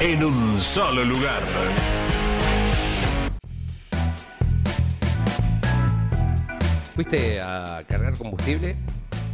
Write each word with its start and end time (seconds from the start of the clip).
en 0.00 0.22
un 0.22 0.60
solo 0.60 1.04
lugar. 1.04 1.42
¿Fuiste 6.94 7.40
a 7.40 7.84
cargar 7.86 8.16
combustible 8.16 8.76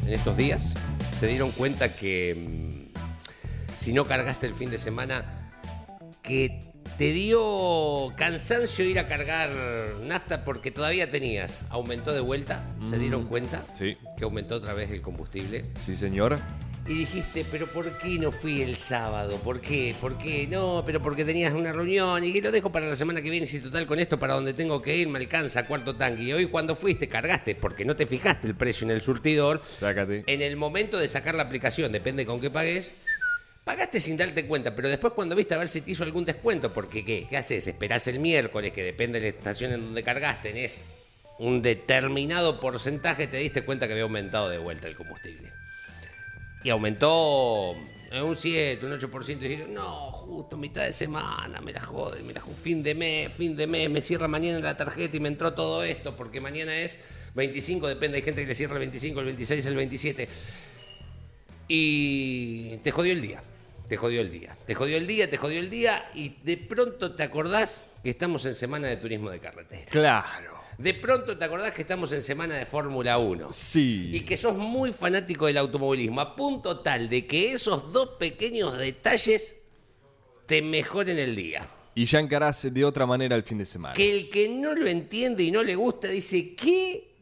en 0.07 0.13
estos 0.13 0.37
días? 0.37 0.75
¿Se 1.21 1.27
dieron 1.27 1.51
cuenta 1.53 1.95
que 1.95 2.35
mm, 2.35 3.79
si 3.79 3.93
no 3.93 4.07
cargaste 4.07 4.47
el 4.47 4.55
fin 4.55 4.71
de 4.71 4.79
semana, 4.79 5.53
que 6.23 6.73
te 6.97 7.13
dio 7.13 8.13
cansancio 8.17 8.85
ir 8.85 8.99
a 8.99 9.07
cargar 9.07 9.51
nafta 10.03 10.45
porque 10.45 10.71
todavía 10.71 11.11
tenías? 11.11 11.61
¿Aumentó 11.69 12.13
de 12.13 12.21
vuelta? 12.21 12.65
¿Se 12.89 12.99
dieron 12.99 13.27
cuenta? 13.27 13.65
Sí. 13.79 13.97
Que 14.17 14.25
aumentó 14.25 14.57
otra 14.57 14.73
vez 14.73 14.91
el 14.91 15.03
combustible. 15.03 15.67
Sí, 15.75 15.97
señor. 15.97 16.39
Y 16.87 16.93
dijiste, 16.93 17.47
pero 17.51 17.67
¿por 17.67 17.97
qué 17.97 18.19
no 18.19 18.31
fui 18.31 18.61
el 18.61 18.77
sábado? 18.77 19.39
¿Por 19.39 19.63
qué? 19.63 19.95
¿Por 19.99 20.19
qué? 20.19 20.47
No, 20.47 20.83
pero 20.85 21.03
porque 21.03 21.25
tenías 21.25 21.55
una 21.55 21.73
reunión 21.73 22.23
y 22.23 22.31
que 22.31 22.43
lo 22.43 22.53
dejo 22.53 22.71
para 22.71 22.87
la 22.87 22.95
semana 22.95 23.23
que 23.23 23.31
viene. 23.31 23.47
Si 23.47 23.61
total 23.61 23.87
con 23.87 23.99
esto 23.99 24.19
para 24.19 24.35
donde 24.35 24.53
tengo 24.53 24.83
que 24.83 24.95
ir 24.95 25.09
me 25.09 25.19
alcanza 25.19 25.67
cuarto 25.67 25.97
tanque. 25.97 26.25
Y 26.25 26.33
hoy 26.35 26.47
cuando 26.47 26.77
fuiste 26.77 27.09
cargaste 27.09 27.55
porque 27.55 27.87
no 27.87 27.97
te 27.97 28.05
fijaste 28.07 28.47
el 28.49 28.55
precio 28.55 28.85
en 28.85 28.91
el 28.91 29.01
surtidor. 29.01 29.61
Sácate. 29.65 30.25
En 30.27 30.43
el 30.43 30.57
momento 30.57 30.99
de 30.99 31.09
sacar 31.09 31.35
la 31.35 31.45
aplicación, 31.45 31.91
depende 31.91 32.27
con 32.27 32.39
qué 32.39 32.51
pagues, 32.51 32.93
pagaste 33.65 33.99
sin 33.99 34.19
darte 34.19 34.47
cuenta, 34.47 34.77
pero 34.77 34.91
después 34.91 35.15
cuando 35.15 35.35
viste 35.35 35.55
a 35.55 35.59
ver 35.59 35.69
si 35.69 35.81
te 35.81 35.93
hizo 35.93 36.05
algún 36.05 36.27
descuento, 36.27 36.75
porque 36.75 37.03
¿qué? 37.03 37.27
¿Qué 37.31 37.39
haces? 37.39 37.67
Esperás 37.67 38.07
el 38.09 38.21
miércoles, 38.21 38.75
que 38.75 38.83
depende 38.83 39.21
de 39.21 39.31
la 39.31 39.39
estación 39.39 39.73
en 39.73 39.81
donde 39.81 40.03
cargaste, 40.03 40.51
tenés 40.51 40.85
un 41.39 41.63
determinado 41.63 42.61
porcentaje, 42.61 43.27
te 43.27 43.39
diste 43.39 43.65
cuenta 43.65 43.87
que 43.87 43.95
había 43.95 44.05
aumentado 44.05 44.51
de 44.51 44.59
vuelta 44.59 44.87
el 44.87 44.97
combustible. 44.97 45.64
Y 46.65 46.71
aumentó 46.71 47.77
en 48.11 48.23
un 48.23 48.37
7, 48.37 48.87
un 48.87 48.99
8%, 48.99 49.43
y 49.43 49.49
dije, 49.49 49.67
no, 49.69 50.11
justo 50.13 50.57
mitad 50.57 50.85
de 50.85 50.93
semana, 50.93 51.61
me 51.61 51.73
la 51.73 51.81
joden, 51.81 52.27
me 52.27 52.33
la 52.33 52.41
fin 52.41 52.83
de 52.83 52.95
mes, 52.95 53.33
fin 53.33 53.57
de 53.57 53.67
mes, 53.67 53.91
me 53.91 54.01
cierra 54.01 54.29
mañana 54.29 54.61
la 54.61 54.77
tarjeta 54.77 55.17
y 55.17 55.21
me 55.21 55.29
entró 55.29 55.53
todo 55.53 55.85
esto, 55.85 56.17
porque 56.17 56.41
mañana 56.41 56.75
es 56.75 56.99
25, 57.35 57.89
depende, 57.89 58.17
hay 58.17 58.23
gente 58.23 58.41
que 58.43 58.47
le 58.47 58.55
cierra 58.55 58.75
el 58.75 58.81
25, 58.81 59.21
el 59.21 59.27
26, 59.27 59.67
el 59.67 59.77
27. 59.77 60.29
Y 61.69 62.77
te 62.79 62.91
jodió 62.93 63.13
el 63.13 63.21
día, 63.21 63.43
te 63.89 63.97
jodió 63.97 64.21
el 64.21 64.31
día, 64.31 64.57
te 64.67 64.75
jodió 64.75 64.97
el 64.97 65.07
día, 65.07 65.29
te 65.29 65.37
jodió 65.37 65.59
el 65.61 65.69
día, 65.69 66.11
y 66.15 66.37
de 66.43 66.57
pronto 66.57 67.15
te 67.15 67.25
acordás 67.25 67.89
que 68.03 68.11
estamos 68.11 68.45
en 68.47 68.55
semana 68.55 68.87
de 68.87 68.97
turismo 68.97 69.29
de 69.31 69.41
carretera. 69.41 69.87
Claro. 69.91 70.54
De 70.79 70.95
pronto 70.95 71.37
te 71.39 71.45
acordás 71.45 71.71
que 71.73 71.83
estamos 71.83 72.11
en 72.13 72.23
semana 72.23 72.55
de 72.57 72.67
Fórmula 72.67 73.19
1 73.19 73.53
Sí. 73.53 74.11
y 74.13 74.21
que 74.21 74.37
sos 74.37 74.57
muy 74.57 74.93
fanático 74.93 75.47
del 75.47 75.59
automovilismo, 75.59 76.21
a 76.21 76.35
punto 76.35 76.81
tal 76.81 77.09
de 77.09 77.27
que 77.27 77.53
esos 77.53 77.93
dos 77.93 78.11
pequeños 78.19 78.77
detalles 78.79 79.57
te 80.47 80.63
mejoren 80.63 81.19
el 81.19 81.37
día. 81.37 81.69
Y 81.95 82.07
ya 82.07 82.19
encarás 82.19 82.73
de 82.75 82.85
otra 82.85 83.07
manera 83.07 83.37
el 83.37 83.45
fin 83.45 83.59
de 83.59 83.67
semana. 83.67 83.95
Que 83.95 84.11
el 84.11 84.29
que 84.29 84.49
no 84.49 84.75
lo 84.75 84.89
entiende 84.89 85.45
y 85.45 85.51
no 85.53 85.63
le 85.63 85.77
gusta 85.77 86.09
dice, 86.09 86.55
¿qué? 86.57 87.14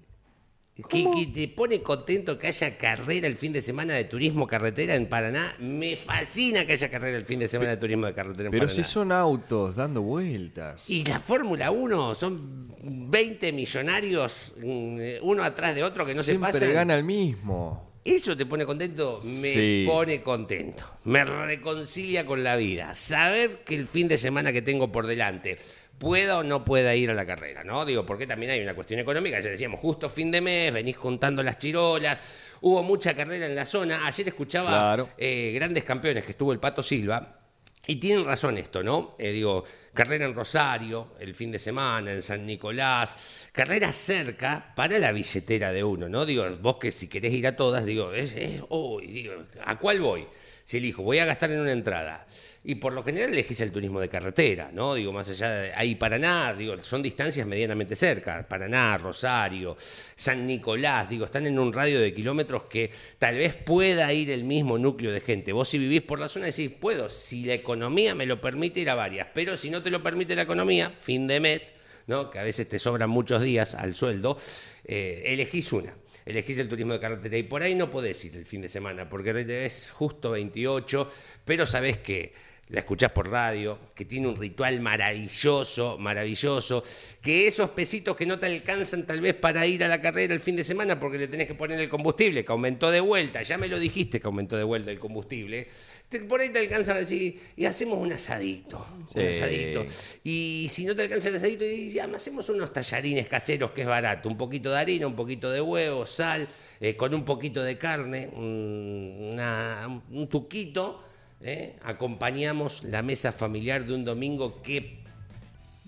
Que, 0.75 1.05
que 1.11 1.27
te 1.27 1.49
pone 1.49 1.83
contento 1.83 2.39
que 2.39 2.47
haya 2.47 2.79
carrera 2.79 3.27
el 3.27 3.37
fin 3.37 3.53
de 3.53 3.61
semana 3.61 3.93
de 3.93 4.05
turismo 4.05 4.47
carretera 4.47 4.95
en 4.95 5.07
Paraná. 5.07 5.55
Me 5.59 5.97
fascina 5.97 6.65
que 6.67 6.73
haya 6.73 6.91
carrera 6.91 7.19
el 7.19 7.27
fin 7.27 7.41
de 7.41 7.49
semana 7.49 7.71
de 7.73 7.77
turismo 7.77 8.07
de 8.07 8.15
carretera 8.15 8.47
en 8.47 8.53
Pero 8.53 8.67
Paraná. 8.67 8.85
si 8.85 8.91
son 8.91 9.13
autos 9.13 9.77
dando 9.77 10.01
vueltas. 10.01 10.89
Y 10.89 11.05
la 11.05 11.21
Fórmula 11.21 11.71
1 11.71 12.15
son 12.15 12.75
20 12.83 13.53
millonarios, 13.53 14.55
mm, 14.63 14.99
uno 15.21 15.43
atrás 15.45 15.75
de 15.75 15.85
otro 15.85 16.07
que 16.07 16.15
no 16.15 16.23
Siempre 16.23 16.53
se 16.53 16.59
pasan. 16.61 16.73
gana 16.75 16.95
el 16.95 17.05
mismo. 17.05 17.93
¿Eso 18.05 18.37
te 18.37 18.47
pone 18.47 18.65
contento? 18.67 19.21
Me 19.23 19.53
Sí. 19.53 19.85
pone 19.87 20.23
contento. 20.23 20.85
Me 21.05 21.23
reconcilia 21.25 22.27
con 22.27 22.43
la 22.43 22.57
vida. 22.57 22.95
Saber 22.97 23.63
que 23.65 23.77
el 23.77 23.87
fin 23.87 24.09
de 24.09 24.19
semana 24.19 24.53
que 24.53 24.61
tengo 24.63 24.91
por 24.91 25.07
delante 25.07 25.59
pueda 26.03 26.39
o 26.39 26.43
no 26.43 26.65
pueda 26.65 26.97
ir 26.97 27.11
a 27.11 27.15
la 27.15 27.25
carrera, 27.25 27.63
¿no? 27.63 27.85
Digo, 27.85 28.05
porque 28.05 28.27
también 28.27 28.51
hay 28.51 28.61
una 28.61 28.75
cuestión 28.75 28.99
económica. 28.99 29.39
Ya 29.39 29.51
decíamos, 29.51 29.79
justo 29.79 30.11
fin 30.11 30.33
de 30.33 30.41
mes, 30.41 30.73
venís 30.73 30.97
juntando 30.97 31.45
las 31.45 31.59
chirolas. 31.59 32.21
Hubo 32.61 32.83
mucha 32.83 33.15
carrera 33.15 33.47
en 33.47 33.55
la 33.55 33.65
zona. 33.65 34.05
Ayer 34.05 34.27
escuchaba 34.27 34.69
Claro. 34.71 35.09
eh, 35.17 35.53
grandes 35.55 35.85
campeones 35.85 36.25
que 36.25 36.33
estuvo 36.33 36.53
el 36.53 36.59
Pato 36.59 36.83
Silva. 36.83 37.39
Y 37.87 37.97
tienen 37.97 38.25
razón 38.25 38.59
esto, 38.59 38.83
¿no? 38.83 39.15
Eh, 39.19 39.31
digo, 39.31 39.65
carrera 39.95 40.25
en 40.25 40.35
Rosario, 40.35 41.15
el 41.21 41.35
fin 41.37 41.53
de 41.53 41.59
semana, 41.61 42.11
en 42.13 42.21
San 42.23 42.45
Nicolás, 42.47 43.17
carrera 43.53 43.93
cerca 43.93 44.73
para 44.75 44.99
la 44.99 45.13
billetera 45.13 45.73
de 45.73 45.85
uno, 45.85 46.09
¿no? 46.09 46.27
Digo, 46.27 46.45
vos 46.61 46.79
que 46.79 46.91
si 46.91 47.07
querés 47.09 47.33
ir 47.33 47.47
a 47.47 47.55
todas, 47.55 47.85
digo, 47.85 48.13
es, 48.13 48.35
es- 48.35 48.61
digo, 49.09 49.35
¿a 49.65 49.79
cuál 49.79 50.01
voy? 50.01 50.27
Si 50.65 50.77
elijo, 50.77 51.03
voy 51.03 51.19
a 51.19 51.25
gastar 51.25 51.51
en 51.51 51.61
una 51.61 51.73
entrada. 51.73 52.27
Y 52.65 52.77
por 52.77 52.93
lo 52.93 53.03
general 53.03 53.33
elegís 53.33 53.61
el 53.61 53.73
turismo 53.73 53.99
de 54.01 54.09
carretera, 54.09 54.71
¿no? 54.73 54.95
Digo, 54.95 55.13
más 55.13 55.29
allá 55.29 55.51
de 55.51 55.73
ahí 55.75 55.97
Paraná, 55.97 56.55
digo, 56.55 56.77
son 56.85 57.03
distancias 57.03 57.45
medianamente 57.45 57.97
cerca. 57.97 58.47
Paraná, 58.49 58.97
Rosario, 58.99 59.77
San 60.15 60.47
Nicolás, 60.47 61.09
digo, 61.09 61.25
están 61.25 61.47
en 61.47 61.59
un 61.59 61.73
radio 61.73 62.01
de 62.01 62.15
kilómetros 62.15 62.65
que 62.65 62.91
tal 63.19 63.37
vez 63.37 63.55
pueda 63.55 64.13
ir 64.13 64.31
el 64.31 64.45
mismo 64.45 64.79
núcleo 64.79 65.11
de 65.11 65.21
gente. 65.21 65.53
Vos 65.53 65.69
si 65.69 65.79
vivís 65.79 66.03
por 66.03 66.21
la 66.21 66.29
zona 66.29 66.47
decís, 66.47 66.71
puedo, 66.71 67.09
si 67.09 67.45
la 67.45 67.55
economía 67.55 68.15
me 68.15 68.27
lo 68.27 68.41
permite 68.41 68.79
ir 68.79 68.91
a 68.91 68.95
varias, 68.95 69.27
pero 69.35 69.57
si 69.57 69.69
no 69.69 69.83
te 69.83 69.91
lo 69.91 70.03
permite 70.05 70.37
la 70.37 70.43
economía, 70.43 70.93
fin 71.01 71.27
de 71.27 71.41
mes, 71.41 71.73
¿no? 72.07 72.31
Que 72.31 72.39
a 72.39 72.45
veces 72.45 72.69
te 72.69 72.79
sobran 72.79 73.11
muchos 73.11 73.43
días 73.43 73.75
al 73.75 73.97
sueldo, 73.97 74.39
eh, 74.85 75.23
elegís 75.27 75.73
una. 75.73 75.95
Elegís 76.25 76.59
el 76.59 76.69
turismo 76.69 76.93
de 76.93 77.01
carretera 77.01 77.37
y 77.37 77.43
por 77.43 77.63
ahí 77.63 77.75
no 77.75 77.91
podés 77.91 78.25
ir 78.25 78.37
el 78.37 78.47
fin 78.47 78.63
de 78.63 78.69
semana 78.69 79.09
porque 79.09 79.33
es 79.65 79.91
justo 79.91 80.31
28, 80.31 81.11
pero 81.45 81.67
sabés 81.67 81.99
que 81.99 82.33
la 82.69 82.81
escuchás 82.81 83.13
por 83.13 83.29
radio, 83.31 83.79
que 83.95 84.05
tiene 84.07 84.29
un 84.29 84.37
ritual 84.37 84.81
maravilloso, 84.81 85.99
maravilloso, 85.99 86.83
que 87.21 87.47
esos 87.47 87.71
pesitos 87.71 88.17
que 88.17 88.25
no 88.25 88.39
te 88.39 88.47
alcanzan 88.47 89.07
tal 89.07 89.21
vez 89.21 89.35
para 89.35 89.67
ir 89.67 89.85
a 89.85 89.89
la 89.89 90.01
carrera 90.01 90.33
el 90.33 90.41
fin 90.41 90.57
de 90.57 90.65
semana 90.65 90.99
porque 90.99 91.19
le 91.19 91.29
tenés 91.29 91.47
que 91.47 91.55
poner 91.55 91.79
el 91.79 91.89
combustible, 91.91 92.45
que 92.45 92.53
aumentó 92.53 92.91
de 92.91 93.01
vuelta, 93.01 93.43
ya 93.43 93.59
me 93.59 93.69
lo 93.69 93.79
dijiste 93.79 94.21
que 94.21 94.27
aumentó 94.27 94.57
de 94.57 94.65
vuelta 94.65 94.91
el 94.91 94.99
combustible, 94.99 95.69
te- 96.09 96.21
por 96.21 96.41
ahí 96.41 96.49
te 96.49 96.61
alcanza 96.61 96.93
a 96.95 96.99
decir, 96.99 97.39
y 97.57 97.67
hacemos 97.67 97.99
un 97.99 98.11
asadito, 98.13 98.87
un 99.15 99.21
asadito. 99.29 99.85
Y 100.25 100.67
si 100.71 100.87
no 100.87 100.97
te 100.97 101.03
alcanza 101.03 101.29
el 101.29 101.37
asadito, 101.37 101.67
y 101.67 101.91
ya 101.91 102.05
hacemos 102.15 102.49
unos 102.49 102.73
tallarines 102.73 103.27
caseros 103.29 103.73
que 103.73 103.83
es 103.83 103.87
barato, 103.87 104.31
un 104.31 104.39
poquito 104.39 104.71
de 104.71 104.79
harina, 104.79 105.07
un 105.07 105.17
poquito 105.17 105.51
de 105.51 105.61
huevo, 105.61 106.07
sal, 106.07 106.49
eh, 106.81 106.97
con 106.97 107.13
un 107.13 107.25
poquito 107.27 107.63
de 107.63 107.77
carne, 107.77 108.31
un, 108.33 109.31
una- 109.33 110.03
un 110.11 110.27
tuquito, 110.29 111.05
¿eh? 111.43 111.77
acompañamos 111.83 112.83
la 112.85 113.03
mesa 113.03 113.33
familiar 113.33 113.85
de 113.85 113.95
un 113.95 114.05
domingo 114.05 114.63
que 114.63 115.03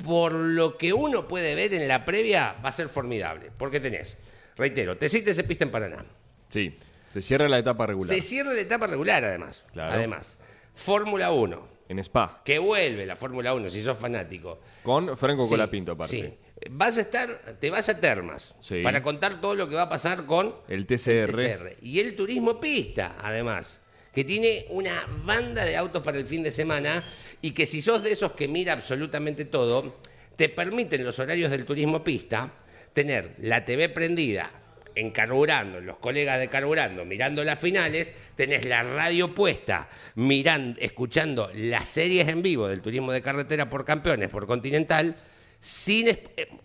por 0.04 0.32
lo 0.32 0.76
que 0.76 0.92
uno 0.92 1.28
puede 1.28 1.54
ver 1.54 1.72
en 1.74 1.86
la 1.88 2.04
previa 2.04 2.56
va 2.64 2.68
a 2.70 2.72
ser 2.72 2.88
formidable, 2.88 3.50
porque 3.58 3.80
tenés, 3.80 4.16
reitero, 4.56 4.96
te 4.98 5.08
te 5.08 5.34
se 5.34 5.44
pista 5.44 5.64
en 5.64 5.70
Paraná. 5.70 6.04
Sí. 6.48 6.76
Se 7.08 7.22
cierra 7.22 7.48
la 7.48 7.58
etapa 7.60 7.86
regular. 7.86 8.12
Se 8.12 8.20
cierra 8.20 8.52
la 8.54 8.60
etapa 8.60 8.88
regular 8.88 9.24
además. 9.24 9.64
Claro. 9.72 9.92
Además, 9.92 10.36
Fórmula 10.74 11.30
1, 11.30 11.68
En 11.88 12.00
Spa. 12.00 12.42
que 12.44 12.58
vuelve 12.58 13.06
la 13.06 13.14
Fórmula 13.14 13.54
1 13.54 13.70
si 13.70 13.82
sos 13.82 13.96
fanático. 13.96 14.60
Con 14.82 15.16
Franco 15.16 15.44
Sí, 15.44 15.50
Colapinto 15.50 15.92
aparte. 15.92 16.16
sí. 16.16 16.34
Vas 16.70 16.98
a 16.98 17.02
estar, 17.02 17.56
te 17.60 17.70
vas 17.70 17.88
a 17.88 18.00
Termas 18.00 18.54
Sí. 18.60 18.82
para 18.82 19.02
contar 19.02 19.40
todo 19.40 19.54
lo 19.54 19.68
que 19.68 19.74
va 19.76 19.82
a 19.82 19.88
pasar 19.88 20.24
con 20.26 20.54
El 20.66 20.86
TCR. 20.86 21.76
y 21.82 22.00
el 22.00 22.16
turismo 22.16 22.58
pista, 22.58 23.16
además, 23.22 23.80
que 24.14 24.24
tiene 24.24 24.66
una 24.70 25.06
banda 25.24 25.64
de 25.64 25.76
autos 25.76 26.02
para 26.02 26.18
el 26.18 26.26
fin 26.26 26.42
de 26.42 26.52
semana 26.52 27.02
y 27.42 27.50
que 27.50 27.66
si 27.66 27.80
sos 27.80 28.02
de 28.02 28.12
esos 28.12 28.32
que 28.32 28.48
mira 28.48 28.72
absolutamente 28.72 29.44
todo, 29.44 29.98
te 30.36 30.48
permiten 30.48 31.04
los 31.04 31.18
horarios 31.18 31.50
del 31.50 31.64
turismo 31.64 32.02
pista 32.02 32.52
tener 32.92 33.34
la 33.38 33.64
TV 33.64 33.88
prendida 33.88 34.50
en 34.94 35.10
Carburando, 35.10 35.80
los 35.80 35.98
colegas 35.98 36.38
de 36.38 36.48
Carburando 36.48 37.04
mirando 37.04 37.42
las 37.42 37.58
finales, 37.58 38.12
tenés 38.36 38.64
la 38.64 38.82
radio 38.82 39.34
puesta, 39.34 39.88
mirando, 40.14 40.80
escuchando 40.80 41.50
las 41.54 41.88
series 41.88 42.28
en 42.28 42.42
vivo 42.42 42.68
del 42.68 42.80
turismo 42.80 43.12
de 43.12 43.22
carretera 43.22 43.68
por 43.68 43.84
campeones, 43.84 44.30
por 44.30 44.46
Continental, 44.46 45.16
sin 45.64 46.08
eh, 46.08 46.18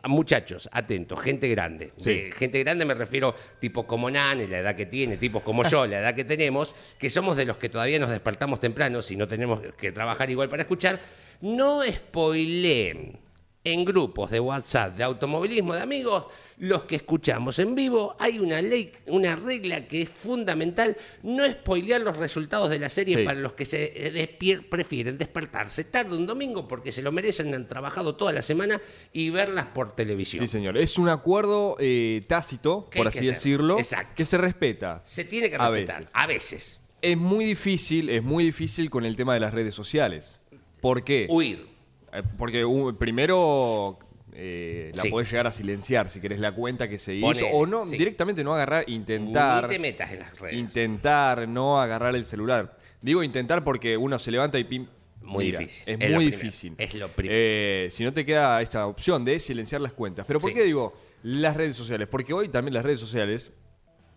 muchachos, 0.09 0.67
atentos, 0.73 1.21
gente 1.21 1.47
grande. 1.47 1.93
Sí. 1.95 2.31
Gente 2.35 2.61
grande 2.61 2.83
me 2.83 2.93
refiero 2.93 3.33
tipos 3.57 3.85
como 3.85 4.11
Nani, 4.11 4.45
la 4.45 4.59
edad 4.59 4.75
que 4.75 4.87
tiene, 4.87 5.15
tipos 5.15 5.41
como 5.41 5.63
yo, 5.63 5.87
la 5.87 5.99
edad 5.99 6.13
que 6.13 6.25
tenemos, 6.25 6.75
que 6.97 7.09
somos 7.09 7.37
de 7.37 7.45
los 7.45 7.55
que 7.55 7.69
todavía 7.69 7.97
nos 7.97 8.09
despertamos 8.09 8.59
temprano, 8.59 9.01
si 9.01 9.15
no 9.15 9.25
tenemos 9.25 9.61
que 9.77 9.93
trabajar 9.93 10.29
igual 10.29 10.49
para 10.49 10.63
escuchar. 10.63 10.99
No 11.39 11.81
spoileen 11.89 13.17
en 13.63 13.83
grupos 13.83 14.31
de 14.31 14.39
WhatsApp 14.39 14.95
de 14.97 15.03
automovilismo 15.03 15.75
de 15.75 15.81
amigos, 15.81 16.25
los 16.59 16.83
que 16.83 16.95
escuchamos 16.95 17.59
en 17.59 17.75
vivo, 17.75 18.15
hay 18.17 18.39
una 18.39 18.61
ley, 18.61 18.91
una 19.07 19.35
regla 19.35 19.85
que 19.87 20.01
es 20.03 20.09
fundamental, 20.09 20.95
no 21.23 21.45
spoilear 21.49 21.99
los 22.01 22.15
resultados 22.17 22.69
de 22.69 22.79
la 22.79 22.89
serie 22.89 23.17
Sí. 23.17 23.23
para 23.25 23.37
los 23.39 23.53
que 23.53 23.65
se 23.65 23.83
eh, 24.07 24.13
despier- 24.13 24.67
prefieren 24.69 25.17
despertarse 25.17 25.83
tarde 25.83 26.15
un 26.15 26.25
domingo 26.25 26.67
porque 26.67 26.91
se 26.93 27.01
lo 27.01 27.11
merecen, 27.11 27.53
han 27.53 27.67
trabajado 27.67 28.15
toda 28.15 28.31
la 28.31 28.41
semana 28.41 28.79
y 29.11 29.29
verlas 29.29 29.67
por 29.67 29.93
televisión. 29.95 30.39
Sí, 30.45 30.47
señor. 30.51 30.77
Es 30.77 30.97
un 30.97 31.09
acuerdo 31.09 31.75
eh, 31.79 32.23
tácito, 32.27 32.89
por 32.95 33.07
así 33.09 33.25
decirlo, 33.25 33.77
Exacto. 33.77 34.13
que 34.15 34.25
se 34.25 34.37
respeta. 34.37 35.01
Se 35.05 35.25
tiene 35.25 35.49
que 35.49 35.57
A 35.57 35.69
respetar, 35.69 35.99
veces. 36.01 36.11
a 36.15 36.27
veces. 36.27 36.79
Es 37.01 37.17
muy 37.17 37.45
difícil, 37.45 38.09
es 38.09 38.23
muy 38.23 38.43
difícil 38.45 38.89
con 38.89 39.05
el 39.05 39.15
tema 39.15 39.33
de 39.33 39.41
las 39.41 39.53
redes 39.53 39.75
sociales. 39.75 40.39
¿Por 40.81 41.03
qué? 41.03 41.27
Huir. 41.29 41.67
Eh, 42.13 42.23
Porque 42.37 42.65
uh, 42.65 42.95
primero 42.97 43.99
eh, 44.33 44.91
la 44.95 45.03
Sí. 45.03 45.09
podés 45.09 45.29
llegar 45.29 45.47
a 45.47 45.51
silenciar 45.51 46.09
si 46.09 46.19
querés 46.21 46.39
la 46.39 46.53
cuenta 46.53 46.87
que 46.87 46.97
se 46.97 47.15
hizo. 47.15 47.27
Ponele, 47.27 47.49
o 47.53 47.65
no, 47.65 47.85
sí. 47.85 47.97
directamente 47.97 48.43
no 48.43 48.53
agarrar, 48.53 48.89
intentar. 48.89 49.63
Ni 49.63 49.69
te 49.69 49.79
metas 49.79 50.11
en 50.11 50.19
las 50.19 50.39
redes. 50.39 50.55
Intentar 50.57 51.47
no 51.47 51.81
agarrar 51.81 52.15
el 52.15 52.25
celular. 52.25 52.77
Digo 53.01 53.23
intentar 53.23 53.63
porque 53.63 53.97
uno 53.97 54.17
se 54.19 54.31
levanta 54.31 54.57
y 54.59 54.63
pim. 54.63 54.87
Muy 55.21 55.45
mira, 55.45 55.59
difícil. 55.59 55.83
Es, 56.01 56.11
muy 56.11 56.25
difícil. 56.25 56.75
Es 56.77 56.93
lo 56.95 57.07
primero. 57.09 57.35
Eh, 57.37 57.87
si 57.91 58.03
no 58.03 58.11
te 58.13 58.25
queda 58.25 58.61
esta 58.61 58.87
opción 58.87 59.23
de 59.25 59.39
silenciar 59.39 59.81
las 59.81 59.93
cuentas. 59.93 60.25
Pero 60.25 60.39
¿por 60.39 60.49
Sí. 60.49 60.55
qué 60.55 60.63
digo 60.63 60.93
las 61.23 61.55
redes 61.55 61.75
sociales? 61.75 62.07
Porque 62.09 62.33
hoy 62.33 62.49
también 62.49 62.73
las 62.73 62.83
redes 62.83 62.99
sociales 62.99 63.51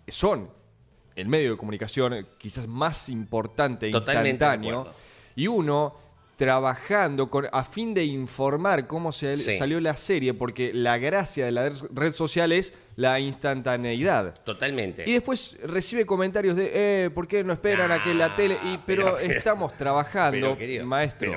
son 0.09 0.49
el 1.17 1.29
medio 1.29 1.51
de 1.51 1.57
comunicación 1.59 2.27
quizás 2.39 2.67
más 2.67 3.09
importante 3.11 3.89
e 3.89 3.91
Totalmente 3.91 4.31
instantáneo. 4.31 4.93
Y 5.37 5.49
uno 5.49 5.95
trabajando 6.47 7.31
con, 7.31 7.47
a 7.53 7.63
fin 7.63 7.95
de 7.95 8.05
informar 8.05 8.89
cómo 8.89 9.13
se 9.13 9.37
Sí. 9.37 9.57
salió 9.57 9.79
la 9.81 9.97
serie, 9.97 10.35
porque 10.35 10.73
la 10.75 10.99
gracia 10.99 11.45
de 11.45 11.53
la 11.53 11.71
red 11.95 12.13
social 12.13 12.51
es 12.51 12.75
la 12.97 13.21
instantaneidad. 13.21 14.35
Totalmente. 14.45 15.09
Y 15.09 15.13
después 15.13 15.57
recibe 15.63 16.05
comentarios 16.05 16.57
de, 16.57 16.71
eh, 16.75 17.11
¿por 17.11 17.29
qué 17.29 17.45
no 17.45 17.53
esperan 17.53 17.93
a 17.93 18.03
que 18.03 18.13
la 18.13 18.35
tele? 18.35 18.59
Y, 18.65 18.79
pero, 18.85 19.05
pero- 19.05 19.17
pero- 19.21 19.33
estamos 19.39 19.73
trabajando, 19.75 20.33
Pero, 20.49 20.59
querido, 20.59 20.85
maestro. 20.85 21.33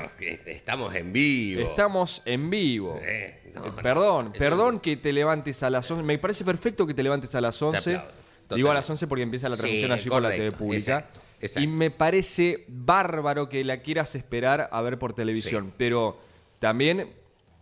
estamos 0.47 0.95
en 0.95 1.13
vivo. 1.13 1.61
Estamos 1.61 2.23
en 2.25 2.49
vivo. 2.49 2.99
Eh, 3.03 3.51
no, 3.53 3.67
Eh, 3.67 3.71
perdón, 3.83 4.33
perdón 4.37 4.79
que 4.79 4.97
te 4.97 5.13
levantes 5.13 5.61
a 5.61 5.69
las 5.69 5.89
11. 5.91 6.03
Me 6.03 6.17
parece 6.17 6.43
perfecto 6.43 6.87
que 6.87 6.95
te 6.95 7.03
levantes 7.03 7.35
a 7.35 7.41
las 7.41 7.61
11. 7.61 7.95
aplaudo, 7.95 8.55
Digo 8.55 8.71
a 8.71 8.73
las 8.73 8.89
11 8.89 9.05
porque 9.05 9.21
empieza 9.23 9.49
la 9.49 9.55
Sí, 9.55 9.61
transmisión 9.61 9.91
allí 9.91 10.09
por 10.09 10.21
la 10.23 10.29
TV 10.29 10.37
correcto, 10.45 10.57
pública. 10.57 10.97
exacto, 10.97 11.19
exacto. 11.39 11.61
Y 11.61 11.67
me 11.67 11.91
parece 11.91 12.65
bárbaro 12.67 13.49
que 13.49 13.63
la 13.63 13.81
quieras 13.81 14.15
esperar 14.15 14.69
a 14.71 14.81
ver 14.81 14.99
por 14.99 15.13
televisión. 15.13 15.67
Sí. 15.67 15.73
Pero 15.77 16.17
también 16.59 17.09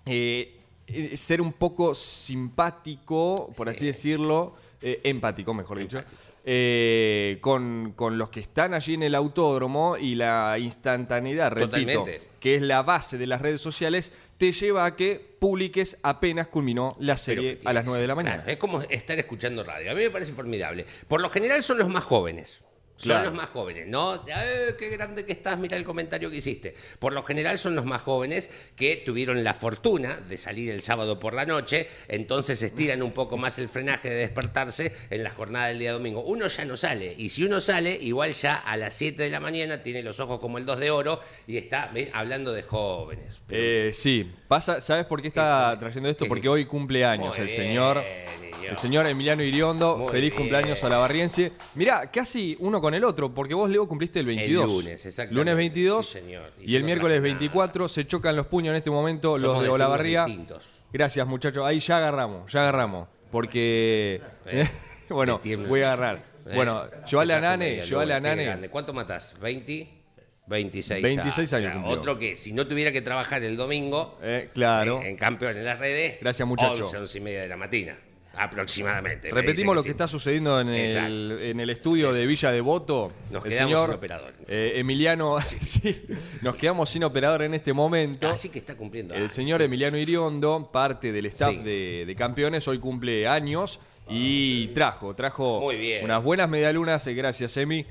eh, 0.06 0.60
eh, 0.88 1.16
ser 1.16 1.42
un 1.42 1.54
poco 1.54 1.96
simpático, 1.96 3.52
por 3.56 3.70
así 3.70 3.86
decirlo, 3.86 4.56
eh, 4.82 5.00
empático, 5.06 5.54
mejor 5.54 5.80
dicho, 5.80 6.04
eh, 6.44 7.38
con, 7.40 7.94
con 7.96 8.18
los 8.18 8.30
que 8.30 8.42
están 8.42 8.74
allí 8.74 8.96
en 8.96 9.04
el 9.04 9.16
autódromo 9.16 9.96
y 9.98 10.16
la 10.16 10.58
instantaneidad, 10.60 11.52
repito, 11.52 11.78
Totalmente. 11.78 12.22
que 12.42 12.56
es 12.56 12.62
la 12.62 12.84
base 12.84 13.18
de 13.18 13.28
las 13.28 13.42
redes 13.42 13.62
sociales, 13.62 14.12
te 14.38 14.52
lleva 14.52 14.84
a 14.86 14.96
que 14.98 15.26
publiques 15.40 15.98
apenas 16.04 16.50
culminó 16.50 16.92
la 17.00 17.16
serie 17.16 17.60
a 17.64 17.72
las 17.72 17.86
tiene 17.86 17.92
9 17.92 18.02
de 18.02 18.08
la 18.08 18.16
mañana. 18.16 18.36
claro, 18.36 18.52
es 18.52 18.58
como 18.58 18.82
estar 18.82 19.18
escuchando 19.18 19.64
radio. 19.64 19.92
A 19.92 19.94
mí 19.94 20.02
me 20.02 20.10
parece 20.10 20.34
formidable. 20.34 20.86
Por 21.08 21.22
lo 21.22 21.30
general 21.30 21.64
son 21.64 21.78
los 21.78 21.88
más 21.88 22.04
jóvenes. 22.04 22.62
Son 23.04 23.24
los 23.26 23.34
más 23.34 23.50
jóvenes, 23.50 23.88
¿no? 23.88 24.16
Eh, 24.28 24.76
qué 24.78 24.90
grande 24.90 25.26
que 25.26 25.32
estás, 25.34 25.58
mira 25.58 25.78
el 25.78 25.84
comentario 25.84 26.30
que 26.30 26.38
hiciste. 26.38 26.74
Por 27.00 27.14
lo 27.14 27.24
general 27.24 27.58
son 27.60 27.76
los 27.76 27.86
más 27.86 28.02
jóvenes 28.02 28.50
que 28.76 28.98
tuvieron 28.98 29.44
la 29.44 29.54
fortuna 29.54 30.18
de 30.18 30.38
salir 30.38 30.70
el 30.72 30.82
sábado 30.82 31.20
por 31.20 31.34
la 31.34 31.46
noche, 31.46 31.88
entonces 32.08 32.62
estiran 32.62 33.02
un 33.04 33.12
poco 33.12 33.38
más 33.38 33.60
el 33.60 33.70
frenaje 33.70 34.10
de 34.10 34.16
despertarse 34.16 34.94
en 35.10 35.24
la 35.24 35.30
jornada 35.32 35.68
del 35.68 35.80
día 35.80 35.92
domingo. 35.94 36.22
Uno 36.24 36.48
ya 36.48 36.66
no 36.66 36.78
sale, 36.78 37.14
y 37.18 37.30
si 37.30 37.44
uno 37.44 37.60
sale, 37.62 37.98
igual 38.02 38.34
ya 38.34 38.56
a 38.56 38.78
las 38.78 38.94
7 38.96 39.24
de 39.24 39.30
la 39.30 39.40
mañana 39.40 39.84
tiene 39.84 40.02
los 40.04 40.20
ojos 40.20 40.40
como 40.40 40.58
el 40.58 40.66
2 40.66 40.80
de 40.80 40.92
oro 40.92 41.20
y 41.48 41.58
está 41.58 41.92
hablando 42.14 42.54
de 42.54 42.64
jóvenes. 42.64 43.42
Pero- 43.48 43.62
Eh, 43.90 43.92
sí, 43.94 44.30
pasa, 44.48 44.82
¿sabes 44.82 45.06
por 45.06 45.22
qué 45.22 45.28
está 45.30 45.78
trayendo 45.80 46.10
esto? 46.10 46.26
¿Qué? 46.26 46.30
Porque 46.30 46.50
hoy 46.50 46.66
cumple 46.66 47.06
años 47.06 47.38
el 47.40 47.50
señor. 47.50 48.04
El 48.72 48.78
señor 48.78 49.06
Emiliano 49.08 49.44
Iriondo. 49.44 49.98
Muy 49.98 50.12
Feliz 50.12 50.30
bien. 50.32 50.38
cumpleaños 50.38 50.84
a 50.84 50.90
la 50.90 50.98
Barriense. 50.98 51.52
Mirá, 51.76 52.10
casi 52.12 52.56
uno 52.60 52.80
con 52.82 52.94
el 52.94 53.04
otro, 53.04 53.34
porque 53.34 53.54
vos, 53.54 53.70
Leo, 53.70 53.88
cumpliste 53.88 54.20
el 54.20 54.26
22. 54.28 54.72
lunes, 54.72 55.06
exactamente. 55.06 55.36
Lunes 55.36 55.56
22 55.56 56.06
Sí, 56.06 56.12
señor. 56.20 56.52
y 56.62 56.76
el 56.76 56.84
miércoles 56.84 57.16
la 57.18 57.22
jornada. 57.22 57.40
24 57.40 57.88
se 57.88 58.08
chocan 58.08 58.36
los 58.36 58.48
puños 58.48 58.72
en 58.72 58.76
este 58.78 58.90
momento 58.92 59.38
Somos 59.40 59.56
los 59.58 59.64
de 59.64 59.70
Olavarría. 59.70 60.26
distintos. 60.26 60.64
Gracias, 60.92 61.26
muchachos. 61.28 61.66
Ahí 61.66 61.80
ya 61.80 61.98
agarramos, 61.98 62.52
ya 62.52 62.62
agarramos. 62.62 63.08
Porque. 63.32 64.22
Eh, 64.46 64.70
bueno, 65.10 65.40
voy 65.68 65.82
a 65.82 65.94
agarrar. 65.94 66.18
¿Eh? 66.46 66.52
Bueno, 66.56 66.84
llévale 67.10 67.34
a 67.34 67.40
Nane, 67.40 67.86
llévale 67.86 68.14
a 68.14 68.20
Nane. 68.20 68.44
grande. 68.46 68.70
¿Cuánto 68.70 68.94
matás? 68.94 69.36
¿20? 69.42 69.88
26 70.46 71.02
26 71.02 71.54
años 71.54 71.72
Claro. 71.72 71.88
Otro 71.88 72.20
que, 72.20 72.36
si 72.36 72.52
no 72.52 72.68
tuviera 72.68 72.92
que 72.92 73.02
trabajar 73.02 73.42
el 73.44 73.56
domingo, 73.56 74.20
Eh, 74.22 74.50
claro. 74.54 75.00
en, 75.02 75.08
en 75.08 75.16
campeón 75.16 75.56
en 75.56 75.64
las 75.64 75.80
redes, 75.80 76.18
Gracias, 76.20 76.46
muchacho. 76.46 76.84
11, 76.84 76.98
11 76.98 77.18
y 77.18 77.22
media 77.22 77.42
de 77.42 77.48
la 77.48 77.56
mañana, 77.56 77.98
aproximadamente. 78.36 79.32
Me 79.32 79.42
Repetimos 79.42 79.76
lo 79.76 79.82
que 79.84 79.90
sí. 79.90 79.92
está 79.92 80.08
sucediendo 80.08 80.60
en 80.60 80.70
el, 80.70 81.32
en 81.42 81.60
el 81.60 81.70
estudio 81.70 82.12
de 82.14 82.26
Villa 82.26 82.52
Devoto. 82.52 83.12
Nos 83.32 83.44
el 83.46 83.52
quedamos 83.52 83.70
señor 83.72 83.88
sin 83.90 83.96
operador. 83.98 84.34
eh, 84.48 84.74
Emiliano, 84.76 85.40
sí, 85.62 86.06
nos 86.42 86.56
quedamos 86.56 86.90
sin 86.90 87.04
operador 87.04 87.44
en 87.44 87.54
este 87.54 87.74
momento. 87.74 88.28
Así 88.30 88.50
que 88.50 88.60
está 88.60 88.76
cumpliendo. 88.76 89.14
El 89.14 89.30
señor 89.30 89.62
Emiliano 89.62 89.98
Iriondo, 89.98 90.70
parte 90.72 91.12
del 91.12 91.26
staff 91.28 91.52
Sí. 91.52 91.58
de, 91.64 92.04
de 92.08 92.16
campeones, 92.16 92.68
hoy 92.68 92.80
cumple 92.80 93.28
años 93.28 93.80
y 94.10 94.68
trajo, 94.70 95.14
trajo 95.14 95.62
Muy 95.62 95.78
bien. 95.78 96.04
unas 96.04 96.24
buenas 96.24 96.50
medialunas, 96.50 97.06
eh, 97.08 97.14
gracias 97.14 97.56
Emi, 97.58 97.86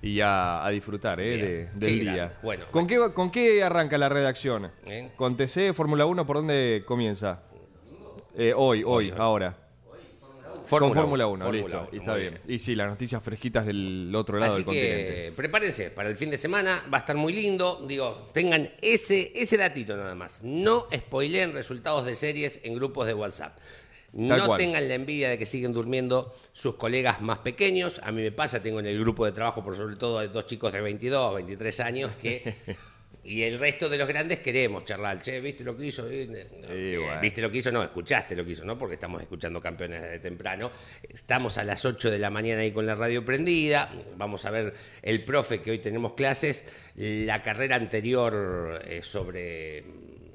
y 0.00 0.20
a, 0.20 0.64
a 0.64 0.70
disfrutar 0.70 1.20
eh, 1.20 1.68
de- 1.76 1.86
del 1.86 2.00
día. 2.00 2.38
Bueno, 2.42 2.64
¿Con, 2.72 2.86
Qué, 2.88 2.98
¿Con 3.14 3.30
qué 3.30 3.62
arranca 3.62 3.96
la 3.98 4.08
redacción? 4.08 4.70
¿Eh? 4.86 5.10
¿Con 5.14 5.36
TC, 5.36 5.72
Fórmula 5.74 6.04
1, 6.06 6.26
por 6.26 6.36
dónde 6.38 6.82
comienza? 6.86 7.42
Eh, 8.36 8.52
hoy, 8.56 8.82
hoy, 8.82 9.10
hoy. 9.10 9.14
ahora. 9.16 9.56
Fórmula 10.64 10.92
Con 10.94 11.02
Fórmula 11.02 11.26
1, 11.26 11.44
Fórmula 11.44 11.62
listo. 11.62 11.88
y 11.92 11.96
está 11.98 12.14
bien. 12.14 12.40
Y 12.48 12.58
sí, 12.58 12.74
las 12.74 12.88
noticias 12.88 13.22
fresquitas 13.22 13.66
del 13.66 14.12
otro 14.14 14.38
lado 14.38 14.52
Así 14.52 14.58
del 14.62 14.64
continente. 14.66 15.06
que 15.26 15.32
prepárense 15.36 15.90
para 15.90 16.08
el 16.08 16.16
fin 16.16 16.30
de 16.30 16.38
semana, 16.38 16.82
va 16.92 16.98
a 16.98 17.00
estar 17.00 17.16
muy 17.16 17.32
lindo. 17.32 17.84
Digo, 17.86 18.30
tengan 18.32 18.68
ese, 18.80 19.32
ese 19.34 19.56
datito 19.56 19.96
nada 19.96 20.14
más. 20.14 20.42
No 20.42 20.86
spoileen 20.94 21.52
resultados 21.52 22.04
de 22.06 22.16
series 22.16 22.60
en 22.64 22.74
grupos 22.74 23.06
de 23.06 23.14
WhatsApp. 23.14 23.58
Tal 24.12 24.38
no 24.38 24.46
cual. 24.46 24.58
tengan 24.58 24.86
la 24.88 24.94
envidia 24.94 25.30
de 25.30 25.38
que 25.38 25.46
siguen 25.46 25.72
durmiendo 25.72 26.34
sus 26.52 26.74
colegas 26.74 27.22
más 27.22 27.38
pequeños. 27.38 27.98
A 28.04 28.12
mí 28.12 28.20
me 28.20 28.30
pasa, 28.30 28.62
tengo 28.62 28.78
en 28.78 28.84
el 28.86 29.00
grupo 29.00 29.24
de 29.24 29.32
trabajo, 29.32 29.64
por 29.64 29.74
sobre 29.74 29.96
todo, 29.96 30.26
dos 30.28 30.46
chicos 30.46 30.70
de 30.72 30.82
22, 30.82 31.34
23 31.36 31.80
años 31.80 32.10
que. 32.20 32.54
Y 33.24 33.42
el 33.42 33.58
resto 33.60 33.88
de 33.88 33.98
los 33.98 34.08
grandes 34.08 34.40
queremos 34.40 34.84
charlar. 34.84 35.22
Che, 35.22 35.40
¿viste 35.40 35.62
lo 35.62 35.76
que 35.76 35.86
hizo? 35.86 36.08
Eh, 36.10 36.26
no, 36.26 36.66
eh. 36.68 37.18
¿Viste 37.22 37.40
lo 37.40 37.52
que 37.52 37.58
hizo? 37.58 37.70
No, 37.70 37.82
escuchaste 37.82 38.34
lo 38.34 38.44
que 38.44 38.50
hizo, 38.52 38.64
¿no? 38.64 38.76
Porque 38.76 38.94
estamos 38.94 39.22
escuchando 39.22 39.60
campeones 39.60 40.02
desde 40.02 40.18
temprano. 40.18 40.72
Estamos 41.08 41.56
a 41.58 41.62
las 41.64 41.84
8 41.84 42.10
de 42.10 42.18
la 42.18 42.30
mañana 42.30 42.62
ahí 42.62 42.72
con 42.72 42.84
la 42.84 42.96
radio 42.96 43.24
prendida. 43.24 43.92
Vamos 44.16 44.44
a 44.44 44.50
ver 44.50 44.74
el 45.02 45.24
profe 45.24 45.62
que 45.62 45.70
hoy 45.70 45.78
tenemos 45.78 46.14
clases. 46.14 46.64
La 46.96 47.42
carrera 47.42 47.76
anterior 47.76 48.82
eh, 48.84 49.00
sobre 49.04 49.82
mm, 49.82 50.30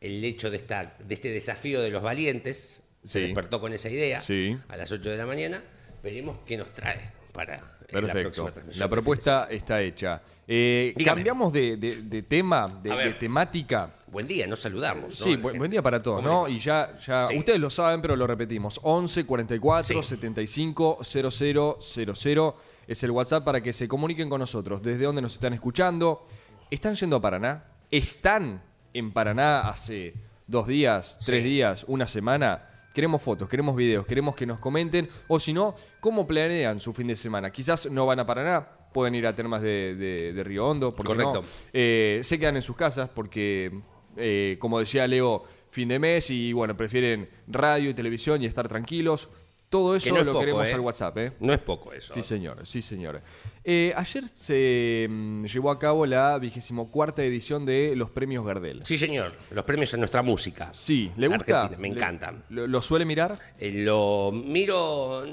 el 0.00 0.24
hecho 0.24 0.50
de, 0.50 0.56
esta, 0.56 0.96
de 0.98 1.14
este 1.14 1.30
desafío 1.30 1.82
de 1.82 1.90
los 1.90 2.02
valientes. 2.02 2.82
Se 3.04 3.18
Sí. 3.20 3.26
despertó 3.26 3.60
con 3.60 3.72
esa 3.74 3.90
idea 3.90 4.22
Sí. 4.22 4.56
a 4.68 4.76
las 4.78 4.90
8 4.90 5.10
de 5.10 5.16
la 5.18 5.26
mañana. 5.26 5.62
Veremos 6.02 6.38
qué 6.46 6.56
nos 6.56 6.72
trae 6.72 7.10
para 7.32 7.54
eh, 7.56 7.60
la 7.90 8.00
Perfecto. 8.00 8.20
próxima 8.22 8.50
transmisión. 8.52 8.80
La 8.80 8.86
del 8.86 8.90
propuesta 8.90 9.48
está 9.50 9.80
hecha. 9.80 10.20
Eh, 10.46 10.94
cambiamos 11.04 11.52
de, 11.52 11.76
de- 11.76 12.02
de 12.02 12.22
tema, 12.22 12.66
de, 12.82 12.92
A 12.92 12.94
ver. 12.96 13.06
de 13.08 13.14
temática. 13.14 13.90
Buen 14.08 14.26
día, 14.26 14.46
nos 14.46 14.60
saludamos. 14.60 15.04
¿no? 15.04 15.10
Sí, 15.10 15.36
buen, 15.36 15.70
día 15.70 15.80
para 15.82 16.02
todos, 16.02 16.20
¿Cómo 16.22 16.42
¿no? 16.44 16.48
Y 16.48 16.58
ya, 16.58 16.98
ya 16.98 17.26
Sí. 17.26 17.38
ustedes 17.38 17.58
lo 17.60 17.70
saben, 17.70 18.02
pero 18.02 18.14
lo 18.16 18.26
repetimos. 18.26 18.78
11 18.82 19.24
44 19.24 20.02
Sí. 20.02 20.08
75 20.08 20.98
00 21.02 21.78
00 21.80 22.56
es 22.86 23.02
el 23.02 23.10
WhatsApp 23.12 23.44
para 23.44 23.60
que 23.62 23.72
se 23.72 23.88
comuniquen 23.88 24.28
con 24.28 24.40
nosotros. 24.40 24.82
¿Desde 24.82 25.04
dónde 25.04 25.22
nos 25.22 25.34
están 25.34 25.54
escuchando? 25.54 26.26
¿Están 26.70 26.94
yendo 26.96 27.16
a 27.16 27.20
Paraná? 27.20 27.64
¿Están 27.90 28.62
en 28.92 29.12
Paraná 29.12 29.60
hace 29.68 30.14
dos 30.46 30.66
días, 30.66 31.18
tres 31.24 31.44
días, 31.44 31.84
una 31.88 32.06
semana. 32.06 32.68
Queremos 32.94 33.22
fotos, 33.22 33.48
queremos 33.48 33.74
videos, 33.74 34.06
queremos 34.06 34.34
que 34.34 34.44
nos 34.46 34.58
comenten. 34.58 35.08
O 35.28 35.40
si 35.40 35.52
no, 35.52 35.74
cómo 36.00 36.26
planean 36.26 36.78
su 36.80 36.92
fin 36.92 37.06
de 37.06 37.16
semana. 37.16 37.50
Quizás 37.50 37.90
no 37.90 38.04
van 38.06 38.20
a 38.20 38.26
Paraná, 38.26 38.66
pueden 38.92 39.14
ir 39.14 39.26
a 39.26 39.34
termas 39.34 39.62
de, 39.62 39.94
de- 39.94 40.32
de 40.32 40.44
Río 40.44 40.66
Hondo. 40.66 40.94
¿por 40.94 41.06
qué 41.06 41.14
no? 41.14 41.32
Correcto. 41.32 41.48
Eh, 41.72 42.20
se 42.22 42.38
quedan 42.38 42.56
en 42.56 42.62
sus 42.62 42.76
casas 42.76 43.08
porque, 43.14 43.70
eh, 44.16 44.56
como 44.58 44.78
decía 44.78 45.06
Leo, 45.06 45.44
fin 45.70 45.88
de 45.88 45.98
mes 45.98 46.28
y 46.30 46.52
bueno, 46.52 46.76
prefieren 46.76 47.30
radio 47.46 47.88
y 47.90 47.94
televisión 47.94 48.42
y 48.42 48.46
estar 48.46 48.68
tranquilos. 48.68 49.30
Todo 49.72 49.96
eso 49.96 50.04
Que 50.04 50.12
no 50.12 50.18
es 50.18 50.26
lo 50.26 50.32
poco, 50.32 50.40
queremos 50.44 50.68
¿eh? 50.68 50.74
al 50.74 50.80
WhatsApp, 50.80 51.16
¿eh? 51.16 51.32
No 51.40 51.50
es 51.54 51.58
poco 51.58 51.94
eso. 51.94 52.12
Sí, 52.12 52.22
señor, 52.22 52.66
sí, 52.66 52.82
señor. 52.82 53.22
Eh, 53.64 53.94
ayer 53.96 54.24
se 54.26 55.06
mm, 55.08 55.46
llevó 55.46 55.70
a 55.70 55.78
cabo 55.78 56.04
la 56.04 56.36
vigésimo 56.38 56.90
cuarta 56.90 57.24
edición 57.24 57.64
de 57.64 57.94
los 57.96 58.10
premios 58.10 58.44
Gardel. 58.44 58.82
Sí, 58.84 58.98
señor. 58.98 59.32
Los 59.50 59.64
premios 59.64 59.94
a 59.94 59.96
nuestra 59.96 60.20
música. 60.20 60.68
Sí, 60.74 61.10
¿le 61.16 61.28
gusta? 61.28 61.62
Argentina, 61.62 61.80
me 61.80 61.88
Le- 61.88 61.94
encantan. 61.94 62.44
¿Lo, 62.50 62.66
lo 62.66 62.82
suele 62.82 63.06
mirar? 63.06 63.38
Eh, 63.58 63.72
Lo 63.82 64.30
miro, 64.30 65.24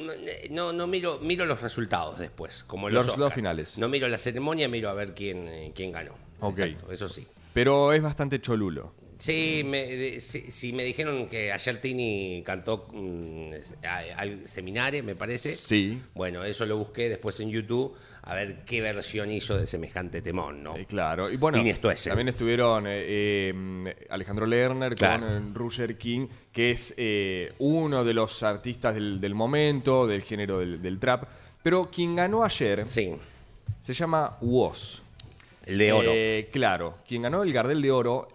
no, 0.52 0.72
no 0.72 0.88
miro, 0.88 1.20
miro 1.22 1.46
los 1.46 1.62
resultados 1.62 2.18
después, 2.18 2.64
como 2.64 2.88
los, 2.88 2.94
Los 2.94 3.06
resultados 3.08 3.28
Oscar. 3.32 3.36
finales. 3.36 3.78
No 3.78 3.90
miro 3.90 4.08
la 4.08 4.18
ceremonia, 4.18 4.70
miro 4.70 4.90
a 4.90 4.94
ver 4.94 5.14
quién, 5.14 5.50
eh, 5.50 5.74
quién 5.76 5.92
ganó. 5.92 6.14
Ok. 6.40 6.60
Exacto, 6.60 6.94
eso 6.94 7.10
sí. 7.10 7.28
Pero 7.54 7.92
es 7.92 8.02
bastante 8.02 8.40
cholulo. 8.40 8.94
Sí, 9.20 9.64
me, 9.66 9.86
de- 9.86 10.20
sí, 10.22 10.46
sí, 10.50 10.72
me 10.72 10.84
dijeron 10.86 11.28
que 11.28 11.52
ayer 11.52 11.82
Tini 11.82 12.42
cantó 12.46 12.88
mm, 12.94 13.52
al 14.16 14.48
seminario, 14.48 15.04
me 15.04 15.14
parece. 15.14 15.56
Sí. 15.58 16.02
Bueno, 16.16 16.46
eso 16.46 16.66
lo 16.66 16.78
busqué 16.78 17.10
después 17.10 17.38
en 17.42 17.50
YouTube 17.50 17.94
a 18.24 18.34
ver 18.34 18.64
qué 18.66 18.80
versión 18.80 19.30
hizo 19.30 19.58
de 19.58 19.68
semejante 19.68 20.22
temón, 20.22 20.64
¿no? 20.64 20.78
Eh, 20.78 20.86
claro. 20.86 21.30
Y 21.30 21.36
bueno, 21.36 21.58
Tini 21.58 21.74
también 21.74 22.30
estuvieron 22.30 22.86
eh, 22.88 22.92
eh, 23.52 24.08
Alejandro 24.10 24.46
Lerner 24.46 24.96
Claro. 24.96 25.28
con 25.28 25.54
Roger 25.54 25.98
King, 25.98 26.28
que 26.54 26.72
es 26.72 26.96
uno 27.60 28.06
de 28.06 28.14
los 28.14 28.42
artistas 28.42 28.94
del, 28.94 29.20
del 29.20 29.36
momento, 29.36 30.08
del 30.08 30.22
género 30.22 30.60
del, 30.60 30.82
del 30.82 30.98
trap. 30.98 31.26
Pero 31.62 31.90
quien 31.92 32.16
ganó 32.16 32.46
ayer 32.46 32.88
Sí, 32.88 33.14
se 33.82 33.94
llama 33.94 34.38
Woz. 34.40 35.02
el 35.66 35.78
de 35.78 35.92
oro. 35.92 36.12
Claro, 36.54 37.00
quien 37.06 37.24
ganó 37.24 37.44
el 37.44 37.52
Gardel 37.52 37.82
de 37.82 37.92
Oro 37.92 38.30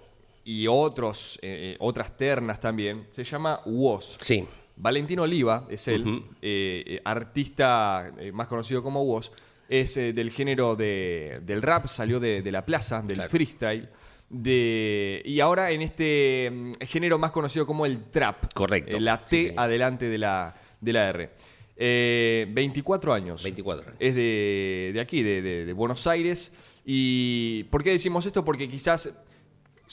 y 0.45 0.67
otros, 0.67 1.39
eh, 1.43 1.77
otras 1.81 2.17
ternas 2.17 2.61
también, 2.61 3.07
se 3.11 3.25
llama 3.25 3.61
Woz. 3.67 4.17
sí, 4.21 4.45
Valentino 4.77 5.23
Oliva 5.23 5.67
es 5.71 5.87
él, 5.89 6.25
eh, 6.43 6.83
eh, 6.87 7.01
artista 7.05 8.13
eh, 8.19 8.33
más 8.33 8.49
conocido 8.49 8.83
como 8.83 9.03
Woz, 9.05 9.31
es 9.69 9.97
eh, 9.97 10.13
del 10.13 10.31
género 10.31 10.75
de- 10.77 11.41
del 11.43 11.63
rap, 11.63 11.87
salió 11.87 12.19
de, 12.21 12.43
de 12.43 12.53
la 12.53 12.65
plaza, 12.67 13.01
del 13.01 13.15
Claro. 13.17 13.31
freestyle, 13.31 13.89
de, 14.29 15.23
y 15.25 15.39
ahora 15.41 15.71
en 15.71 15.83
este 15.83 16.51
mm, 16.53 16.73
género 16.87 17.19
más 17.19 17.31
conocido 17.31 17.67
como 17.67 17.87
el 17.87 18.05
trap. 18.11 18.53
Correcto. 18.53 18.97
Eh, 18.97 19.01
la 19.01 19.25
T 19.25 19.37
Sí, 19.37 19.49
sí. 19.51 19.55
adelante 19.57 20.07
de 20.09 20.19
la, 20.19 20.55
de 20.81 20.93
la 20.93 21.09
R. 21.09 21.31
Eh, 21.77 22.47
24 22.51 23.13
años. 23.13 23.43
24 23.43 23.83
años. 23.87 23.97
Es 24.01 24.15
de, 24.15 24.91
de 24.93 25.01
aquí, 25.01 25.23
de, 25.23 25.41
de- 25.43 25.65
de 25.67 25.73
Buenos 25.73 26.07
Aires. 26.07 26.53
¿Y 26.85 27.65
por 27.65 27.83
qué 27.83 27.91
decimos 27.91 28.27
esto? 28.27 28.45
Porque 28.45 28.69
quizás 28.69 29.13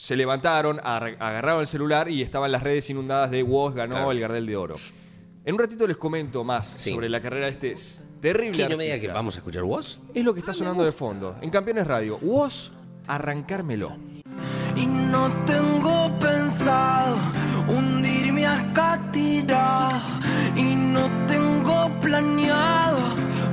se 0.02 0.16
levantaron, 0.16 0.80
ar- 0.82 1.16
agarraron 1.20 1.60
el 1.60 1.68
celular 1.68 2.08
y 2.08 2.22
estaban 2.22 2.50
las 2.50 2.64
redes 2.64 2.90
inundadas 2.90 3.30
de 3.30 3.44
Woz 3.44 3.72
ganó 3.72 3.92
Claro. 3.94 4.10
el 4.10 4.18
Gardel 4.18 4.46
de 4.46 4.56
Oro. 4.56 4.74
En 5.44 5.54
un 5.54 5.60
ratito 5.60 5.86
les 5.86 5.96
comento 5.96 6.42
más 6.42 6.70
Sí. 6.70 6.90
sobre 6.90 7.08
la 7.08 7.20
carrera 7.20 7.46
de 7.46 7.52
este 7.52 8.02
terrible 8.20 8.56
¿Quién 8.56 8.70
no 8.70 8.76
me 8.76 8.82
diga 8.84 8.98
que 8.98 9.06
vamos 9.06 9.36
a 9.36 9.38
escuchar 9.38 9.62
vos? 9.62 10.00
Es 10.12 10.24
lo 10.24 10.34
que 10.34 10.40
está 10.40 10.52
sonando 10.52 10.82
de 10.84 10.90
fondo. 10.90 11.36
En 11.40 11.50
Campeones 11.50 11.86
Radio. 11.86 12.18
Woz, 12.20 12.72
arrancármelo. 13.06 13.96
Y 14.74 14.86
no 14.86 15.28
tengo 15.46 16.18
pensado 16.18 17.16
hundirme 17.68 18.44
acá 18.44 19.00
tirado. 19.12 20.00
Y 20.56 20.62
no 20.74 21.08
tengo 21.28 21.90
planeado 22.00 22.98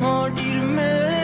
morirme 0.01 1.18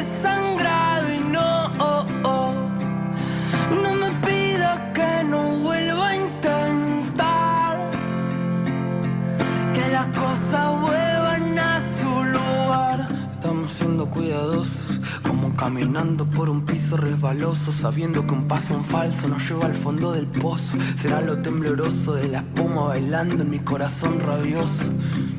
como 15.27 15.55
caminando 15.55 16.25
por 16.25 16.49
un 16.49 16.65
piso 16.65 16.97
resbaloso, 16.97 17.71
sabiendo 17.71 18.25
que 18.25 18.33
un 18.33 18.47
paso 18.47 18.73
en 18.73 18.83
falso 18.83 19.27
nos 19.27 19.47
lleva 19.47 19.65
al 19.65 19.75
fondo 19.75 20.11
del 20.11 20.27
pozo. 20.27 20.75
Será 20.97 21.21
lo 21.21 21.37
tembloroso 21.39 22.15
de 22.15 22.27
la 22.27 22.39
espuma 22.39 22.87
bailando 22.87 23.43
en 23.43 23.49
mi 23.49 23.59
corazón 23.59 24.19
rabioso. 24.19 24.91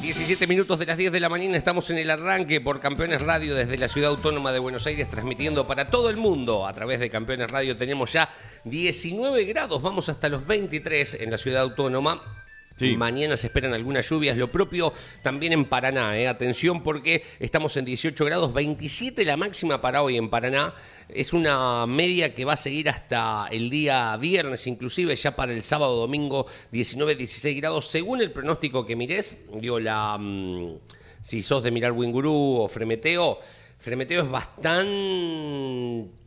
17 0.00 0.46
minutos 0.46 0.78
de 0.78 0.86
las 0.86 0.96
10 0.96 1.12
de 1.12 1.20
la 1.20 1.28
mañana 1.28 1.58
estamos 1.58 1.90
en 1.90 1.98
el 1.98 2.08
arranque 2.08 2.62
por 2.62 2.80
Campeones 2.80 3.20
Radio 3.20 3.54
desde 3.54 3.76
la 3.76 3.86
Ciudad 3.86 4.08
Autónoma 4.08 4.50
de 4.50 4.58
Buenos 4.58 4.86
Aires 4.86 5.10
transmitiendo 5.10 5.66
para 5.66 5.90
todo 5.90 6.08
el 6.08 6.16
mundo 6.16 6.66
a 6.66 6.72
través 6.72 7.00
de 7.00 7.10
Campeones 7.10 7.50
Radio. 7.50 7.76
Tenemos 7.76 8.10
ya 8.10 8.30
19 8.64 9.44
grados, 9.44 9.82
vamos 9.82 10.08
hasta 10.08 10.30
los 10.30 10.46
23 10.46 11.18
en 11.20 11.30
la 11.30 11.36
Ciudad 11.36 11.60
Autónoma. 11.60 12.22
Mañana 12.96 13.36
se 13.36 13.48
esperan 13.48 13.74
algunas 13.74 14.08
lluvias, 14.08 14.36
lo 14.36 14.50
propio 14.50 14.92
también 15.22 15.52
en 15.52 15.64
Paraná. 15.64 16.18
¿eh? 16.18 16.28
Atención 16.28 16.82
porque 16.82 17.22
estamos 17.38 17.76
en 17.76 17.84
18 17.84 18.24
grados, 18.24 18.52
27 18.52 19.24
la 19.24 19.36
máxima 19.36 19.80
para 19.80 20.02
hoy 20.02 20.16
en 20.16 20.30
Paraná. 20.30 20.74
Es 21.08 21.32
una 21.32 21.86
media 21.86 22.34
que 22.34 22.44
va 22.44 22.54
a 22.54 22.56
seguir 22.56 22.88
hasta 22.88 23.48
el 23.50 23.70
día 23.70 24.16
viernes, 24.16 24.66
inclusive 24.66 25.14
ya 25.16 25.36
para 25.36 25.52
el 25.52 25.62
sábado, 25.62 25.96
domingo, 25.96 26.46
19, 26.72 27.16
16 27.16 27.56
grados. 27.60 27.88
Según 27.88 28.20
el 28.20 28.32
pronóstico 28.32 28.86
que 28.86 28.96
mires, 28.96 29.44
digo, 29.54 29.78
la, 29.80 30.16
mm, 30.18 30.78
si 31.20 31.42
sos 31.42 31.62
de 31.62 31.70
mirar 31.70 31.92
Wingurú 31.92 32.62
o 32.62 32.68
Fremeteo, 32.68 33.38
Fremeteo 33.78 34.22
es 34.22 34.30
bastante 34.30 36.20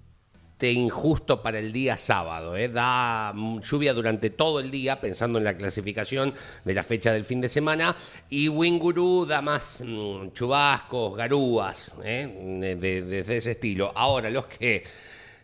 injusto 0.71 1.41
para 1.41 1.59
el 1.59 1.71
día 1.73 1.97
sábado. 1.97 2.55
¿eh? 2.55 2.69
Da 2.69 3.31
mm, 3.33 3.59
lluvia 3.61 3.93
durante 3.93 4.29
todo 4.29 4.59
el 4.59 4.71
día, 4.71 5.01
pensando 5.01 5.37
en 5.39 5.43
la 5.45 5.57
clasificación 5.57 6.33
de 6.63 6.73
la 6.73 6.83
fecha 6.83 7.11
del 7.11 7.25
fin 7.25 7.41
de 7.41 7.49
semana. 7.49 7.95
Y 8.29 8.47
Winguru 8.49 9.25
da 9.25 9.41
más 9.41 9.83
mm, 9.85 10.29
chubascos, 10.33 11.15
garúas, 11.17 11.91
¿eh? 12.03 12.27
de, 12.61 12.75
de- 12.75 13.23
de 13.23 13.37
ese 13.37 13.51
estilo. 13.51 13.91
Ahora, 13.95 14.29
los 14.29 14.45
que 14.45 14.83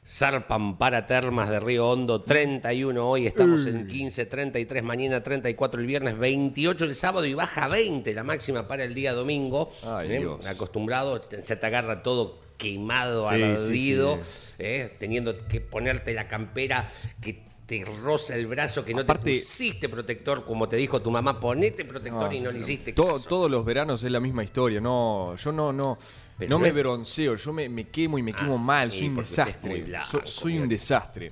zarpan 0.06 0.78
para 0.78 1.06
termas 1.06 1.50
de 1.50 1.60
Río 1.60 1.88
Hondo, 1.90 2.22
31 2.24 3.08
hoy, 3.08 3.28
estamos 3.28 3.66
en 3.68 3.86
15, 3.88 4.26
33 4.26 4.82
mañana, 4.84 5.22
34 5.22 5.80
el 5.80 5.86
viernes, 5.86 6.18
28 6.18 6.86
el 6.86 6.96
sábado 6.96 7.26
y 7.28 7.36
baja 7.36 7.68
20 7.68 8.12
la 8.16 8.24
máxima 8.24 8.68
para 8.68 8.84
el 8.86 8.96
día 8.96 9.14
domingo. 9.14 9.72
Ay, 9.84 10.12
¿eh? 10.14 10.20
Dios. 10.20 10.46
Acostumbrado, 10.48 11.22
ya 11.30 11.60
te 11.60 11.66
agarra 11.66 12.02
todo 12.02 12.40
quemado, 12.60 13.28
Sí, 13.30 13.36
sí, 13.38 13.44
ardido 13.44 14.20
sí. 14.24 14.54
¿eh? 14.60 14.96
teniendo 15.00 15.34
que 15.48 15.60
ponerte 15.62 16.14
la 16.14 16.28
campera 16.28 16.88
que 17.20 17.50
te 17.66 17.86
roza 17.86 18.36
el 18.36 18.48
brazo, 18.48 18.84
que 18.84 18.94
no 18.94 19.02
Aparte- 19.02 19.32
te 19.34 19.40
pusiste 19.40 19.90
protector, 19.90 20.44
como 20.44 20.68
te 20.68 20.76
dijo 20.76 21.02
tu 21.02 21.10
mamá, 21.12 21.40
ponete 21.40 21.86
protector 21.86 22.34
y 22.34 22.40
no 22.42 22.52
le 22.52 22.60
hiciste 22.60 22.94
Todo- 22.94 23.14
caso. 23.14 23.30
todos 23.30 23.50
los 23.52 23.64
veranos 23.64 24.04
es 24.04 24.12
la 24.12 24.20
misma 24.20 24.44
historia. 24.44 24.82
No, 24.82 25.36
yo 25.36 25.52
no, 25.52 25.72
no, 25.74 25.98
Pero 26.38 26.50
no 26.50 26.60
me 26.60 26.72
bronceo, 26.72 27.36
yo 27.36 27.54
me, 27.54 27.70
me 27.70 27.88
quemo 27.90 28.18
y 28.18 28.24
me 28.24 28.34
quemo 28.34 28.56
Ah, 28.56 28.58
mal, 28.58 28.88
y 28.90 28.98
soy 28.98 29.08
un 29.10 29.16
desastre. 29.18 29.82
blanco, 29.84 30.22
soy 30.26 30.58
un 30.58 30.68
desastre. 30.68 31.32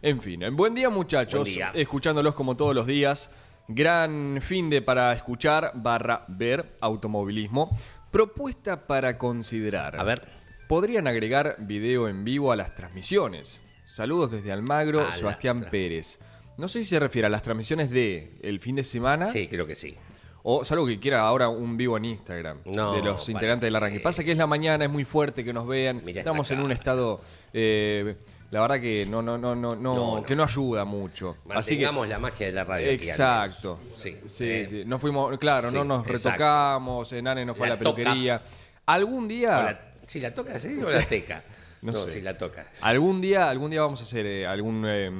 En 0.00 0.20
fin, 0.20 0.42
en 0.42 0.54
buen 0.56 0.74
día 0.74 0.88
muchachos, 0.90 1.40
Buen 1.42 1.52
día. 1.54 1.70
escuchándolos 1.74 2.34
como 2.34 2.56
todos 2.56 2.74
los 2.74 2.86
días. 2.86 3.30
Gran 3.68 4.38
fin 4.42 4.68
de 4.70 4.82
para 4.82 5.12
escuchar 5.12 5.72
barra 5.74 6.24
ver 6.28 6.74
automovilismo. 6.80 7.76
Propuesta 8.10 8.86
para 8.86 9.16
considerar. 9.18 9.98
A 9.98 10.02
ver. 10.04 10.41
Podrían 10.72 11.06
agregar 11.06 11.56
video 11.58 12.08
en 12.08 12.24
vivo 12.24 12.50
a 12.50 12.56
las 12.56 12.74
transmisiones. 12.74 13.60
Saludos 13.84 14.30
desde 14.30 14.52
Almagro, 14.52 15.06
A 15.06 15.12
Sebastián 15.12 15.66
Pérez. 15.70 16.18
No 16.56 16.66
sé 16.66 16.78
si 16.78 16.86
se 16.86 16.98
refiere 16.98 17.26
a 17.26 17.28
las 17.28 17.42
transmisiones 17.42 17.90
de 17.90 18.38
el 18.40 18.58
fin 18.58 18.76
de 18.76 18.82
semana 18.82 19.26
Sí, 19.26 19.48
creo 19.48 19.66
que 19.66 19.74
sí. 19.74 19.94
o 20.42 20.64
salvo 20.64 20.86
que 20.86 20.98
quiera 20.98 21.20
ahora 21.20 21.50
un 21.50 21.76
vivo 21.76 21.98
en 21.98 22.06
Instagram 22.06 22.60
No, 22.64 22.94
de 22.94 23.02
los 23.02 23.28
integrantes 23.28 23.66
del 23.66 23.76
arranque. 23.76 24.00
Pasa 24.00 24.24
que 24.24 24.32
es 24.32 24.38
la 24.38 24.46
mañana, 24.46 24.86
es 24.86 24.90
muy 24.90 25.04
fuerte 25.04 25.44
que 25.44 25.52
nos 25.52 25.66
vean. 25.68 26.08
Estamos 26.08 26.50
en 26.52 26.60
un 26.62 26.72
estado, 26.72 27.20
eh, 27.52 28.16
la 28.50 28.62
verdad 28.62 28.80
que 28.80 29.04
no, 29.04 29.20
no, 29.20 29.36
no, 29.36 29.54
no, 29.54 29.76
no, 29.76 29.94
No, 29.94 30.22
que 30.24 30.34
no 30.34 30.42
ayuda 30.42 30.86
mucho. 30.86 31.36
Así 31.50 31.78
que 31.78 31.84
la 31.84 32.18
magia 32.18 32.46
de 32.46 32.52
la 32.52 32.64
radio. 32.64 32.88
Exacto. 32.88 33.78
Sí. 33.94 34.16
Sí, 34.26 34.44
eh, 34.48 34.68
sí. 34.70 34.82
No 34.86 34.98
fuimos, 34.98 35.36
claro, 35.36 35.68
Sí, 35.68 35.74
no 35.74 35.84
nos 35.84 36.06
exacto. 36.06 36.30
retocamos, 36.30 37.12
Nane 37.12 37.44
no 37.44 37.54
fue 37.54 37.66
La 37.68 37.74
a 37.74 37.76
la 37.76 37.78
peluquería. 37.78 38.42
Algún 38.86 39.28
día, 39.28 39.91
si 40.06 40.20
la 40.20 40.32
toca, 40.34 40.58
sí, 40.58 40.78
o 40.82 40.90
la 40.90 41.02
teca. 41.06 41.42
No 41.82 41.90
No, 41.90 42.04
sé. 42.04 42.12
si 42.12 42.20
la 42.20 42.38
toca. 42.38 42.68
algún 42.80 43.20
día, 43.20 43.50
algún 43.50 43.68
día 43.70 43.80
vamos 43.82 44.00
a 44.00 44.04
hacer 44.04 44.24
eh, 44.24 44.46
algún 44.46 44.84
eh, 44.86 45.10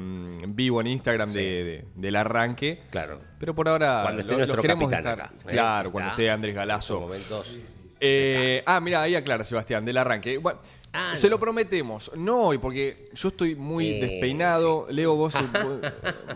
vivo 0.47 0.81
en 0.81 0.87
Instagram 0.87 1.29
Sí. 1.31 1.39
de, 1.39 1.65
de- 1.65 1.85
del 1.97 2.15
arranque. 2.15 2.83
Claro. 2.91 3.19
Pero 3.41 3.53
por 3.53 3.69
ahora 3.69 4.01
Cuando 4.03 4.21
esté 4.21 4.33
lo- 4.35 4.39
los 4.39 4.47
nuestro 4.49 4.63
queremos 4.63 4.89
capitán 4.89 5.17
dejar- 5.17 5.21
acá. 5.33 5.35
¿eh? 5.41 5.51
Claro, 5.51 5.91
cuando 5.91 6.11
esté 6.13 6.31
Andrés 6.31 6.55
Galazo. 6.55 7.01
momentos. 7.01 7.57
Eh, 7.99 8.63
ah, 8.67 8.79
mira, 8.81 9.03
ahí 9.03 9.15
aclara 9.17 9.45
Sebastián, 9.45 9.85
del 9.85 9.97
arranque. 9.97 10.39
Bueno, 10.39 10.61
Ah, 10.93 11.13
se 11.17 11.27
no. 11.27 11.33
lo 11.33 11.41
prometemos. 11.41 12.13
No 12.17 12.43
hoy, 12.43 12.59
porque 12.59 13.07
yo 13.13 13.29
estoy 13.29 13.55
muy 13.57 13.95
Eh, 13.95 14.01
despeinado. 14.01 14.87
Leo, 14.91 15.15
vos, 15.17 15.33
vos, 15.35 15.81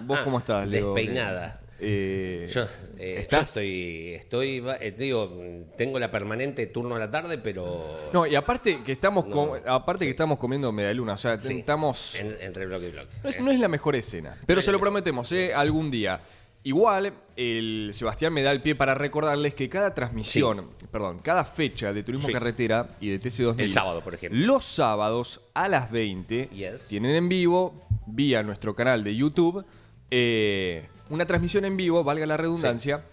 vos 0.07 0.21
cómo 0.21 0.39
estás, 0.39 0.67
Leo? 0.67 0.93
Despeinada. 0.95 1.61
Eh, 1.81 2.49
Yo, 2.51 2.63
eh, 2.99 3.27
estoy, 3.31 4.15
estoy, 4.15 4.65
eh, 4.81 4.95
digo, 4.97 5.31
tengo 5.77 5.99
la 5.99 6.11
permanente 6.11 6.67
turno 6.69 6.95
a 6.97 6.99
la 6.99 7.11
tarde, 7.11 7.39
pero 7.39 8.09
No, 8.13 8.27
y 8.27 8.35
aparte 8.35 8.83
que 8.85 8.93
estamos 8.93 9.27
No, 9.27 9.35
com- 9.35 9.51
aparte 9.67 10.05
que 10.07 10.11
estamos 10.11 10.39
comiendo 10.39 10.73
medialuna, 10.73 11.15
o 11.15 11.19
sea, 11.19 11.39
Sí, 11.39 11.59
estamos 11.59 12.15
en- 12.15 12.37
entre 12.41 12.67
bloque 12.67 12.89
y 12.89 12.93
bloque. 12.93 13.17
no 13.23 13.29
es, 13.29 13.41
no 13.41 13.51
es 13.51 13.61
la 13.61 13.69
mejor 13.69 13.95
escena, 13.97 14.37
pero 14.47 14.63
se 14.63 14.73
lo 14.73 14.81
prometemos, 14.81 15.31
algún 15.55 15.91
día. 15.91 16.21
Igual, 16.63 17.13
el 17.37 17.91
Sebastián 17.95 18.33
me 18.33 18.43
da 18.43 18.51
el 18.51 18.61
pie 18.61 18.75
para 18.75 18.93
recordarles 18.95 19.55
que 19.55 19.69
cada 19.69 19.95
transmisión, 19.95 20.71
perdón, 20.91 21.21
cada 21.21 21.45
fecha 21.45 21.93
de 21.93 22.03
Turismo 22.03 22.27
Sí. 22.27 22.33
Carretera 22.33 22.97
y 23.01 23.09
de 23.11 23.21
TC2000. 23.21 23.61
El 23.61 23.71
sábado, 23.71 24.01
por 24.01 24.15
ejemplo. 24.15 24.41
Los 24.45 24.65
sábados 24.65 25.43
a 25.55 25.69
las 25.69 25.93
20 25.93 26.49
Yes. 26.53 26.89
tienen 26.89 27.15
en 27.15 27.29
vivo, 27.29 27.87
vía 28.07 28.43
nuestro 28.43 28.75
canal 28.75 29.05
de 29.05 29.15
YouTube, 29.15 29.65
eh, 30.11 30.87
una 31.11 31.27
transmisión 31.27 31.65
en 31.65 31.77
vivo, 31.77 32.05
valga 32.05 32.27
la 32.27 32.37
redundancia, 32.37 33.05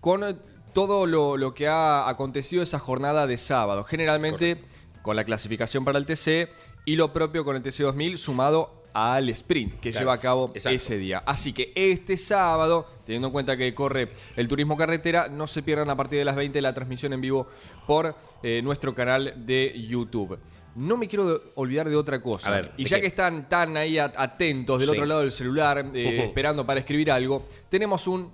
con 0.00 0.24
eh, 0.24 0.36
todo 0.72 1.06
lo, 1.06 1.36
lo 1.36 1.54
que 1.54 1.68
ha 1.68 2.08
acontecido 2.08 2.62
esa 2.62 2.78
jornada 2.78 3.26
de 3.26 3.38
sábado. 3.38 3.82
Generalmente 3.82 4.62
con 5.02 5.16
la 5.16 5.24
clasificación 5.24 5.84
para 5.84 5.98
el 5.98 6.06
TC 6.06 6.50
y 6.84 6.96
lo 6.96 7.12
propio 7.12 7.44
con 7.44 7.56
el 7.56 7.62
TC2000 7.62 8.16
sumado 8.16 8.80
al 8.92 9.28
sprint 9.28 9.74
que 9.74 9.90
Claro, 9.90 10.04
lleva 10.04 10.12
a 10.14 10.20
cabo 10.20 10.50
exacto. 10.54 10.76
ese 10.76 10.98
día. 10.98 11.22
Así 11.26 11.52
que 11.52 11.72
este 11.74 12.16
sábado, 12.16 12.86
teniendo 13.04 13.28
en 13.28 13.32
cuenta 13.32 13.56
que 13.56 13.72
corre 13.74 14.10
el 14.36 14.48
turismo 14.48 14.76
carretera, 14.76 15.28
no 15.28 15.46
se 15.46 15.62
pierdan 15.62 15.90
a 15.90 15.96
partir 15.96 16.18
de 16.18 16.24
las 16.24 16.36
20 16.36 16.60
la 16.60 16.74
transmisión 16.74 17.12
en 17.12 17.20
vivo 17.20 17.46
por 17.86 18.16
eh, 18.42 18.60
nuestro 18.62 18.94
canal 18.94 19.34
de 19.46 19.74
YouTube. 19.88 20.38
No 20.76 20.96
me 20.96 21.08
quiero 21.08 21.52
olvidar 21.56 21.88
de 21.88 21.96
otra 21.96 22.20
cosa. 22.22 22.48
A 22.50 22.54
ver, 22.56 22.72
y 22.76 22.84
¿de 22.84 22.90
ya 22.90 22.96
qué? 22.96 23.02
que 23.02 23.06
están 23.08 23.48
tan 23.48 23.76
ahí 23.76 23.98
at- 23.98 24.14
atentos 24.16 24.78
del 24.78 24.88
Sí. 24.88 24.92
otro 24.94 25.06
lado 25.06 25.20
del 25.22 25.32
celular, 25.32 25.84
eh, 25.94 26.24
esperando 26.24 26.64
para 26.64 26.80
escribir 26.80 27.10
algo, 27.10 27.46
tenemos 27.68 28.06
un 28.06 28.32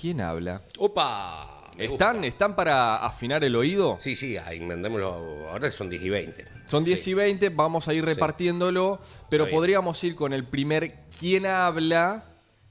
¿Quién 0.00 0.20
habla? 0.20 0.62
¡Opa! 0.78 1.70
¿Están. 1.78 2.24
¿Están 2.24 2.54
para 2.56 2.96
afinar 2.96 3.42
el 3.44 3.54
oído? 3.56 3.96
Sí, 4.00 4.14
sí, 4.16 4.36
ahí 4.36 4.60
mandémoslo. 4.60 5.48
Ahora 5.48 5.70
son 5.70 5.88
10 5.88 6.02
y 6.02 6.10
20. 6.10 6.44
Son 6.66 6.84
10 6.84 7.02
Sí. 7.02 7.10
y 7.10 7.14
20, 7.14 7.48
vamos 7.50 7.88
a 7.88 7.94
ir 7.94 8.04
repartiéndolo, 8.04 9.00
pero 9.30 9.48
podríamos 9.48 10.02
ir 10.04 10.14
con 10.14 10.32
el 10.32 10.44
primer 10.44 11.04
¿Quién 11.18 11.46
habla? 11.46 12.24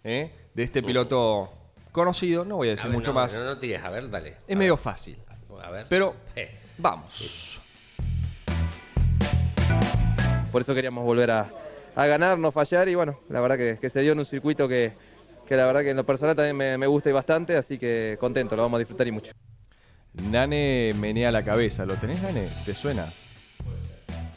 eh, 0.04 0.32
de 0.54 0.64
este 0.64 0.84
piloto 0.84 1.52
conocido, 1.92 2.44
no 2.46 2.58
voy 2.58 2.68
a 2.70 2.72
A 2.72 2.76
decir 2.76 2.88
ver, 2.90 2.98
mucho 2.98 3.12
no, 3.12 3.20
más. 3.22 3.34
No, 3.34 3.44
no 3.44 3.58
tires, 3.58 3.84
a 3.84 3.90
ver, 3.90 4.10
dale. 4.10 4.38
es 4.48 4.58
medio 4.58 4.78
fácil, 4.78 5.18
A 5.64 5.70
ver. 5.72 5.86
pero 5.90 6.16
Eh, 6.36 6.52
vamos. 6.78 7.62
Por 10.52 10.62
eso 10.62 10.74
queríamos 10.76 11.04
volver 11.06 11.32
a, 11.32 11.50
a 11.96 12.06
ganar, 12.06 12.38
no 12.38 12.52
fallar 12.52 12.88
y 12.90 12.96
bueno, 12.96 13.20
la 13.30 13.42
verdad 13.42 13.58
que, 13.58 13.78
que 13.80 13.90
se 13.90 14.02
dio 14.02 14.12
en 14.12 14.20
un 14.20 14.26
circuito 14.26 14.68
que, 14.68 14.94
que 15.48 15.56
la 15.56 15.66
verdad 15.66 15.82
que 15.82 15.92
en 15.92 15.98
lo 15.98 16.06
personal 16.06 16.36
también 16.36 16.56
me, 16.58 16.78
me 16.78 16.88
gusta 16.88 17.10
y 17.10 17.14
bastante, 17.14 17.56
así 17.58 17.78
que 17.78 18.18
contento, 18.20 18.56
lo 18.56 18.62
vamos 18.64 18.78
a 18.78 18.80
disfrutar 18.80 19.08
y 19.08 19.12
mucho. 19.12 19.32
Nane 20.30 20.92
menea 21.00 21.32
la 21.32 21.44
cabeza, 21.44 21.86
¿lo 21.86 21.96
tenés, 21.96 22.22
Nane? 22.22 22.50
¿Te 22.66 22.76
suena? 22.76 23.12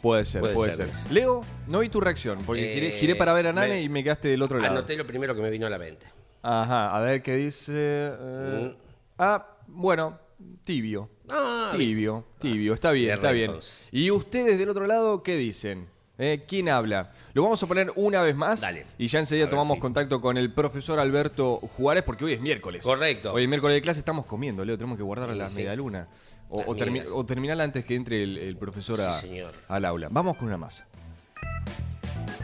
Puede 0.00 0.24
ser, 0.24 0.40
puede, 0.42 0.54
Puede 0.54 0.72
ser. 0.74 0.88
ser. 0.92 1.12
Leo, 1.12 1.40
no 1.66 1.80
vi 1.80 1.88
tu 1.88 2.00
reacción, 2.00 2.38
porque 2.44 2.64
Eh, 2.64 2.74
giré, 2.74 2.90
giré 2.92 3.16
para 3.16 3.32
ver 3.32 3.46
a 3.48 3.52
Nane 3.52 3.68
me- 3.68 3.82
y 3.82 3.88
me 3.88 4.04
quedaste 4.04 4.28
del 4.28 4.42
otro 4.42 4.60
lado. 4.60 4.76
Anoté 4.76 4.96
lo 4.96 5.06
primero 5.06 5.34
que 5.34 5.40
me 5.40 5.50
vino 5.50 5.66
a 5.66 5.70
la 5.70 5.78
mente. 5.78 6.06
Ajá, 6.42 6.94
a 6.94 7.00
ver 7.00 7.22
qué 7.22 7.36
dice. 7.36 7.72
eh, 7.74 8.70
Mm. 8.70 8.76
Ah, 9.18 9.46
bueno, 9.66 10.18
tibio. 10.64 11.08
Ah, 11.30 11.70
Tibio, 11.74 12.24
tibio, 12.38 12.74
está 12.74 12.90
bien, 12.92 13.14
está 13.14 13.28
re, 13.28 13.34
bien. 13.34 13.46
entonces. 13.50 13.88
¿Y 13.90 14.10
ustedes 14.10 14.58
del 14.58 14.68
otro 14.68 14.86
lado 14.86 15.22
qué 15.22 15.36
dicen? 15.36 15.88
Eh, 16.16 16.44
¿Quién 16.46 16.68
habla? 16.68 17.10
Lo 17.32 17.42
vamos 17.42 17.60
a 17.62 17.66
poner 17.66 17.92
una 17.96 18.22
vez 18.22 18.36
más 18.36 18.60
Dale. 18.60 18.86
y 18.98 19.08
ya 19.08 19.18
enseguida 19.18 19.50
tomamos 19.50 19.74
si- 19.76 19.80
contacto 19.80 20.20
con 20.20 20.38
el 20.38 20.52
profesor 20.52 21.00
Alberto 21.00 21.56
Juárez 21.76 22.04
porque 22.04 22.24
hoy 22.24 22.34
es 22.34 22.40
miércoles. 22.40 22.84
Correcto. 22.84 23.32
Hoy 23.32 23.42
es 23.42 23.48
miércoles 23.48 23.74
de 23.76 23.82
clase, 23.82 23.98
estamos 23.98 24.24
comiendo, 24.24 24.64
Leo, 24.64 24.76
tenemos 24.78 24.96
que 24.96 25.02
guardar 25.02 25.30
Sí, 25.32 25.36
la 25.38 25.46
sí. 25.48 25.56
media 25.56 25.74
luna. 25.74 26.06
O, 26.48 26.58
Las 26.60 26.68
o 26.68 26.76
termi- 26.76 26.90
migas. 26.92 27.08
o 27.12 27.26
terminar 27.26 27.60
antes 27.60 27.84
que 27.84 27.96
entre 27.96 28.22
el, 28.22 28.38
el 28.38 28.56
profesor 28.56 29.00
a- 29.00 29.14
Sí, 29.20 29.26
señor. 29.28 29.54
al 29.66 29.84
aula. 29.84 30.06
Vamos 30.10 30.36
con 30.36 30.46
una 30.46 30.56
más. 30.56 30.84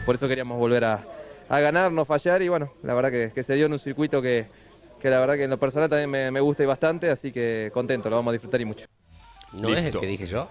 Por 0.05 0.15
eso 0.15 0.27
queríamos 0.27 0.57
volver 0.59 0.83
a, 0.83 1.05
a 1.47 1.59
ganar, 1.61 1.91
no 1.93 2.03
fallar 2.03 2.41
y 2.41 2.49
bueno, 2.49 2.73
la 2.83 2.93
verdad 2.93 3.09
que, 3.11 3.31
que 3.33 3.43
se 3.43 3.53
dio 3.55 3.67
en 3.67 3.73
un 3.73 3.79
circuito 3.79 4.21
que, 4.21 4.47
que 4.99 5.09
la 5.09 5.19
verdad 5.19 5.35
que 5.35 5.43
en 5.45 5.49
lo 5.49 5.59
personal 5.59 5.89
también 5.89 6.09
me, 6.09 6.29
me 6.29 6.41
gusta 6.41 6.63
y 6.63 6.65
bastante, 6.65 7.09
así 7.09 7.31
que 7.31 7.69
contento, 7.73 8.09
lo 8.09 8.17
vamos 8.17 8.31
a 8.31 8.33
disfrutar 8.33 8.59
y 8.59 8.65
mucho. 8.65 8.85
¿No 9.53 9.69
es 9.73 9.85
el 9.85 9.97
que 9.97 10.07
dije 10.07 10.25
yo? 10.27 10.49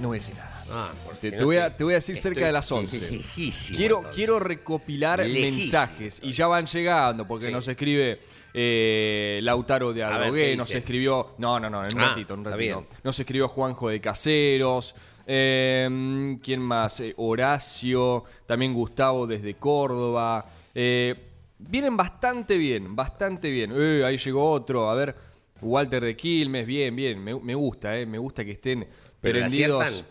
No 0.00 0.08
voy 0.08 0.18
a 0.18 0.20
decir 0.20 0.36
nada. 0.36 0.53
Ah, 0.70 0.92
Te- 1.20 1.30
no 1.32 1.36
te 1.38 1.44
voy 1.44 1.56
a- 1.56 1.76
te 1.76 1.84
voy 1.84 1.92
a 1.92 1.96
decir 1.96 2.16
cerca 2.16 2.46
de 2.46 2.52
las 2.52 2.70
11. 2.72 2.98
lejísimo, 3.10 3.76
Quiero, 3.76 3.96
entonces. 3.98 4.16
quiero 4.16 4.38
recopilar 4.38 5.18
Lejísimo, 5.20 5.56
mensajes 5.58 6.20
y 6.22 6.32
ya 6.32 6.46
van 6.46 6.66
llegando 6.66 7.26
porque 7.26 7.46
Sí. 7.46 7.52
nos 7.52 7.68
escribe 7.68 8.20
eh, 8.56 9.40
Lautaro 9.42 9.92
de 9.92 10.04
A 10.04 10.10
ver, 10.10 10.16
Adrogué, 10.22 10.50
¿qué 10.52 10.56
nos 10.56 10.72
escribió, 10.72 11.34
no, 11.38 11.58
no, 11.58 11.68
no, 11.68 11.84
en 11.86 11.92
un 11.96 12.00
Ah, 12.02 12.08
ratito, 12.10 12.34
un 12.34 12.44
ratito. 12.44 12.86
Nos 13.02 13.18
escribió 13.18 13.48
Juanjo 13.48 13.88
de 13.88 14.00
Caseros, 14.00 14.94
eh, 15.26 16.36
¿quién 16.42 16.60
más? 16.60 17.00
Eh, 17.00 17.14
Horacio, 17.16 18.22
también 18.46 18.72
Gustavo 18.72 19.26
desde 19.26 19.54
Córdoba. 19.54 20.46
Eh, 20.72 21.14
vienen 21.58 21.96
bastante 21.96 22.56
bien, 22.56 22.94
bastante 22.94 23.50
bien. 23.50 23.72
Ahí 24.04 24.18
llegó 24.18 24.50
otro, 24.52 24.88
a 24.88 24.94
ver, 24.94 25.16
Walter 25.60 26.04
de 26.04 26.16
Quilmes, 26.16 26.64
bien, 26.66 26.94
bien, 26.94 27.18
me, 27.22 27.34
me 27.38 27.54
gusta, 27.56 27.90
me 28.06 28.18
gusta 28.18 28.44
que 28.44 28.52
estén 28.52 28.86
¿Pero 29.20 29.40
la 29.40 29.46
prendidos. 29.48 30.04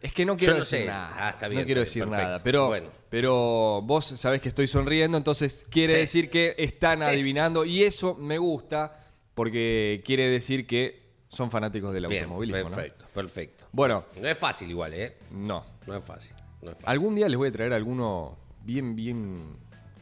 Es 0.00 0.12
que 0.12 0.24
no 0.24 0.36
quiero 0.36 0.54
no 0.54 0.60
decir 0.60 0.80
sé. 0.80 0.86
nada. 0.86 1.12
Ah, 1.16 1.30
está 1.30 1.48
bien, 1.48 1.60
no 1.62 1.66
quiero 1.66 1.80
decir 1.80 2.02
perfecto. 2.04 2.24
nada. 2.24 2.38
Pero, 2.42 2.66
Bueno. 2.68 2.88
pero 3.10 3.82
vos 3.82 4.04
sabés 4.04 4.40
que 4.40 4.48
estoy 4.50 4.66
sonriendo, 4.68 5.18
entonces 5.18 5.66
quiere 5.70 5.94
Sí. 5.94 6.00
decir 6.00 6.30
que 6.30 6.54
están 6.58 7.02
adivinando. 7.02 7.64
Y 7.64 7.82
eso 7.82 8.14
me 8.14 8.38
gusta 8.38 9.04
porque 9.34 10.00
quiere 10.04 10.28
decir 10.28 10.66
que 10.66 11.08
son 11.28 11.50
fanáticos 11.50 11.92
del 11.92 12.06
Bien, 12.06 12.22
automovilismo. 12.24 12.70
¿no? 12.70 12.76
perfecto, 12.76 13.04
perfecto. 13.12 13.64
Bueno, 13.72 14.04
No 14.20 14.28
es 14.28 14.38
fácil 14.38 14.70
igual, 14.70 14.94
¿eh? 14.94 15.16
no. 15.32 15.64
No 15.86 15.96
es 15.96 16.04
fácil. 16.04 16.32
No 16.62 16.70
es 16.70 16.76
fácil. 16.76 16.88
Algún 16.88 17.14
día 17.14 17.28
les 17.28 17.36
voy 17.36 17.48
a 17.48 17.52
traer 17.52 17.72
alguno 17.72 18.38
bien, 18.64 18.94
bien 18.94 19.56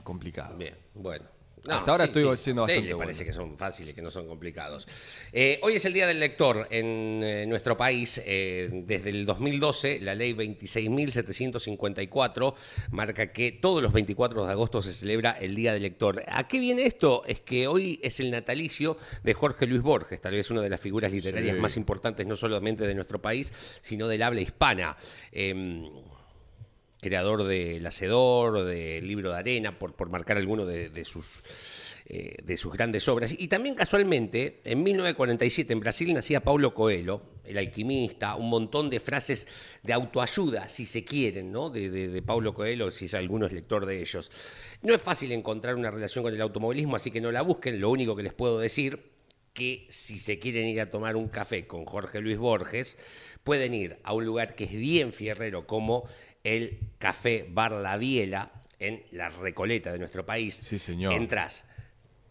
complicado. 0.05 0.57
Bien, 0.57 0.75
bueno. 0.95 1.25
Hasta 1.69 1.91
ahora 1.91 2.05
estoy 2.05 2.23
siendo 2.37 2.63
usted 2.63 2.75
bastante 2.77 2.89
le 2.89 2.97
parece 2.97 3.25
bueno. 3.25 3.31
que 3.31 3.33
son 3.33 3.59
fáciles, 3.59 3.95
que 3.95 4.03
no 4.03 4.11
son 4.11 4.27
complicados. 4.27 4.87
Eh, 5.33 5.59
hoy 5.63 5.75
es 5.77 5.85
el 5.85 5.93
Día 5.93 6.07
del 6.07 6.21
Lector 6.21 6.67
en 6.71 7.21
eh, 7.23 7.45
nuestro 7.47 7.77
país. 7.77 8.21
Eh, 8.25 8.69
desde 8.85 9.11
el 9.11 9.27
2012, 9.27 10.01
la 10.01 10.15
ley 10.15 10.33
26.754 10.35 12.55
marca 12.91 13.33
que 13.33 13.53
todos 13.53 13.83
los 13.83 13.93
24 13.93 14.45
de 14.47 14.53
agosto 14.53 14.83
se 14.83 14.93
celebra 14.93 15.33
el 15.33 15.55
Día 15.55 15.73
del 15.73 15.83
Lector. 15.83 16.23
¿A 16.29 16.47
qué 16.49 16.59
viene 16.59 16.87
esto? 16.87 17.25
Es 17.27 17.41
que 17.41 17.67
hoy 17.69 18.01
es 18.03 18.21
el 18.21 18.31
natalicio 18.31 18.97
de 19.23 19.35
Jorge 19.35 19.67
Luis 19.67 19.83
Borges, 19.83 20.21
tal 20.21 20.35
vez 20.35 20.51
una 20.51 20.63
de 20.63 20.69
las 20.69 20.81
figuras 20.81 21.11
literarias 21.13 21.55
Sí. 21.55 21.61
más 21.61 21.77
importantes 21.77 22.27
no 22.27 22.37
solamente 22.37 22.87
de 22.87 22.95
nuestro 22.95 23.21
país, 23.21 23.53
sino 23.81 24.09
del 24.09 24.23
habla 24.23 24.41
hispana. 24.41 24.97
Creador 27.01 27.45
de 27.45 27.77
El 27.77 27.87
Hacedor, 27.87 28.65
del 28.65 29.07
Libro 29.07 29.31
de 29.33 29.39
Arena, 29.39 29.79
por, 29.79 29.95
por 29.95 30.09
marcar 30.09 30.37
alguno 30.37 30.65
de, 30.65 30.89
de 30.89 31.05
sus, 31.05 31.43
eh, 32.07 32.37
de 32.43 32.57
sus 32.57 32.73
grandes 32.73 33.07
obras. 33.09 33.35
Y 33.37 33.49
también 33.49 33.75
casualmente, 33.75 34.61
en 34.65 34.83
1947 34.83 35.73
en 35.73 35.81
Brasil 35.81 36.15
nacía 36.15 36.41
Paulo 36.41 36.73
Coelho, 36.73 37.23
El 37.45 37.59
alquimista, 37.59 38.37
un 38.37 38.49
montón 38.49 38.89
de 38.91 39.01
frases 39.01 39.47
de 39.83 39.93
autoayuda, 39.93 40.69
si 40.69 40.87
se 40.87 41.05
quieren, 41.05 41.53
¿no? 41.53 41.69
De, 41.69 41.91
de, 41.91 42.09
de 42.09 42.23
Paulo 42.23 42.55
Coelho, 42.55 42.91
si 42.91 43.05
es 43.07 43.15
alguno 43.15 43.47
es 43.47 43.53
lector 43.53 43.87
de 43.87 44.01
ellos. 44.01 44.31
No 44.83 44.95
es 44.95 45.03
fácil 45.03 45.33
encontrar 45.33 45.75
una 45.75 45.91
relación 45.91 46.25
con 46.25 46.33
el 46.33 46.41
automovilismo, 46.41 46.97
así 46.97 47.11
que 47.11 47.21
no 47.21 47.31
la 47.31 47.43
busquen. 47.43 47.81
Lo 47.81 47.91
único 47.91 48.17
que 48.17 48.23
les 48.23 48.33
puedo 48.33 48.59
decir 48.59 49.17
que 49.57 49.87
si 49.89 50.19
se 50.19 50.39
quieren 50.39 50.67
ir 50.67 50.83
a 50.83 50.91
tomar 50.91 51.17
un 51.17 51.29
café 51.29 51.67
con 51.67 51.87
Jorge 51.87 52.21
Luis 52.21 52.37
Borges, 52.37 52.99
pueden 53.43 53.73
ir 53.73 53.99
a 54.05 54.13
un 54.13 54.27
lugar 54.27 54.55
que 54.55 54.65
es 54.65 54.71
bien 54.71 55.15
fierrero 55.15 55.67
como 55.67 56.07
el 56.47 56.79
Café 56.99 57.45
Bar 57.49 57.73
La 57.73 57.97
Biela 57.97 58.53
en 58.79 59.03
la 59.11 59.31
Recoleta 59.31 59.93
de 59.93 59.99
nuestro 59.99 60.25
país. 60.25 60.61
Sí, 60.63 60.79
señor. 60.79 61.13
Entrás, 61.13 61.65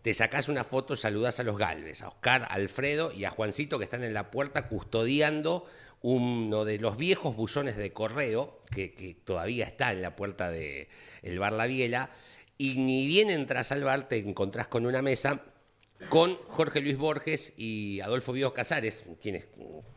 te 0.01 0.13
sacás 0.13 0.47
una 0.47 0.63
foto, 0.63 0.95
saludás 0.95 1.41
a 1.41 1.43
los 1.43 1.58
Galvez, 1.58 2.01
a 2.01 2.08
Oscar, 2.08 2.43
a 2.43 2.54
Alfredo 2.54 3.12
y 3.12 3.25
a 3.25 3.30
Juancito 3.30 3.78
que 3.78 3.84
están 3.84 4.06
en 4.06 4.13
la 4.13 4.32
puerta 4.32 4.69
custodiando 4.69 5.65
uno 6.01 6.63
de 6.63 6.80
los 6.80 6.95
viejos 6.97 7.36
buzones 7.36 7.75
de 7.75 7.91
correo 7.91 8.62
que, 8.71 8.93
que 8.93 9.15
todavía 9.15 9.65
está 9.65 9.91
en 9.91 10.01
la 10.01 10.15
puerta 10.15 10.49
del 10.49 10.88
el 11.21 11.39
Bar 11.39 11.54
La 11.54 11.65
Biela. 11.65 12.10
Y 12.58 12.75
ni 12.75 13.06
bien 13.08 13.30
entras 13.30 13.73
al 13.73 13.84
bar, 13.84 14.08
te 14.08 14.17
encontrás 14.17 14.67
con 14.67 14.86
una 14.86 15.01
mesa 15.01 15.43
con 16.10 16.38
Jorge 16.50 16.82
Luis 16.82 16.98
Borges 16.98 17.54
y 17.58 18.00
Adolfo 18.02 18.34
Víos 18.34 18.54
Casares, 18.54 19.04
quienes 19.22 19.48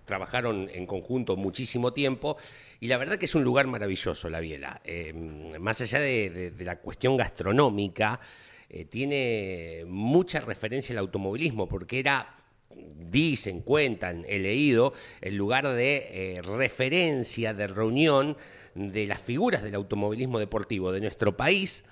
trabajaron 0.04 0.68
en 0.72 0.86
conjunto 0.86 1.36
muchísimo 1.36 1.92
tiempo, 1.92 2.36
y 2.80 2.86
la 2.88 2.96
verdad 2.96 3.16
que 3.16 3.26
es 3.26 3.34
un 3.34 3.44
lugar 3.44 3.66
maravilloso, 3.66 4.28
la 4.28 4.40
Biela. 4.40 4.80
Eh, 4.84 5.12
más 5.60 5.80
allá 5.80 6.00
de 6.00 6.52
la 6.60 6.78
cuestión 6.78 7.16
gastronómica, 7.16 8.20
eh, 8.70 8.84
tiene 8.84 9.84
mucha 9.86 10.40
referencia 10.40 10.92
al 10.92 10.98
automovilismo, 10.98 11.68
porque 11.68 11.98
era, 11.98 12.36
dicen, 13.10 13.62
cuentan, 13.62 14.26
he 14.28 14.38
leído, 14.38 14.92
el 15.22 15.36
lugar 15.36 15.68
de 15.68 16.36
eh, 16.36 16.42
referencia, 16.42 17.54
de 17.54 17.66
reunión 17.66 18.36
de 18.74 19.06
las 19.06 19.22
figuras 19.22 19.62
del 19.62 19.74
automovilismo 19.74 20.38
deportivo 20.38 20.92
de 20.92 21.00
nuestro 21.00 21.36
país 21.36 21.84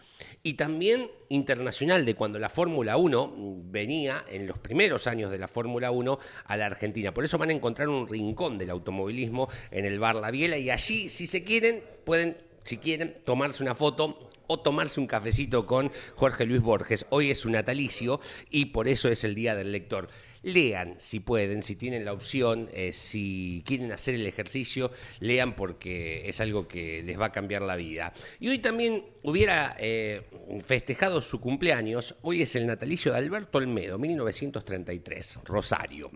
y 0.46 0.54
también 0.54 1.10
internacional 1.28 2.06
de 2.06 2.14
cuando 2.14 2.38
la 2.38 2.48
Fórmula 2.48 2.96
1 2.96 3.34
venía 3.64 4.24
en 4.30 4.46
los 4.46 4.56
primeros 4.56 5.08
años 5.08 5.28
de 5.32 5.38
la 5.38 5.48
Fórmula 5.48 5.90
1 5.90 6.20
a 6.44 6.56
la 6.56 6.66
Argentina. 6.66 7.12
Por 7.12 7.24
eso 7.24 7.36
van 7.36 7.50
a 7.50 7.52
encontrar 7.52 7.88
un 7.88 8.06
rincón 8.06 8.56
del 8.56 8.70
automovilismo 8.70 9.48
en 9.72 9.84
el 9.86 9.98
Bar 9.98 10.14
La 10.14 10.30
Biela 10.30 10.56
y 10.56 10.70
allí, 10.70 11.08
si 11.08 11.26
se 11.26 11.42
quieren, 11.42 11.82
pueden, 12.04 12.36
si 12.62 12.78
quieren, 12.78 13.16
tomarse 13.24 13.60
una 13.60 13.74
foto 13.74 14.30
o 14.46 14.60
tomarse 14.60 15.00
un 15.00 15.08
cafecito 15.08 15.66
con 15.66 15.90
Jorge 16.14 16.46
Luis 16.46 16.62
Borges. 16.62 17.06
Hoy 17.10 17.32
es 17.32 17.40
su 17.40 17.50
natalicio 17.50 18.20
y 18.48 18.66
por 18.66 18.86
eso 18.86 19.08
es 19.08 19.24
el 19.24 19.34
Día 19.34 19.56
del 19.56 19.72
Lector. 19.72 20.06
Lean 20.46 20.94
si 20.98 21.18
pueden, 21.18 21.60
si 21.60 21.74
tienen 21.74 22.04
la 22.04 22.12
opción, 22.12 22.70
eh, 22.72 22.92
si 22.92 23.64
quieren 23.66 23.90
hacer 23.90 24.14
el 24.14 24.24
ejercicio, 24.26 24.92
lean 25.18 25.56
porque 25.56 26.28
es 26.28 26.40
algo 26.40 26.68
que 26.68 27.02
les 27.02 27.18
va 27.18 27.26
a 27.26 27.32
cambiar 27.32 27.62
la 27.62 27.74
vida. 27.74 28.12
Y 28.38 28.48
hoy 28.48 28.60
también 28.60 29.04
hubiera 29.24 29.74
eh, 29.80 30.22
festejado 30.64 31.20
su 31.20 31.40
cumpleaños, 31.40 32.14
hoy 32.22 32.42
es 32.42 32.54
el 32.54 32.64
natalicio 32.68 33.10
de 33.10 33.18
Alberto 33.18 33.58
Olmedo, 33.58 33.98
1933, 33.98 35.40
Rosario. 35.42 36.12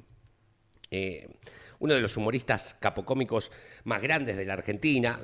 Eh, 0.93 1.27
uno 1.81 1.95
de 1.95 2.01
los 2.01 2.17
humoristas 2.17 2.77
capocómicos 2.79 3.51
más 3.85 4.01
grandes 4.01 4.37
de 4.37 4.45
la 4.45 4.53
Argentina. 4.53 5.19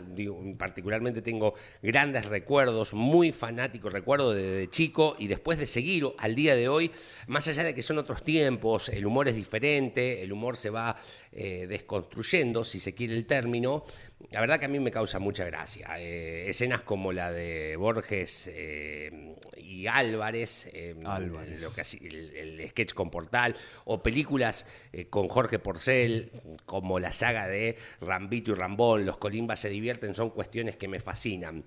Particularmente 0.58 1.22
tengo 1.22 1.54
grandes 1.82 2.26
recuerdos, 2.26 2.92
muy 2.92 3.32
fanáticos, 3.32 3.92
recuerdo 3.92 4.34
desde 4.34 4.68
chico 4.68 5.16
y 5.18 5.28
después 5.28 5.58
de 5.58 5.66
seguir 5.66 6.04
al 6.18 6.34
día 6.34 6.56
de 6.56 6.68
hoy, 6.68 6.90
más 7.26 7.46
allá 7.48 7.62
de 7.62 7.74
que 7.74 7.82
son 7.82 7.98
otros 7.98 8.22
tiempos, 8.22 8.88
el 8.88 9.06
humor 9.06 9.28
es 9.28 9.34
diferente, 9.34 10.22
el 10.22 10.32
humor 10.32 10.56
se 10.56 10.70
va 10.70 10.96
eh, 11.38 11.66
desconstruyendo, 11.66 12.64
si 12.64 12.80
se 12.80 12.94
quiere 12.94 13.14
el 13.14 13.26
término. 13.26 13.84
La 14.30 14.40
verdad 14.40 14.58
que 14.58 14.64
a 14.64 14.68
mí 14.68 14.80
me 14.80 14.90
causa 14.90 15.18
mucha 15.18 15.44
gracia. 15.44 15.88
Eh, 15.98 16.46
escenas 16.48 16.80
como 16.80 17.12
la 17.12 17.30
de 17.30 17.76
Borges 17.76 18.48
eh, 18.50 19.36
y 19.58 19.86
Álvarez, 19.86 20.70
eh, 20.72 20.96
Álvarez. 21.04 21.60
lo 21.60 21.74
que 21.74 21.82
el, 22.06 22.34
el 22.34 22.68
sketch 22.70 22.94
con 22.94 23.10
Portal, 23.10 23.54
o 23.84 24.02
películas 24.02 24.66
con 25.10 25.28
Jorge 25.28 25.58
Porcel, 25.58 26.32
como 26.64 26.98
la 26.98 27.12
saga 27.12 27.46
de 27.46 27.76
Rambito 28.00 28.52
y 28.52 28.54
Rambón, 28.54 29.04
Los 29.04 29.18
Colimbas 29.18 29.60
se 29.60 29.68
divierten, 29.68 30.14
son 30.14 30.30
cuestiones 30.30 30.76
que 30.76 30.88
me 30.88 31.00
fascinan. 31.00 31.64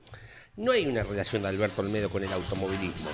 No 0.58 0.72
hay 0.72 0.88
una 0.88 1.04
relación 1.04 1.44
de 1.44 1.50
Alberto 1.50 1.82
Olmedo 1.82 2.10
con 2.10 2.24
el 2.24 2.34
automovilismo. 2.34 3.12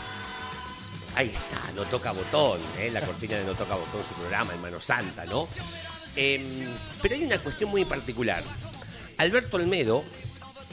Ahí 1.15 1.27
está, 1.27 1.71
no 1.75 1.83
toca 1.83 2.13
botón, 2.13 2.61
la 2.91 3.01
cortina 3.01 3.37
de 3.37 3.45
no 3.45 3.55
toca 3.55 3.75
botón, 3.75 4.03
su 4.03 4.13
programa, 4.15 4.53
Hermano 4.53 4.79
Santa, 4.79 5.25
¿no? 5.25 5.47
Em, 6.15 6.41
pero 7.01 7.15
hay 7.15 7.23
una 7.23 7.37
cuestión 7.39 7.69
muy 7.69 7.85
particular. 7.85 8.43
Alberto 9.17 9.57
Olmedo 9.57 10.03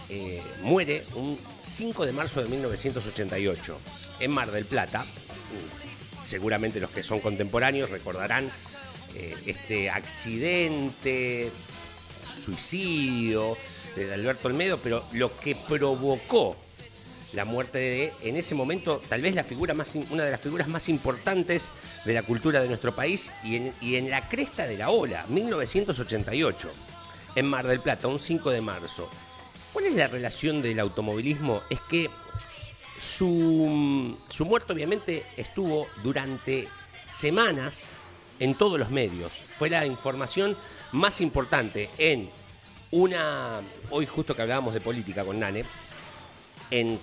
eh, 0.08 0.42
muere 0.62 1.04
un 1.14 1.38
5 1.62 2.06
de 2.06 2.12
marzo 2.12 2.42
de 2.42 2.48
1988 2.48 3.78
en 4.20 4.30
Mar 4.30 4.50
del 4.50 4.64
Plata. 4.64 5.04
Mm, 5.04 5.82
Seguramente 6.24 6.78
los 6.78 6.90
que 6.90 7.02
son 7.02 7.18
contemporáneos 7.18 7.90
recordarán 7.90 8.48
eh, 9.16 9.34
este 9.46 9.90
accidente, 9.90 11.50
suicidio 12.44 13.56
de 13.96 14.14
Alberto 14.14 14.48
Olmedo, 14.48 14.78
pero 14.78 15.04
lo 15.12 15.36
que 15.38 15.56
provocó 15.56 16.56
la 17.32 17.44
muerte 17.44 17.78
de, 17.78 18.12
en 18.22 18.36
ese 18.36 18.54
momento, 18.54 19.02
tal 19.08 19.22
vez 19.22 19.34
la 19.34 19.44
figura 19.44 19.74
más, 19.74 19.94
una 20.10 20.24
de 20.24 20.30
las 20.30 20.40
figuras 20.40 20.68
más 20.68 20.88
importantes 20.88 21.70
de 22.04 22.14
la 22.14 22.22
cultura 22.22 22.60
de 22.60 22.68
nuestro 22.68 22.94
país 22.94 23.30
y 23.42 23.56
en, 23.56 23.72
y 23.80 23.96
en 23.96 24.10
la 24.10 24.28
cresta 24.28 24.66
de 24.66 24.76
la 24.76 24.90
ola, 24.90 25.24
1988, 25.28 26.70
en 27.34 27.46
Mar 27.46 27.66
del 27.66 27.80
Plata, 27.80 28.08
un 28.08 28.20
5 28.20 28.50
de 28.50 28.60
marzo. 28.60 29.08
¿Cuál 29.72 29.86
es 29.86 29.94
la 29.94 30.08
relación 30.08 30.60
del 30.60 30.78
automovilismo? 30.80 31.62
Es 31.70 31.80
que 31.80 32.10
su, 32.98 34.16
su 34.28 34.44
muerte 34.44 34.72
obviamente 34.72 35.24
estuvo 35.36 35.86
durante 36.02 36.68
semanas 37.10 37.90
en 38.38 38.54
todos 38.54 38.78
los 38.78 38.90
medios. 38.90 39.32
Fue 39.58 39.70
la 39.70 39.86
información 39.86 40.56
más 40.92 41.20
importante 41.20 41.88
en 41.96 42.28
una, 42.90 43.60
hoy 43.90 44.06
justo 44.06 44.36
que 44.36 44.42
hablábamos 44.42 44.74
de 44.74 44.80
política 44.80 45.24
con 45.24 45.40
Nane, 45.40 45.64
en 46.72 46.98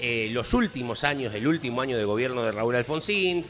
eh, 0.00 0.28
los 0.32 0.54
últimos 0.54 1.04
años, 1.04 1.34
el 1.34 1.46
último 1.46 1.80
año 1.82 1.98
de 1.98 2.04
gobierno 2.04 2.42
de 2.44 2.52
Raúl 2.52 2.74
Alfonsín, 2.76 3.44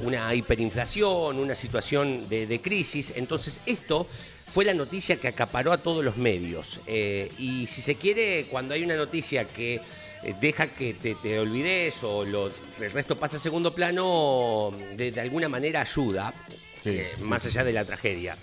una 0.00 0.34
hiperinflación, 0.34 1.38
una 1.38 1.54
situación 1.54 2.28
de, 2.28 2.46
de 2.46 2.60
crisis. 2.60 3.12
Entonces, 3.16 3.60
esto 3.66 4.06
fue 4.52 4.64
la 4.64 4.74
noticia 4.74 5.16
que 5.16 5.28
acaparó 5.28 5.72
a 5.72 5.78
todos 5.78 6.04
los 6.04 6.16
medios. 6.16 6.80
Eh, 6.86 7.30
y 7.38 7.66
si 7.66 7.80
se 7.82 7.94
quiere, 7.94 8.46
cuando 8.50 8.74
hay 8.74 8.82
una 8.84 8.96
noticia 8.96 9.44
que 9.46 9.76
eh, 10.22 10.34
deja 10.40 10.66
que 10.68 10.94
te, 10.94 11.14
te 11.14 11.38
olvides 11.38 12.02
o 12.02 12.24
lo- 12.24 12.50
el 12.80 12.90
resto 12.90 13.16
pasa 13.16 13.36
a 13.36 13.40
segundo 13.40 13.74
plano, 13.74 14.72
de, 14.96 15.10
de 15.12 15.20
alguna 15.20 15.48
manera 15.48 15.80
ayuda, 15.82 16.34
Sí, 16.82 16.90
eh, 16.90 17.10
sí, 17.16 17.22
más 17.24 17.42
sí, 17.42 17.48
allá 17.48 17.64
de 17.64 17.72
la 17.72 17.84
tragedia. 17.84 18.36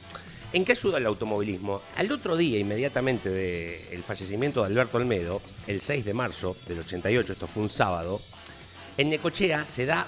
¿En 0.53 0.65
qué 0.65 0.73
ayuda 0.73 0.99
el 0.99 1.07
automovilismo? 1.07 1.81
Al 1.95 2.11
otro 2.11 2.37
día, 2.37 2.59
inmediatamente 2.59 3.31
del 3.31 4.03
fallecimiento 4.03 4.61
de 4.61 4.67
Alberto 4.67 4.97
Olmedo, 4.97 5.41
el 5.65 5.81
6 5.81 6.05
de 6.05 6.13
marzo 6.13 6.55
del 6.67 6.77
88, 6.77 7.33
esto 7.33 7.47
fue 7.47 7.63
un 7.63 7.71
sábado, 7.71 8.21
en 8.95 9.09
Necochea 9.09 9.65
se 9.65 9.87
da 9.87 10.05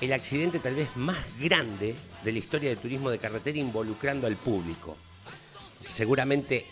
el 0.00 0.14
accidente 0.14 0.58
tal 0.58 0.74
vez 0.74 0.96
más 0.96 1.18
grande 1.38 1.94
de 2.24 2.32
la 2.32 2.38
historia 2.38 2.70
del 2.70 2.78
turismo 2.78 3.10
de 3.10 3.18
carretera 3.18 3.58
involucrando 3.58 4.26
al 4.26 4.36
público. 4.36 4.96
Seguramente 5.84 6.64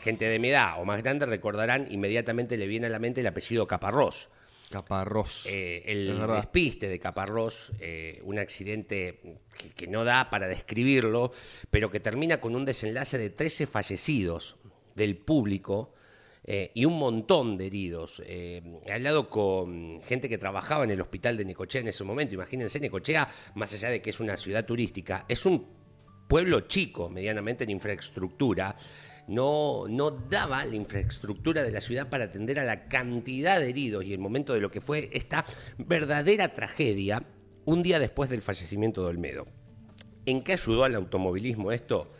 gente 0.00 0.26
de 0.26 0.38
mi 0.38 0.50
edad 0.50 0.80
o 0.80 0.84
más 0.84 1.02
grande 1.02 1.26
recordarán, 1.26 1.88
inmediatamente 1.90 2.56
le 2.56 2.68
viene 2.68 2.86
a 2.86 2.90
la 2.90 3.00
mente 3.00 3.22
el 3.22 3.26
apellido 3.26 3.66
Caparrós. 3.66 4.28
Caparrós. 4.72 5.46
Eh, 5.46 5.84
el 5.86 6.18
despiste 6.26 6.88
de 6.88 6.98
Caparrós, 6.98 7.70
eh, 7.78 8.20
un 8.24 8.38
accidente 8.38 9.38
que, 9.56 9.70
que 9.70 9.86
no 9.86 10.04
da 10.04 10.30
para 10.30 10.48
describirlo, 10.48 11.30
pero 11.70 11.90
que 11.90 12.00
termina 12.00 12.40
con 12.40 12.56
un 12.56 12.64
desenlace 12.64 13.18
de 13.18 13.30
13 13.30 13.68
fallecidos 13.68 14.56
del 14.96 15.16
público 15.16 15.92
eh, 16.44 16.72
y 16.74 16.84
un 16.84 16.98
montón 16.98 17.56
de 17.56 17.66
heridos. 17.66 18.20
He 18.26 18.62
hablado 18.92 19.30
con 19.30 20.02
gente 20.02 20.28
que 20.28 20.38
trabajaba 20.38 20.82
en 20.84 20.90
el 20.90 21.00
hospital 21.00 21.36
de 21.36 21.44
Necochea 21.44 21.82
en 21.82 21.88
ese 21.88 22.02
momento. 22.02 22.34
Imagínense, 22.34 22.80
Necochea, 22.80 23.28
más 23.54 23.72
allá 23.74 23.90
de 23.90 24.02
que 24.02 24.10
es 24.10 24.18
una 24.18 24.36
ciudad 24.36 24.64
turística, 24.64 25.24
es 25.28 25.46
un 25.46 25.66
pueblo 26.26 26.62
chico 26.62 27.08
medianamente 27.08 27.64
en 27.64 27.70
infraestructura, 27.70 28.74
no, 29.28 29.84
no 29.88 30.10
daba 30.10 30.64
la 30.64 30.74
infraestructura 30.74 31.62
de 31.62 31.70
la 31.70 31.80
ciudad 31.80 32.08
para 32.08 32.24
atender 32.24 32.58
a 32.58 32.64
la 32.64 32.88
cantidad 32.88 33.60
de 33.60 33.70
heridos 33.70 34.04
y 34.04 34.12
el 34.12 34.18
momento 34.18 34.52
de 34.54 34.60
lo 34.60 34.70
que 34.70 34.80
fue 34.80 35.10
esta 35.12 35.44
verdadera 35.78 36.54
tragedia 36.54 37.24
un 37.64 37.82
día 37.82 37.98
después 37.98 38.30
del 38.30 38.42
fallecimiento 38.42 39.02
de 39.02 39.08
Olmedo. 39.08 39.46
¿En 40.26 40.42
qué 40.42 40.52
ayudó 40.52 40.84
al 40.84 40.94
automovilismo 40.94 41.72
esto? 41.72 42.10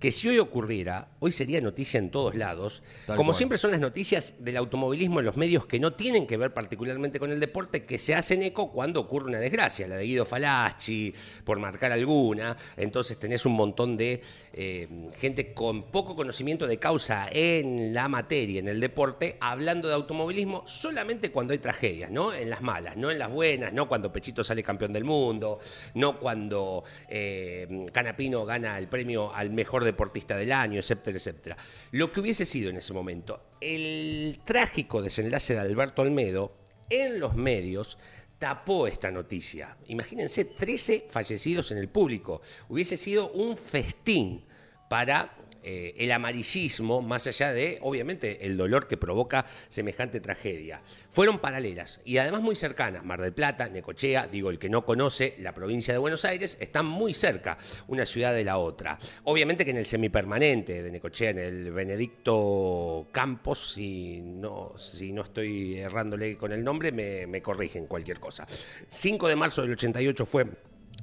Que 0.00 0.10
si 0.10 0.28
hoy 0.28 0.38
ocurriera, 0.38 1.08
hoy 1.18 1.30
sería 1.30 1.60
noticia 1.60 1.98
en 1.98 2.10
todos 2.10 2.34
lados, 2.34 2.82
Tal 3.06 3.16
como 3.16 3.28
cual. 3.28 3.36
siempre 3.36 3.58
son 3.58 3.70
las 3.70 3.80
noticias 3.80 4.42
del 4.42 4.56
automovilismo 4.56 5.20
en 5.20 5.26
los 5.26 5.36
medios 5.36 5.66
que 5.66 5.78
no 5.78 5.92
tienen 5.92 6.26
que 6.26 6.38
ver 6.38 6.54
particularmente 6.54 7.20
con 7.20 7.30
el 7.30 7.38
deporte, 7.38 7.84
que 7.84 7.98
se 7.98 8.14
hacen 8.14 8.42
eco 8.42 8.72
cuando 8.72 9.00
ocurre 9.00 9.26
una 9.28 9.38
desgracia, 9.38 9.86
la 9.86 9.96
de 9.96 10.04
Guido 10.06 10.24
Falacci, 10.24 11.12
por 11.44 11.58
marcar 11.58 11.92
alguna, 11.92 12.56
entonces 12.78 13.18
tenés 13.18 13.44
un 13.44 13.52
montón 13.52 13.98
de 13.98 14.22
eh, 14.54 14.88
gente 15.18 15.52
con 15.52 15.90
poco 15.90 16.16
conocimiento 16.16 16.66
de 16.66 16.78
causa 16.78 17.28
en 17.30 17.92
la 17.92 18.08
materia, 18.08 18.58
en 18.60 18.68
el 18.68 18.80
deporte, 18.80 19.36
hablando 19.38 19.86
de 19.86 19.94
automovilismo 19.94 20.62
solamente 20.66 21.30
cuando 21.30 21.52
hay 21.52 21.58
tragedias, 21.58 22.10
¿no? 22.10 22.32
En 22.32 22.48
las 22.48 22.62
malas, 22.62 22.96
no 22.96 23.10
en 23.10 23.18
las 23.18 23.30
buenas, 23.30 23.74
no 23.74 23.86
cuando 23.86 24.10
Pechito 24.10 24.42
sale 24.42 24.62
campeón 24.62 24.94
del 24.94 25.04
mundo, 25.04 25.58
no 25.92 26.18
cuando 26.18 26.84
eh, 27.06 27.86
Canapino 27.92 28.46
gana 28.46 28.78
el 28.78 28.88
premio 28.88 29.34
al 29.34 29.50
mejor 29.50 29.84
deportista 29.90 30.36
del 30.36 30.52
año, 30.52 30.78
etcétera, 30.78 31.16
etcétera. 31.16 31.56
Lo 31.92 32.12
que 32.12 32.20
hubiese 32.20 32.44
sido 32.44 32.70
en 32.70 32.76
ese 32.76 32.92
momento, 32.92 33.54
el 33.60 34.40
trágico 34.44 35.02
desenlace 35.02 35.54
de 35.54 35.60
Alberto 35.60 36.02
Olmedo 36.02 36.56
en 36.88 37.20
los 37.20 37.34
medios 37.34 37.98
tapó 38.38 38.86
esta 38.86 39.10
noticia. 39.10 39.76
Imagínense, 39.86 40.46
13 40.46 41.06
fallecidos 41.10 41.70
en 41.70 41.78
el 41.78 41.88
público. 41.88 42.40
Hubiese 42.68 42.96
sido 42.96 43.30
un 43.32 43.56
festín 43.56 44.44
para 44.88 45.36
eh, 45.62 45.94
el 45.98 46.12
amarillismo, 46.12 47.02
más 47.02 47.26
allá 47.26 47.52
de, 47.52 47.78
obviamente, 47.82 48.46
el 48.46 48.56
dolor 48.56 48.88
que 48.88 48.96
provoca 48.96 49.44
semejante 49.68 50.20
tragedia. 50.20 50.82
Fueron 51.12 51.38
paralelas 51.38 52.00
y 52.04 52.18
además 52.18 52.42
muy 52.42 52.56
cercanas. 52.56 53.04
Mar 53.04 53.20
del 53.20 53.32
Plata, 53.32 53.68
Necochea, 53.68 54.26
digo, 54.26 54.50
el 54.50 54.58
que 54.58 54.68
no 54.68 54.84
conoce 54.84 55.34
la 55.38 55.52
provincia 55.52 55.92
de 55.92 55.98
Buenos 55.98 56.24
Aires, 56.24 56.56
están 56.60 56.86
muy 56.86 57.14
cerca 57.14 57.58
una 57.88 58.06
ciudad 58.06 58.34
de 58.34 58.44
la 58.44 58.58
otra. 58.58 58.98
Obviamente 59.24 59.64
que 59.64 59.70
en 59.72 59.78
el 59.78 59.86
semipermanente 59.86 60.82
de 60.82 60.90
Necochea, 60.90 61.30
en 61.30 61.38
el 61.38 61.70
Benedicto 61.72 63.08
Campos, 63.12 63.72
si 63.74 64.20
no, 64.20 64.74
si 64.78 65.12
no 65.12 65.22
estoy 65.22 65.78
errándole 65.78 66.36
con 66.36 66.52
el 66.52 66.64
nombre, 66.64 66.92
me, 66.92 67.26
me 67.26 67.42
corrigen 67.42 67.86
cualquier 67.86 68.18
cosa. 68.18 68.46
5 68.90 69.28
de 69.28 69.36
marzo 69.36 69.62
del 69.62 69.72
88 69.72 70.26
fue 70.26 70.46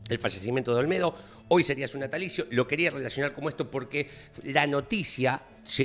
el 0.09 0.19
fallecimiento 0.19 0.73
de 0.73 0.79
Olmedo. 0.79 1.15
Hoy 1.49 1.63
sería 1.63 1.87
su 1.87 1.97
natalicio. 1.97 2.45
Lo 2.49 2.67
quería 2.67 2.91
relacionar 2.91 3.33
como 3.33 3.49
esto 3.49 3.71
porque 3.71 4.07
la 4.43 4.67
noticia 4.67 5.41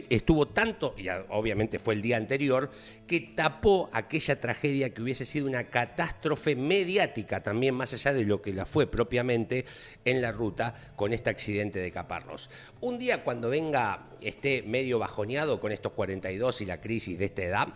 estuvo 0.08 0.46
tanto, 0.48 0.94
y 0.96 1.08
obviamente 1.30 1.78
fue 1.78 1.94
el 1.94 2.02
día 2.02 2.16
anterior, 2.16 2.70
que 3.06 3.20
tapó 3.20 3.90
aquella 3.92 4.40
tragedia 4.40 4.94
que 4.94 5.02
hubiese 5.02 5.24
sido 5.24 5.46
una 5.46 5.70
catástrofe 5.70 6.54
mediática 6.54 7.42
también, 7.42 7.74
más 7.74 7.92
allá 7.92 8.12
de 8.12 8.24
lo 8.24 8.40
que 8.40 8.52
la 8.52 8.64
fue 8.64 8.86
propiamente 8.86 9.64
en 10.04 10.22
la 10.22 10.32
ruta 10.32 10.92
con 10.96 11.12
este 11.12 11.30
accidente 11.30 11.80
de 11.80 11.90
Caparros. 11.90 12.48
Un 12.80 12.98
día 12.98 13.24
cuando 13.24 13.50
venga, 13.50 14.10
esté 14.20 14.62
medio 14.62 14.98
bajoneado 14.98 15.60
con 15.60 15.72
estos 15.72 15.92
42 15.92 16.60
y 16.60 16.66
la 16.66 16.80
crisis 16.80 17.18
de 17.18 17.24
esta 17.24 17.42
edad, 17.42 17.68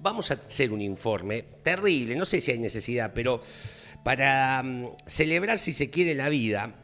vamos 0.00 0.30
a 0.30 0.34
hacer 0.34 0.72
un 0.72 0.80
informe 0.80 1.44
terrible, 1.62 2.14
no 2.16 2.24
sé 2.24 2.40
si 2.40 2.50
hay 2.50 2.58
necesidad, 2.58 3.12
pero 3.14 3.40
para 4.04 4.62
mm, 4.62 4.96
celebrar, 5.06 5.58
si 5.58 5.72
se 5.72 5.90
quiere, 5.90 6.14
la 6.14 6.28
vida, 6.28 6.74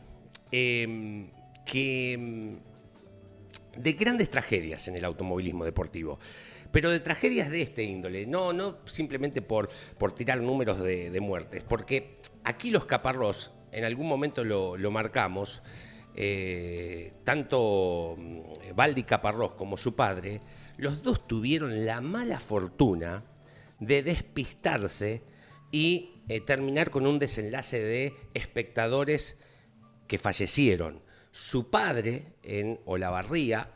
eh, 0.52 1.28
que 1.64 2.16
mm, 2.18 3.80
de 3.80 3.92
grandes 3.92 4.30
tragedias 4.30 4.88
en 4.88 4.96
el 4.96 5.04
automovilismo 5.04 5.64
deportivo. 5.64 6.18
Pero 6.70 6.90
de 6.90 7.00
tragedias 7.00 7.50
de 7.50 7.62
este 7.62 7.82
índole, 7.82 8.26
no, 8.26 8.52
no 8.52 8.78
simplemente 8.84 9.40
por, 9.40 9.70
por 9.96 10.12
tirar 10.12 10.40
números 10.40 10.80
de, 10.80 11.10
de 11.10 11.20
muertes, 11.20 11.62
porque 11.66 12.18
aquí 12.44 12.70
los 12.70 12.84
caparrós, 12.84 13.52
en 13.72 13.84
algún 13.84 14.06
momento 14.06 14.44
lo, 14.44 14.76
lo 14.76 14.90
marcamos, 14.90 15.62
eh, 16.14 17.12
tanto 17.24 18.16
mm, 18.18 18.74
Valdi 18.74 19.04
Caparrós 19.04 19.52
como 19.52 19.76
su 19.76 19.94
padre, 19.94 20.40
los 20.76 21.02
dos 21.02 21.26
tuvieron 21.26 21.86
la 21.86 22.00
mala 22.00 22.40
fortuna 22.40 23.24
de 23.78 24.02
despistarse 24.02 25.22
y 25.70 26.22
eh, 26.28 26.40
terminar 26.40 26.90
con 26.90 27.06
un 27.06 27.18
desenlace 27.18 27.82
de 27.82 28.14
espectadores 28.34 29.38
que 30.06 30.18
fallecieron. 30.18 31.02
Su 31.30 31.70
padre 31.70 32.34
en 32.42 32.80
Olavarría, 32.84 33.72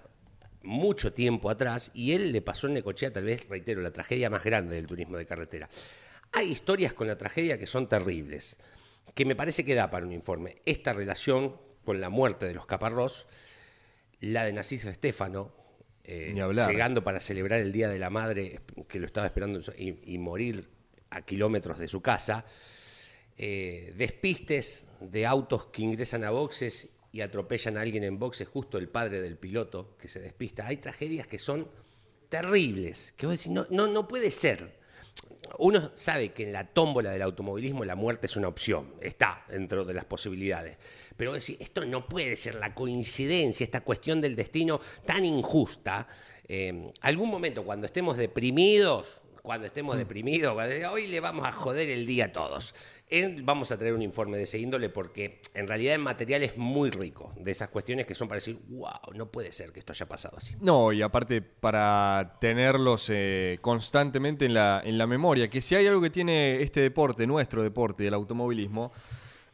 mucho 0.62 1.12
tiempo 1.12 1.50
atrás, 1.50 1.90
y 1.94 2.12
él 2.12 2.32
le 2.32 2.40
pasó 2.40 2.66
en 2.66 2.74
Necochea, 2.74 3.12
tal 3.12 3.24
vez, 3.24 3.48
reitero, 3.48 3.82
la 3.82 3.92
tragedia 3.92 4.30
más 4.30 4.44
grande 4.44 4.76
del 4.76 4.86
turismo 4.86 5.16
de 5.16 5.26
carretera. 5.26 5.68
Hay 6.32 6.50
historias 6.50 6.94
con 6.94 7.06
la 7.06 7.18
tragedia 7.18 7.58
que 7.58 7.66
son 7.66 7.88
terribles, 7.88 8.56
que 9.14 9.24
me 9.24 9.36
parece 9.36 9.64
que 9.64 9.74
da 9.74 9.90
para 9.90 10.06
un 10.06 10.12
informe. 10.12 10.62
Esta 10.64 10.92
relación 10.92 11.56
con 11.84 12.00
la 12.00 12.08
muerte 12.08 12.46
de 12.46 12.54
los 12.54 12.66
Caparrós, 12.66 13.26
la 14.20 14.44
de 14.44 14.52
Narciso 14.52 14.88
Estéfano, 14.88 15.52
eh, 16.04 16.34
llegando 16.34 17.04
para 17.04 17.20
celebrar 17.20 17.60
el 17.60 17.70
Día 17.72 17.88
de 17.88 17.98
la 17.98 18.10
Madre, 18.10 18.60
que 18.88 18.98
lo 18.98 19.06
estaba 19.06 19.26
esperando 19.26 19.60
y, 19.76 20.14
y 20.14 20.18
morir 20.18 20.71
a 21.12 21.22
kilómetros 21.22 21.78
de 21.78 21.88
su 21.88 22.00
casa, 22.00 22.44
eh, 23.36 23.92
despistes 23.96 24.86
de 25.00 25.26
autos 25.26 25.66
que 25.66 25.82
ingresan 25.82 26.24
a 26.24 26.30
boxes 26.30 26.90
y 27.12 27.20
atropellan 27.20 27.76
a 27.76 27.82
alguien 27.82 28.04
en 28.04 28.18
boxes, 28.18 28.48
justo 28.48 28.78
el 28.78 28.88
padre 28.88 29.20
del 29.20 29.36
piloto 29.36 29.96
que 29.98 30.08
se 30.08 30.20
despista. 30.20 30.66
Hay 30.66 30.78
tragedias 30.78 31.26
que 31.26 31.38
son 31.38 31.68
terribles, 32.28 33.12
que 33.16 33.26
vos 33.26 33.36
decís, 33.36 33.52
no, 33.52 33.66
no, 33.70 33.86
no 33.86 34.08
puede 34.08 34.30
ser. 34.30 34.80
Uno 35.58 35.90
sabe 35.94 36.32
que 36.32 36.44
en 36.44 36.52
la 36.52 36.66
tómbola 36.66 37.10
del 37.10 37.22
automovilismo 37.22 37.84
la 37.84 37.94
muerte 37.94 38.26
es 38.26 38.36
una 38.36 38.48
opción, 38.48 38.94
está 39.00 39.44
dentro 39.48 39.84
de 39.84 39.92
las 39.92 40.04
posibilidades. 40.04 40.78
Pero 41.16 41.34
decís, 41.34 41.56
esto 41.60 41.84
no 41.84 42.08
puede 42.08 42.36
ser 42.36 42.54
la 42.54 42.74
coincidencia, 42.74 43.64
esta 43.64 43.82
cuestión 43.82 44.20
del 44.20 44.36
destino 44.36 44.80
tan 45.04 45.24
injusta. 45.24 46.06
Eh, 46.48 46.92
algún 47.00 47.30
momento 47.30 47.64
cuando 47.64 47.86
estemos 47.86 48.16
deprimidos, 48.16 49.21
cuando 49.42 49.66
estemos 49.66 49.96
deprimidos, 49.96 50.54
cuando 50.54 50.72
diga, 50.72 50.92
hoy 50.92 51.08
le 51.08 51.18
vamos 51.20 51.44
a 51.44 51.52
joder 51.52 51.90
el 51.90 52.06
día 52.06 52.26
a 52.26 52.32
todos. 52.32 52.74
Vamos 53.42 53.72
a 53.72 53.76
traer 53.76 53.92
un 53.92 54.00
informe 54.00 54.36
de 54.38 54.44
ese 54.44 54.58
índole 54.58 54.88
porque 54.88 55.40
en 55.52 55.66
realidad 55.66 55.96
el 55.96 56.00
material 56.00 56.42
es 56.44 56.56
muy 56.56 56.90
rico 56.90 57.32
de 57.36 57.50
esas 57.50 57.68
cuestiones 57.68 58.06
que 58.06 58.14
son 58.14 58.28
para 58.28 58.36
decir, 58.36 58.58
wow, 58.68 59.12
no 59.14 59.26
puede 59.26 59.52
ser 59.52 59.72
que 59.72 59.80
esto 59.80 59.92
haya 59.92 60.06
pasado 60.06 60.36
así. 60.38 60.54
No, 60.60 60.92
y 60.92 61.02
aparte 61.02 61.42
para 61.42 62.36
tenerlos 62.40 63.10
eh, 63.10 63.58
constantemente 63.60 64.46
en 64.46 64.54
la, 64.54 64.80
en 64.84 64.96
la 64.96 65.06
memoria, 65.06 65.50
que 65.50 65.60
si 65.60 65.74
hay 65.74 65.88
algo 65.88 66.00
que 66.00 66.10
tiene 66.10 66.62
este 66.62 66.80
deporte, 66.80 67.26
nuestro 67.26 67.62
deporte, 67.62 68.06
el 68.06 68.14
automovilismo, 68.14 68.92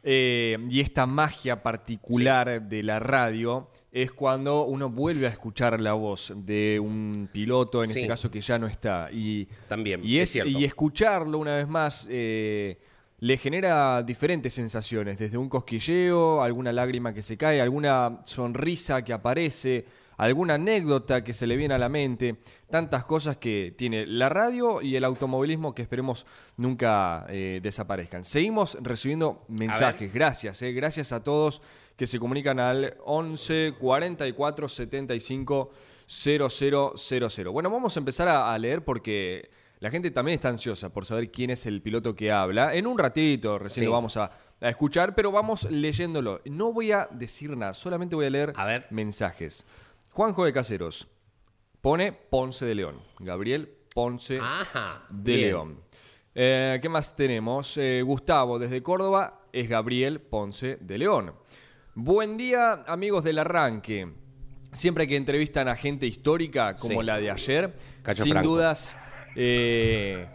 eh, 0.03 0.57
y 0.69 0.79
esta 0.79 1.05
magia 1.05 1.61
particular 1.61 2.61
de 2.61 2.83
la 2.83 2.99
radio, 2.99 3.69
es 3.91 4.11
cuando 4.11 4.63
uno 4.65 4.89
vuelve 4.89 5.25
a 5.25 5.29
escuchar 5.29 5.79
la 5.81 5.93
voz 5.93 6.31
de 6.35 6.79
un 6.79 7.27
piloto, 7.31 7.83
en 7.83 7.89
Sí. 7.89 7.99
este 7.99 8.07
caso 8.07 8.29
que 8.31 8.39
ya 8.41 8.59
no 8.59 8.67
está. 8.67 9.09
Y, 9.11 9.47
También, 9.67 10.01
y, 10.03 10.17
es 10.17 10.23
es, 10.23 10.29
cierto. 10.31 10.51
y 10.51 10.63
escucharlo 10.63 11.37
una 11.39 11.55
vez 11.55 11.67
más 11.67 12.07
eh, 12.09 12.77
le 13.19 13.35
genera 13.37 14.01
diferentes 14.03 14.53
sensaciones, 14.53 15.17
desde 15.17 15.37
un 15.37 15.49
cosquilleo, 15.49 16.41
alguna 16.41 16.71
lágrima 16.71 17.13
que 17.13 17.21
se 17.21 17.35
cae, 17.35 17.59
alguna 17.59 18.19
sonrisa 18.23 19.03
que 19.03 19.11
aparece, 19.11 19.85
alguna 20.19 20.55
anécdota 20.55 21.23
que 21.23 21.33
se 21.33 21.47
le 21.47 21.55
viene 21.55 21.73
a 21.73 21.77
la 21.77 21.89
mente, 21.89 22.35
tantas 22.69 23.05
cosas 23.05 23.37
que 23.37 23.73
tiene 23.77 24.05
la 24.05 24.29
radio 24.29 24.81
y 24.81 24.95
el 24.95 25.03
automovilismo 25.03 25.73
que 25.73 25.81
esperemos 25.81 26.25
nunca 26.57 27.25
eh, 27.29 27.59
desaparezcan. 27.63 28.23
Seguimos 28.25 28.77
recibiendo 28.81 29.43
mensajes, 29.47 30.13
gracias, 30.13 30.61
eh, 30.61 30.73
gracias 30.73 31.11
a 31.13 31.23
todos 31.23 31.61
que 31.95 32.05
se 32.07 32.19
comunican 32.19 32.59
al 32.59 32.95
11 33.05 33.73
44 33.79 34.67
75 34.67 35.71
0000. 36.07 37.47
Bueno, 37.51 37.69
vamos 37.69 37.95
a 37.95 37.99
empezar 37.99 38.27
a, 38.27 38.53
a 38.53 38.57
leer 38.57 38.83
porque 38.83 39.49
la 39.79 39.89
gente 39.89 40.11
también 40.11 40.35
está 40.35 40.49
ansiosa 40.49 40.89
por 40.89 41.05
saber 41.05 41.31
quién 41.31 41.49
es 41.51 41.65
el 41.65 41.81
piloto 41.81 42.15
que 42.15 42.31
habla. 42.31 42.73
En 42.75 42.87
un 42.87 42.97
ratito, 42.97 43.57
recién 43.59 43.83
Sí. 43.83 43.85
lo 43.85 43.91
vamos 43.93 44.17
a, 44.17 44.31
a 44.59 44.69
escuchar, 44.69 45.15
pero 45.15 45.31
vamos 45.31 45.69
leyéndolo. 45.71 46.41
No 46.45 46.73
voy 46.73 46.91
a 46.91 47.07
decir 47.11 47.55
nada, 47.55 47.73
solamente 47.73 48.15
voy 48.15 48.25
a 48.25 48.29
leer 48.29 48.53
A 48.55 48.65
ver. 48.65 48.85
mensajes. 48.89 49.65
Juanjo 50.19 50.43
de 50.43 50.51
Caseros 50.51 51.07
pone 51.79 52.11
Ponce 52.11 52.65
de 52.65 52.75
León. 52.75 52.99
Gabriel 53.19 53.69
Ponce 53.95 54.37
Ajá. 54.41 55.05
de 55.09 55.33
bien. 55.33 55.47
León. 55.47 55.79
Eh, 56.35 56.77
¿Qué 56.81 56.89
más 56.89 57.15
tenemos? 57.15 57.77
Eh, 57.77 58.01
Gustavo 58.05 58.59
desde 58.59 58.83
Córdoba 58.83 59.43
es 59.53 59.69
Gabriel 59.69 60.19
Ponce 60.19 60.75
de 60.81 60.97
León. 60.97 61.33
Buen 61.95 62.35
día, 62.35 62.83
amigos 62.85 63.23
del 63.23 63.39
arranque. 63.39 64.09
Siempre 64.73 65.07
que 65.07 65.15
entrevistan 65.15 65.69
a 65.69 65.77
gente 65.77 66.05
histórica 66.05 66.75
como 66.75 66.99
Sí. 66.99 67.05
la 67.05 67.15
de 67.15 67.31
ayer, 67.31 67.73
Cacho 68.03 68.23
sin 68.23 68.33
Franco. 68.33 68.49
dudas 68.49 68.97
eh, 69.37 70.27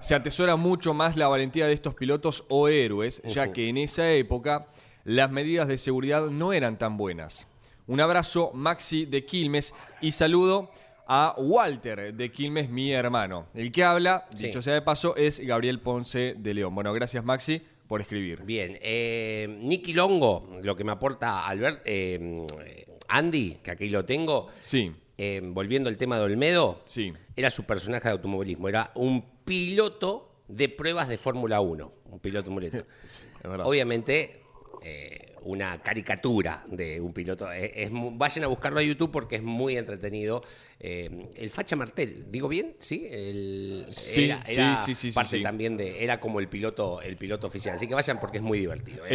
se 0.00 0.14
atesora 0.14 0.54
mucho 0.54 0.94
más 0.94 1.16
la 1.16 1.26
valentía 1.26 1.66
de 1.66 1.72
estos 1.72 1.96
pilotos 1.96 2.44
o 2.48 2.68
héroes, 2.68 3.20
ya 3.24 3.52
que 3.52 3.68
en 3.68 3.78
esa 3.78 4.08
época 4.12 4.68
las 5.02 5.32
medidas 5.32 5.66
de 5.66 5.78
seguridad 5.78 6.28
no 6.28 6.52
eran 6.52 6.78
tan 6.78 6.96
buenas. 6.96 7.48
Un 7.86 8.00
abrazo, 8.00 8.50
Maxi 8.54 9.06
de 9.06 9.24
Quilmes, 9.24 9.74
y 10.00 10.12
saludo 10.12 10.70
a 11.06 11.34
Walter 11.36 12.14
de 12.14 12.30
Quilmes, 12.30 12.70
mi 12.70 12.92
hermano. 12.92 13.46
El 13.54 13.72
que 13.72 13.84
habla, 13.84 14.26
Sí. 14.34 14.46
dicho 14.46 14.62
sea 14.62 14.74
de 14.74 14.82
paso, 14.82 15.16
es 15.16 15.40
Gabriel 15.40 15.80
Ponce 15.80 16.34
de 16.38 16.54
León. 16.54 16.74
Bueno, 16.74 16.92
gracias 16.92 17.24
Maxi 17.24 17.60
por 17.88 18.00
escribir. 18.00 18.42
Bien, 18.44 18.78
eh, 18.80 19.46
Nicky 19.60 19.92
Longo, 19.94 20.48
lo 20.62 20.76
que 20.76 20.84
me 20.84 20.92
aporta 20.92 21.46
Albert, 21.46 21.82
eh, 21.84 22.86
Andy, 23.08 23.58
que 23.62 23.72
aquí 23.72 23.88
lo 23.88 24.04
tengo, 24.04 24.48
Sí, 24.62 24.92
eh, 25.18 25.40
volviendo 25.44 25.88
al 25.90 25.96
tema 25.98 26.16
de 26.16 26.22
Olmedo, 26.24 26.80
sí. 26.84 27.12
era 27.36 27.50
su 27.50 27.64
personaje 27.64 28.08
de 28.08 28.12
automovilismo, 28.12 28.68
era 28.68 28.92
un 28.94 29.22
piloto 29.44 30.30
de 30.48 30.68
pruebas 30.68 31.08
de 31.08 31.18
Fórmula 31.18 31.60
1, 31.60 31.92
un 32.10 32.20
piloto 32.20 32.50
muleto. 32.50 32.86
Obviamente, 33.64 34.40
eh, 34.82 35.31
una 35.44 35.80
caricatura 35.82 36.64
de 36.68 37.00
un 37.00 37.12
piloto. 37.12 37.50
Es, 37.52 37.70
es 37.74 37.90
mu- 37.90 38.12
vayan 38.16 38.44
a 38.44 38.46
buscarlo 38.48 38.78
a 38.80 38.82
YouTube 38.82 39.10
porque 39.10 39.36
es 39.36 39.42
muy 39.42 39.76
entretenido. 39.76 40.42
Eh, 40.84 41.28
el 41.36 41.50
Facha 41.50 41.76
Martel, 41.76 42.26
¿digo 42.30 42.48
bien? 42.48 42.74
Sí, 42.80 43.06
el, 43.10 43.86
Sí, 43.90 44.24
era, 44.24 44.44
sí, 44.44 44.52
era 44.54 44.76
sí, 44.78 44.94
sí, 44.94 45.10
sí, 45.10 45.14
parte 45.14 45.36
sí. 45.36 45.42
también 45.42 45.76
de, 45.76 46.02
era 46.02 46.18
como 46.18 46.40
el 46.40 46.48
piloto, 46.48 47.00
el 47.00 47.16
piloto 47.16 47.46
oficial. 47.46 47.76
Así 47.76 47.86
que 47.86 47.94
vayan 47.94 48.18
porque 48.18 48.38
es 48.38 48.42
muy 48.42 48.58
divertido. 48.58 49.04
¿eh? 49.06 49.08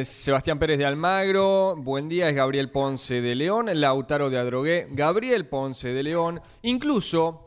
Eh, 0.00 0.02
Sebastián 0.04 0.58
Pérez 0.58 0.78
de 0.78 0.84
Almagro, 0.84 1.74
buen 1.76 2.08
día, 2.08 2.28
es 2.28 2.34
Gabriel 2.36 2.70
Ponce 2.70 3.20
de 3.20 3.34
León, 3.34 3.68
Lautaro 3.80 4.30
de 4.30 4.38
Adrogué, 4.38 4.86
Gabriel 4.90 5.46
Ponce 5.46 5.88
de 5.92 6.02
León, 6.04 6.40
incluso 6.62 7.43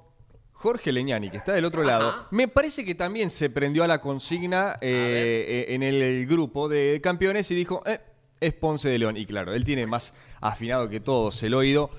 Jorge 0.67 0.91
Leñani, 0.91 1.29
que 1.29 1.37
está 1.37 1.53
del 1.53 1.63
otro 1.63 1.81
lado, 1.81 2.27
me 2.31 2.49
parece 2.49 2.83
que 2.83 2.93
también 2.93 3.29
se 3.29 3.49
prendió 3.49 3.85
a 3.85 3.87
la 3.87 4.01
consigna 4.01 4.77
eh, 4.81 5.65
eh, 5.69 5.73
en 5.73 5.81
el, 5.81 6.27
grupo 6.27 6.67
de 6.67 6.99
campeones 7.01 7.49
y 7.51 7.55
dijo, 7.55 7.83
eh, 7.85 7.99
es 8.41 8.51
Ponce 8.51 8.89
de 8.89 8.99
León. 8.99 9.15
Y 9.15 9.25
claro, 9.25 9.53
él 9.53 9.63
tiene 9.63 9.87
más 9.87 10.13
afinado 10.41 10.89
que 10.89 10.99
todos 10.99 11.41
el 11.43 11.53
oído. 11.53 11.89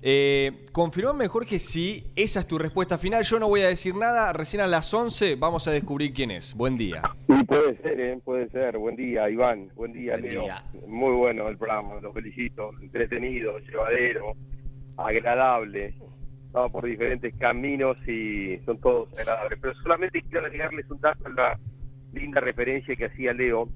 Eh, 0.00 0.66
confirmame, 0.72 1.28
Jorge, 1.28 1.58
si 1.58 2.04
esa 2.16 2.40
es 2.40 2.46
tu 2.46 2.56
respuesta 2.58 2.96
final. 2.96 3.22
Yo 3.22 3.38
no 3.38 3.48
voy 3.48 3.60
a 3.60 3.68
decir 3.68 3.94
nada. 3.94 4.32
Recién 4.32 4.62
a 4.62 4.66
las 4.66 4.94
11 4.94 5.36
vamos 5.36 5.68
a 5.68 5.70
descubrir 5.70 6.14
quién 6.14 6.30
es. 6.30 6.54
Buen 6.54 6.78
día. 6.78 7.02
Y 7.28 7.44
puede 7.44 7.76
ser, 7.82 8.00
¿eh? 8.00 8.18
puede 8.24 8.48
ser. 8.48 8.78
Buen 8.78 8.96
día, 8.96 9.28
Iván. 9.28 9.68
Buen 9.74 9.92
día, 9.92 10.12
Buen 10.12 10.24
Leo. 10.24 10.42
día. 10.44 10.64
Muy 10.86 11.12
bueno 11.12 11.48
el 11.48 11.58
programa, 11.58 12.00
lo 12.00 12.14
felicito. 12.14 12.70
Entretenido, 12.80 13.58
llevadero, 13.58 14.32
agradable. 14.96 15.92
Va 16.54 16.68
por 16.68 16.84
diferentes 16.84 17.32
caminos 17.36 17.96
y 18.08 18.58
son 18.64 18.78
todos 18.80 19.08
agradables. 19.18 19.58
Pero 19.60 19.74
solamente 19.82 20.22
quiero 20.22 20.46
agregarles 20.46 20.90
un 20.90 21.00
dato 21.00 21.26
a 21.26 21.30
la 21.30 21.58
linda 22.12 22.40
referencia 22.40 22.96
que 22.96 23.04
hacía 23.06 23.32
Leo 23.32 23.68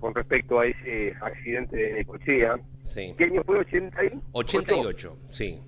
con 0.00 0.14
respecto 0.14 0.58
a 0.58 0.66
ese 0.66 1.14
accidente 1.20 1.76
de 1.76 1.92
Necochea. 1.94 2.56
Sí. 2.84 3.14
¿Qué 3.16 3.24
año 3.24 3.44
fue? 3.44 3.60
¿88? 3.60 4.20
88, 4.32 5.16
sí. 5.30 5.60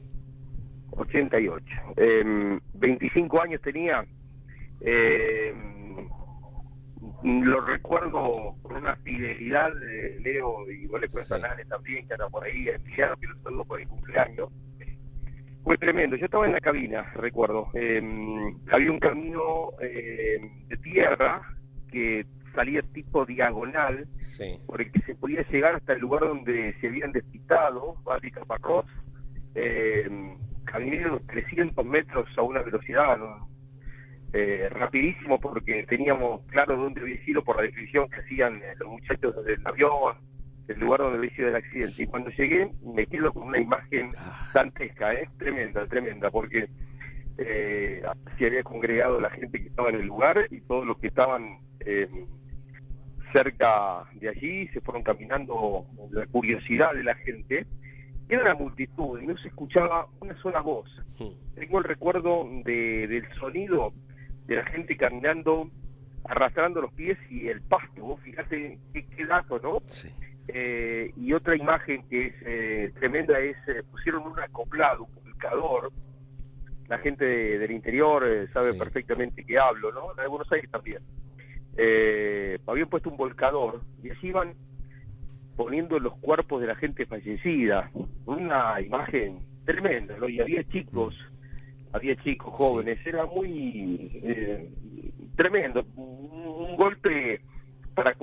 88. 0.90 1.64
Eh, 1.96 2.58
25 2.74 3.42
años 3.42 3.60
tenía. 3.60 4.04
Eh, 4.80 5.54
lo 7.22 7.60
recuerdo 7.60 8.56
con 8.62 8.76
una 8.76 8.96
fidelidad 8.96 9.72
de 9.74 10.18
Leo 10.20 10.68
y 10.70 10.86
vos 10.86 11.00
le 11.00 11.08
cuento 11.08 11.36
Sí. 11.36 11.42
a 11.44 11.68
también, 11.68 12.06
que 12.06 12.14
anda 12.14 12.28
por 12.28 12.44
ahí, 12.44 12.68
Emiliano, 12.68 13.16
que 13.16 13.26
lo 13.28 13.38
saludo 13.42 13.64
por 13.64 13.80
el 13.80 13.88
cumpleaños. 13.88 14.48
Fue 15.62 15.76
tremendo. 15.78 16.16
Yo 16.16 16.24
estaba 16.26 16.46
en 16.46 16.52
la 16.52 16.60
cabina, 16.60 17.02
recuerdo. 17.14 17.68
Eh, 17.74 18.02
había 18.70 18.90
un 18.90 18.98
camino 18.98 19.70
eh, 19.80 20.38
de 20.68 20.76
tierra 20.78 21.40
que 21.90 22.24
salía 22.54 22.82
tipo 22.82 23.24
diagonal 23.24 24.06
Sí. 24.26 24.58
por 24.66 24.80
el 24.80 24.90
que 24.90 25.00
se 25.00 25.14
podía 25.14 25.42
llegar 25.48 25.74
hasta 25.76 25.92
el 25.92 26.00
lugar 26.00 26.22
donde 26.22 26.74
se 26.80 26.88
habían 26.88 27.12
despistado 27.12 27.94
Bati 28.04 28.30
Caparrós. 28.30 28.86
Eh, 29.54 30.08
caminé 30.64 31.06
unos 31.06 31.26
300 31.26 31.84
metros 31.84 32.26
a 32.38 32.42
una 32.42 32.62
velocidad 32.62 33.16
¿no? 33.18 33.46
Eh, 34.32 34.68
rapidísimo 34.70 35.38
porque 35.38 35.84
teníamos 35.86 36.40
claro 36.46 36.76
dónde 36.76 37.02
había 37.02 37.22
sido 37.24 37.42
por 37.44 37.56
la 37.56 37.62
descripción 37.62 38.08
que 38.08 38.20
hacían 38.20 38.56
eh, 38.56 38.72
los 38.80 38.88
muchachos 38.88 39.44
del 39.44 39.60
avión, 39.66 40.14
el 40.68 40.80
lugar 40.80 41.00
donde 41.00 41.18
había 41.18 41.34
sido 41.34 41.48
el 41.48 41.56
accidente. 41.56 42.02
Y 42.02 42.06
cuando 42.06 42.30
llegué 42.30 42.70
me 42.94 43.06
quedo 43.06 43.32
con 43.32 43.48
una 43.48 43.60
imagen 43.60 44.12
dantesca, 44.54 45.14
¿eh? 45.14 45.28
tremenda, 45.38 45.86
tremenda, 45.86 46.30
porque 46.30 46.68
eh, 47.38 48.02
se 48.38 48.46
había 48.46 48.62
congregado 48.62 49.20
la 49.20 49.30
gente 49.30 49.60
que 49.60 49.68
estaba 49.68 49.88
en 49.90 49.96
el 49.96 50.06
lugar 50.06 50.46
y 50.50 50.60
todos 50.60 50.86
los 50.86 50.98
que 50.98 51.08
estaban 51.08 51.58
eh, 51.80 52.08
cerca 53.32 54.04
de 54.14 54.28
allí 54.28 54.68
se 54.68 54.80
fueron 54.80 55.02
caminando 55.02 55.84
la 56.10 56.26
curiosidad 56.26 56.92
de 56.94 57.04
la 57.04 57.14
gente. 57.14 57.66
Era 58.28 58.42
una 58.42 58.54
multitud 58.54 59.20
y 59.20 59.26
no 59.26 59.36
se 59.38 59.48
escuchaba 59.48 60.06
una 60.20 60.34
sola 60.40 60.60
voz. 60.60 60.88
Mm. 61.18 61.54
Tengo 61.54 61.78
el 61.78 61.84
recuerdo 61.84 62.46
de, 62.64 63.06
del 63.06 63.28
sonido 63.34 63.92
de 64.46 64.56
la 64.56 64.64
gente 64.64 64.96
caminando, 64.96 65.68
arrastrando 66.24 66.80
los 66.80 66.92
pies 66.92 67.18
y 67.30 67.48
el 67.48 67.60
pasto. 67.62 68.02
Vos 68.02 68.20
fíjate 68.20 68.78
qué, 68.92 69.06
qué 69.06 69.26
dato, 69.26 69.58
¿no? 69.58 69.80
Sí. 69.88 70.08
Eh, 70.48 71.12
y 71.16 71.32
otra 71.32 71.56
imagen 71.56 72.02
que 72.08 72.26
es 72.26 72.34
eh, 72.44 72.92
tremenda 72.98 73.38
es, 73.38 73.56
eh, 73.68 73.82
pusieron 73.90 74.24
un 74.24 74.38
acoplado, 74.38 75.04
un 75.04 75.10
publicador. 75.14 75.90
La 76.88 76.98
gente 76.98 77.24
de- 77.24 77.58
del 77.58 77.70
interior 77.70 78.26
eh, 78.26 78.48
sabe 78.52 78.72
Sí. 78.72 78.78
perfectamente 78.78 79.44
que 79.44 79.58
hablo, 79.58 79.92
¿no? 79.92 80.12
La 80.14 80.22
de 80.24 80.28
Buenos 80.28 80.50
Aires 80.52 80.70
también. 80.70 80.98
Eh, 81.76 82.58
habían 82.66 82.88
puesto 82.88 83.08
un 83.08 83.16
volcador 83.16 83.80
y 84.02 84.10
allí 84.10 84.28
iban 84.28 84.52
poniendo 85.56 85.98
los 85.98 86.14
cuerpos 86.18 86.60
de 86.60 86.66
la 86.66 86.74
gente 86.74 87.06
fallecida. 87.06 87.88
Una 88.26 88.80
imagen 88.80 89.38
tremenda, 89.64 90.16
¿no? 90.18 90.28
Y 90.28 90.40
había 90.40 90.64
chicos, 90.64 91.14
había 91.92 92.16
chicos 92.16 92.52
jóvenes, 92.52 92.98
era 93.06 93.24
muy 93.26 94.10
eh, 94.24 94.68
tremendo. 95.36 95.84
Un, 95.96 96.68
un 96.70 96.76
golpe 96.76 97.40
para 97.94 98.14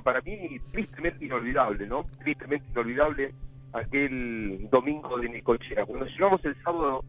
para 0.00 0.20
mí, 0.20 0.58
tristemente 0.72 1.24
inolvidable, 1.24 1.86
¿no? 1.86 2.04
Tristemente 2.22 2.66
inolvidable 2.72 3.32
aquel 3.72 4.68
domingo 4.70 5.18
de 5.18 5.28
Nicochea. 5.28 5.84
Cuando 5.86 6.06
llegamos 6.06 6.44
el 6.44 6.54
sábado 6.62 7.04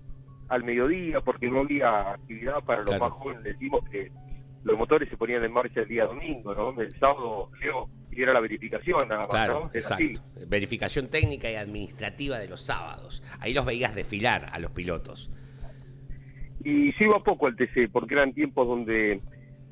al 0.50 0.64
mediodía, 0.64 1.22
porque 1.22 1.48
no 1.50 1.60
había 1.62 2.12
actividad 2.12 2.64
para 2.64 2.82
los 2.82 2.88
Claro. 2.96 3.06
más 3.06 3.14
jóvenes, 3.14 3.44
decimos 3.44 3.88
que 3.90 4.10
los 4.64 4.78
motores 4.78 5.08
se 5.10 5.16
ponían 5.16 5.44
en 5.44 5.54
marcha 5.54 5.82
el 5.82 5.88
día 5.88 6.06
domingo, 6.06 6.54
¿no? 6.54 6.80
El 6.82 6.92
sábado, 7.00 7.50
Leo, 7.62 7.88
y 8.12 8.22
era 8.22 8.34
la 8.34 8.40
verificación, 8.42 9.08
nada 9.08 9.22
más, 9.22 9.30
Claro, 9.30 9.70
exacto. 9.74 10.04
así. 10.04 10.18
Verificación 10.48 11.08
técnica 11.08 11.50
y 11.50 11.56
administrativa 11.56 12.40
de 12.40 12.50
los 12.50 12.62
sábados. 12.62 13.24
Ahí 13.40 13.54
los 13.54 13.66
veías 13.66 13.96
desfilar 13.96 14.50
a 14.52 14.60
los 14.60 14.72
pilotos. 14.72 15.30
Y 16.64 16.94
iba 17.02 17.24
poco 17.24 17.48
al 17.48 17.56
TC, 17.56 17.88
porque 17.90 18.16
eran 18.16 18.34
tiempos 18.34 18.68
donde 18.68 19.22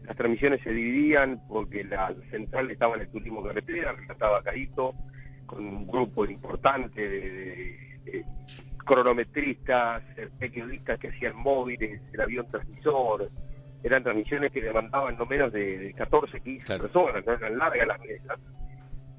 las 0.07 0.15
transmisiones 0.15 0.61
se 0.61 0.71
dividían, 0.71 1.39
porque 1.47 1.83
la 1.83 2.13
central 2.31 2.71
estaba 2.71 2.95
en 2.95 3.01
el 3.01 3.09
turismo 3.11 3.43
carretera, 3.43 3.93
estaba 4.09 4.41
Caíto, 4.41 4.93
con 5.45 5.65
un 5.65 5.85
grupo 5.87 6.25
importante 6.25 7.01
de, 7.07 7.19
de- 7.29 7.87
de 8.05 8.25
cronometristas, 8.85 10.01
eh, 10.17 10.29
periodistas 10.39 10.97
que 10.99 11.09
hacían 11.09 11.35
móviles, 11.35 12.01
el 12.13 12.21
avión 12.21 12.47
transmisor, 12.49 13.29
eran 13.83 14.01
transmisiones 14.03 14.51
que 14.51 14.61
demandaban 14.61 15.17
no 15.17 15.25
menos 15.25 15.51
de, 15.53 15.77
de 15.77 15.93
14, 15.93 16.39
15 16.39 16.65
Claro. 16.65 16.81
personas, 16.83 17.25
no 17.25 17.33
eran 17.33 17.57
largas 17.57 17.87
las 17.87 17.99
mesas. 17.99 18.39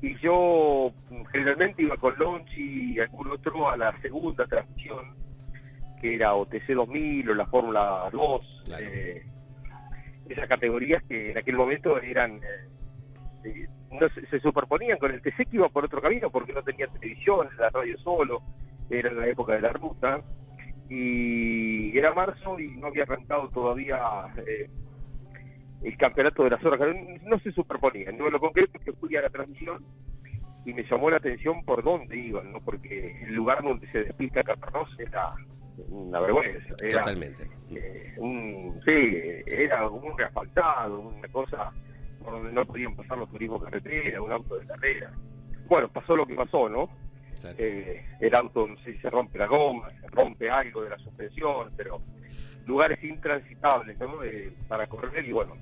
Y 0.00 0.14
yo 0.16 0.90
mm, 1.10 1.24
generalmente 1.32 1.82
iba 1.82 1.96
con 1.96 2.14
Lonchi 2.18 2.94
y 2.94 2.98
algún 3.00 3.30
otro 3.30 3.68
a 3.70 3.76
la 3.76 3.92
segunda 4.00 4.46
transmisión, 4.46 5.04
que 6.00 6.14
era 6.14 6.34
OTC 6.34 6.68
2000 6.74 7.30
o 7.30 7.34
la 7.34 7.46
Fórmula 7.46 8.08
2, 8.12 8.62
Claro. 8.66 8.84
eh, 8.86 9.22
esas 10.28 10.48
categorías 10.48 11.02
que 11.04 11.30
en 11.30 11.38
aquel 11.38 11.56
momento 11.56 12.00
eran 12.00 12.36
eh, 12.36 13.44
eh, 13.44 13.66
no 13.90 14.08
se, 14.10 14.26
se 14.26 14.40
superponían 14.40 14.98
con 14.98 15.12
el 15.12 15.22
TC 15.22 15.48
que 15.48 15.56
iba 15.56 15.68
por 15.68 15.84
otro 15.84 16.00
camino 16.00 16.30
porque 16.30 16.52
no 16.52 16.62
tenía 16.62 16.86
televisión, 16.86 17.48
la 17.58 17.70
radio 17.70 17.96
solo, 17.98 18.42
era 18.90 19.12
la 19.12 19.26
época 19.26 19.54
de 19.54 19.60
la 19.62 19.72
ruta 19.72 20.20
y 20.88 21.96
era 21.96 22.14
marzo 22.14 22.58
y 22.58 22.68
no 22.76 22.88
había 22.88 23.02
arrancado 23.02 23.48
todavía 23.48 23.98
eh, 24.46 24.68
el 25.82 25.96
campeonato 25.96 26.44
de 26.44 26.50
las 26.50 26.64
horas, 26.64 26.80
no, 26.80 27.28
no 27.30 27.38
se 27.38 27.52
superponían, 27.52 28.16
no 28.16 28.30
lo 28.30 28.40
concreto 28.40 28.78
es 28.78 28.84
que 28.84 28.92
fui 28.92 29.14
a 29.16 29.22
la 29.22 29.30
transmisión 29.30 29.84
y 30.64 30.72
me 30.72 30.82
llamó 30.84 31.10
la 31.10 31.18
atención 31.18 31.64
por 31.64 31.82
dónde 31.82 32.16
iban, 32.16 32.52
¿no? 32.52 32.60
porque 32.60 33.22
el 33.22 33.34
lugar 33.34 33.62
donde 33.62 33.86
se 33.88 34.04
despista 34.04 34.42
Caparrós 34.42 34.88
era 34.98 35.32
una 35.88 36.20
vergüenza, 36.20 36.74
era 36.80 37.00
Totalmente. 37.00 37.48
eh, 37.70 38.14
un, 38.18 38.80
sí, 38.84 39.42
era 39.46 39.88
un 39.88 40.16
reasfaltado, 40.16 41.00
una 41.00 41.28
cosa 41.28 41.72
por 42.22 42.32
donde 42.32 42.52
no 42.52 42.64
podían 42.64 42.94
pasar 42.96 43.18
los 43.18 43.30
turismos 43.30 43.62
carretera, 43.62 44.20
un 44.20 44.32
auto 44.32 44.58
de 44.58 44.66
carrera. 44.66 45.12
Bueno, 45.68 45.88
pasó 45.88 46.16
lo 46.16 46.26
que 46.26 46.34
pasó, 46.34 46.68
¿no? 46.68 46.88
Claro. 47.40 47.56
Eh, 47.58 48.04
el 48.20 48.34
auto 48.34 48.66
no 48.66 48.76
sé 48.78 48.94
si 48.94 48.98
se 48.98 49.10
rompe 49.10 49.38
la 49.38 49.46
goma, 49.46 49.90
se 50.00 50.08
rompe 50.08 50.50
algo 50.50 50.82
de 50.82 50.90
la 50.90 50.98
suspensión, 50.98 51.70
pero 51.76 51.98
lugares 52.66 53.02
intransitables, 53.04 53.98
¿no? 54.00 54.22
Eh, 54.24 54.52
para 54.66 54.86
correr 54.88 55.24
y 55.24 55.32
bueno, 55.32 55.54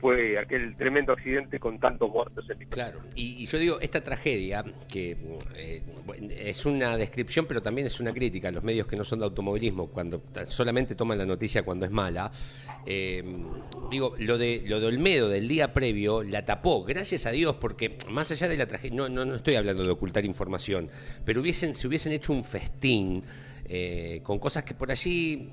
fue 0.00 0.38
aquel 0.38 0.76
tremendo 0.76 1.12
accidente 1.12 1.58
con 1.58 1.78
tantos 1.78 2.10
muertos 2.10 2.48
en 2.50 2.68
Claro, 2.68 3.00
y, 3.14 3.46
yo 3.46 3.58
digo, 3.58 3.80
esta 3.80 4.00
tragedia, 4.02 4.64
que 4.88 5.16
eh, 5.54 5.82
es 6.38 6.66
una 6.66 6.96
descripción, 6.96 7.46
pero 7.46 7.62
también 7.62 7.86
es 7.86 7.98
una 8.00 8.12
crítica 8.12 8.48
a 8.48 8.50
los 8.50 8.62
medios 8.62 8.86
que 8.86 8.96
no 8.96 9.04
son 9.04 9.20
de 9.20 9.24
automovilismo, 9.24 9.88
cuando 9.88 10.22
solamente 10.48 10.94
toman 10.94 11.18
la 11.18 11.26
noticia 11.26 11.62
cuando 11.62 11.86
es 11.86 11.90
mala. 11.90 12.30
eh, 12.84 13.24
digo, 13.90 14.14
lo 14.18 14.38
de, 14.38 14.62
lo 14.66 14.80
de 14.80 14.86
Olmedo 14.86 15.28
del 15.28 15.48
día 15.48 15.72
previo 15.72 16.22
la 16.22 16.44
tapó, 16.44 16.84
gracias 16.84 17.26
a 17.26 17.30
Dios, 17.30 17.56
porque 17.56 17.96
más 18.10 18.30
allá 18.30 18.48
de 18.48 18.56
la 18.56 18.66
tragedia, 18.66 18.96
no, 18.96 19.08
no, 19.08 19.24
no 19.24 19.36
estoy 19.36 19.54
hablando 19.54 19.82
de 19.84 19.90
ocultar 19.90 20.24
información, 20.24 20.88
pero 21.24 21.40
hubiesen, 21.40 21.74
si 21.74 21.86
hubiesen 21.86 22.12
hecho 22.12 22.32
un 22.32 22.44
festín 22.44 23.22
eh, 23.68 24.20
con 24.22 24.38
cosas 24.38 24.62
que 24.62 24.74
por 24.74 24.90
allí 24.92 25.50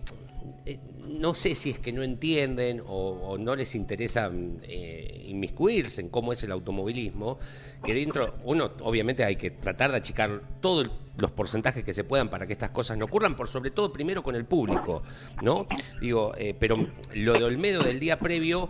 eh, 0.65 0.77
no 1.07 1.33
sé 1.33 1.55
si 1.55 1.71
es 1.71 1.79
que 1.79 1.91
no 1.91 2.03
entienden 2.03 2.81
o, 2.85 3.37
no 3.39 3.55
les 3.55 3.75
interesa 3.75 4.31
eh, 4.63 5.25
inmiscuirse 5.27 6.01
en 6.01 6.09
cómo 6.09 6.33
es 6.33 6.43
el 6.43 6.51
automovilismo, 6.51 7.39
que 7.83 7.93
dentro, 7.93 8.35
uno 8.43 8.71
obviamente 8.81 9.23
hay 9.23 9.35
que 9.35 9.51
tratar 9.51 9.91
de 9.91 9.97
achicar 9.97 10.41
todos 10.61 10.89
los 11.17 11.31
porcentajes 11.31 11.83
que 11.83 11.93
se 11.93 12.03
puedan 12.03 12.29
para 12.29 12.47
que 12.47 12.53
estas 12.53 12.71
cosas 12.71 12.97
no 12.97 13.05
ocurran, 13.05 13.35
por 13.35 13.47
sobre 13.47 13.71
todo 13.71 13.91
primero 13.91 14.23
con 14.23 14.35
el 14.35 14.45
público, 14.45 15.03
¿no? 15.41 15.67
Digo, 16.01 16.33
eh, 16.37 16.55
pero 16.57 16.87
lo 17.13 17.33
de 17.33 17.43
Olmedo 17.43 17.83
del 17.83 17.99
día 17.99 18.19
previo 18.19 18.69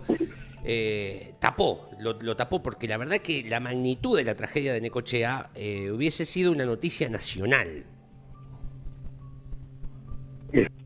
eh, 0.64 1.36
tapó, 1.40 1.90
lo, 2.00 2.36
tapó 2.36 2.64
porque 2.64 2.88
la 2.88 2.98
verdad 2.98 3.18
que 3.18 3.44
la 3.44 3.60
magnitud 3.60 4.18
de 4.18 4.24
la 4.24 4.36
tragedia 4.36 4.74
de 4.74 4.82
Necochea 4.82 5.52
hubiese 5.92 6.26
sido 6.26 6.52
una 6.52 6.66
noticia 6.66 7.10
nacional. 7.10 7.86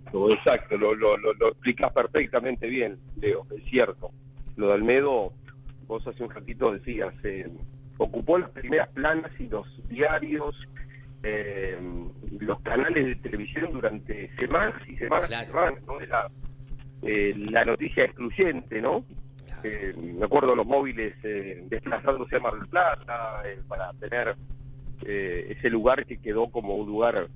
Exacto, 0.07 0.31
exacto, 0.31 0.77
lo, 0.77 0.95
lo, 0.95 1.17
lo, 1.17 1.33
lo 1.33 1.47
explicas 1.49 1.91
perfectamente 1.93 2.67
bien, 2.67 2.97
Leo, 3.19 3.45
es 3.55 3.63
cierto. 3.69 4.11
Lo 4.55 4.67
de 4.69 4.73
Almedo, 4.75 5.31
vos 5.87 6.07
hace 6.07 6.23
un 6.23 6.29
ratito 6.29 6.71
decías, 6.71 7.13
eh, 7.23 7.47
ocupó 7.97 8.37
las 8.37 8.49
primeras 8.51 8.89
planas 8.89 9.31
y 9.39 9.47
los 9.47 9.67
diarios, 9.89 10.55
eh, 11.23 11.77
los 12.39 12.59
canales 12.61 13.05
de 13.05 13.15
televisión 13.15 13.69
durante 13.73 14.29
semanas 14.35 14.75
y 14.87 14.95
semanas 14.95 15.27
Claro. 15.27 15.43
y 15.43 15.47
semanas, 15.47 15.83
¿no? 15.87 16.01
Era 16.01 16.27
eh, 17.03 17.33
la 17.51 17.65
noticia 17.65 18.05
excluyente, 18.05 18.81
¿no? 18.81 19.03
Eh, 19.63 19.93
me 19.97 20.25
acuerdo 20.25 20.55
los 20.55 20.65
móviles 20.65 21.15
eh, 21.23 21.63
desplazándose 21.69 22.35
a 22.37 22.39
Mar 22.39 22.53
del 22.53 22.67
Plata 22.67 23.41
eh, 23.45 23.59
para 23.67 23.91
tener 23.93 24.35
eh, 25.05 25.55
ese 25.57 25.69
lugar 25.69 26.05
que 26.05 26.17
quedó 26.17 26.47
como 26.49 26.75
un 26.75 26.87
lugar 26.87 27.27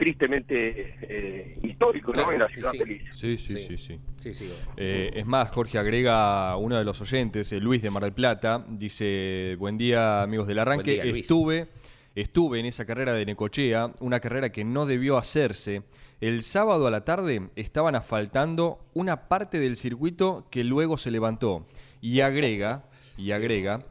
tristemente 0.00 0.94
eh, 1.02 1.58
histórico, 1.62 2.08
¿no? 2.08 2.14
Claro, 2.14 2.32
En 2.32 2.38
la 2.40 2.48
sí, 2.48 2.54
ciudad 2.54 2.72
sí. 2.72 2.78
feliz. 2.78 3.02
Sí, 3.12 3.36
sí, 3.36 3.52
Sí. 3.58 3.58
sí, 3.58 3.78
sí. 3.78 4.00
Sí, 4.16 4.34
sí. 4.34 4.52
Eh, 4.78 5.10
es 5.14 5.26
más, 5.26 5.50
Jorge 5.50 5.78
agrega 5.78 6.56
uno 6.56 6.78
de 6.78 6.84
los 6.84 6.98
oyentes, 7.02 7.52
eh, 7.52 7.60
Luis 7.60 7.82
de 7.82 7.90
Mar 7.90 8.02
del 8.04 8.14
Plata, 8.14 8.64
dice, 8.66 9.56
buen 9.58 9.76
día 9.76 10.22
amigos 10.22 10.48
del 10.48 10.58
arranque, 10.58 10.92
día, 10.92 11.04
estuve, 11.04 11.68
estuve 12.14 12.60
en 12.60 12.66
esa 12.66 12.86
carrera 12.86 13.12
de 13.12 13.26
Necochea, 13.26 13.92
una 14.00 14.20
carrera 14.20 14.50
que 14.50 14.64
no 14.64 14.86
debió 14.86 15.18
hacerse. 15.18 15.82
El 16.22 16.42
sábado 16.42 16.86
a 16.86 16.90
la 16.90 17.04
tarde 17.04 17.50
estaban 17.54 17.94
asfaltando 17.94 18.78
una 18.94 19.28
parte 19.28 19.60
del 19.60 19.76
circuito 19.76 20.46
que 20.50 20.64
luego 20.64 20.96
se 20.96 21.10
levantó. 21.10 21.66
Y 22.00 22.20
agrega, 22.20 22.84
y 23.18 23.32
agrega, 23.32 23.84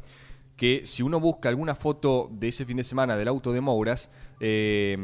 que 0.57 0.81
si 0.85 1.03
uno 1.03 1.19
busca 1.19 1.49
alguna 1.49 1.73
foto 1.75 2.29
de 2.33 2.47
ese 2.49 2.65
fin 2.65 2.77
de 2.77 2.83
semana 2.83 3.15
del 3.15 3.27
auto 3.27 3.53
de 3.53 3.61
Mouras, 3.61 4.09
eh, 4.39 4.95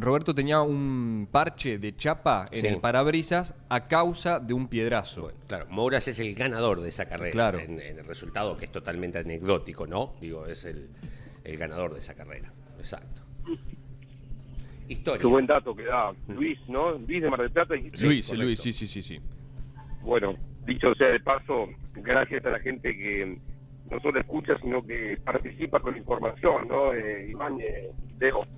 Roberto 0.00 0.34
tenía 0.34 0.62
un 0.62 1.28
parche 1.30 1.78
de 1.78 1.94
chapa 1.96 2.44
en 2.50 2.60
Sí. 2.62 2.66
el 2.68 2.78
parabrisas 2.80 3.54
a 3.68 3.86
causa 3.86 4.40
de 4.40 4.54
un 4.54 4.68
piedrazo. 4.68 5.22
Bueno, 5.22 5.38
claro, 5.46 5.66
Mouras 5.70 6.08
es 6.08 6.18
el 6.20 6.34
ganador 6.34 6.80
de 6.80 6.88
esa 6.88 7.06
carrera. 7.08 7.32
Claro. 7.32 7.58
En, 7.58 7.80
en 7.80 7.98
el 7.98 8.04
resultado 8.06 8.56
que 8.56 8.64
es 8.66 8.72
totalmente 8.72 9.18
anecdótico, 9.18 9.86
¿no? 9.86 10.14
Digo, 10.20 10.46
es 10.46 10.64
el, 10.64 10.88
el 11.44 11.56
ganador 11.58 11.92
de 11.92 12.00
esa 12.00 12.14
carrera. 12.14 12.50
Exacto. 12.78 13.22
Historia. 14.88 15.20
Qué 15.20 15.26
buen 15.26 15.46
dato 15.46 15.74
que 15.76 15.84
da 15.84 16.12
Luis, 16.28 16.58
¿no? 16.68 16.92
Luis 16.92 17.22
de 17.22 17.28
Mar 17.28 17.40
del 17.40 17.50
Plata. 17.50 17.76
y- 17.76 17.90
Luis, 18.00 18.26
correcto. 18.26 18.34
Luis, 18.36 18.60
sí, 18.60 18.72
sí, 18.72 18.86
sí, 18.86 19.02
sí. 19.02 19.20
Bueno, 20.02 20.34
dicho 20.64 20.94
sea 20.94 21.08
de 21.08 21.20
paso, 21.20 21.68
gracias 21.96 22.44
a 22.46 22.50
la 22.50 22.58
gente 22.60 22.96
que 22.96 23.36
no 23.90 24.00
solo 24.00 24.18
escucha, 24.20 24.54
sino 24.62 24.82
que 24.86 25.18
participa 25.22 25.80
con 25.80 25.94
información, 25.96 26.68
¿no? 26.68 26.94
Eh, 26.94 27.28
Iván, 27.30 27.60
eh, 27.60 27.90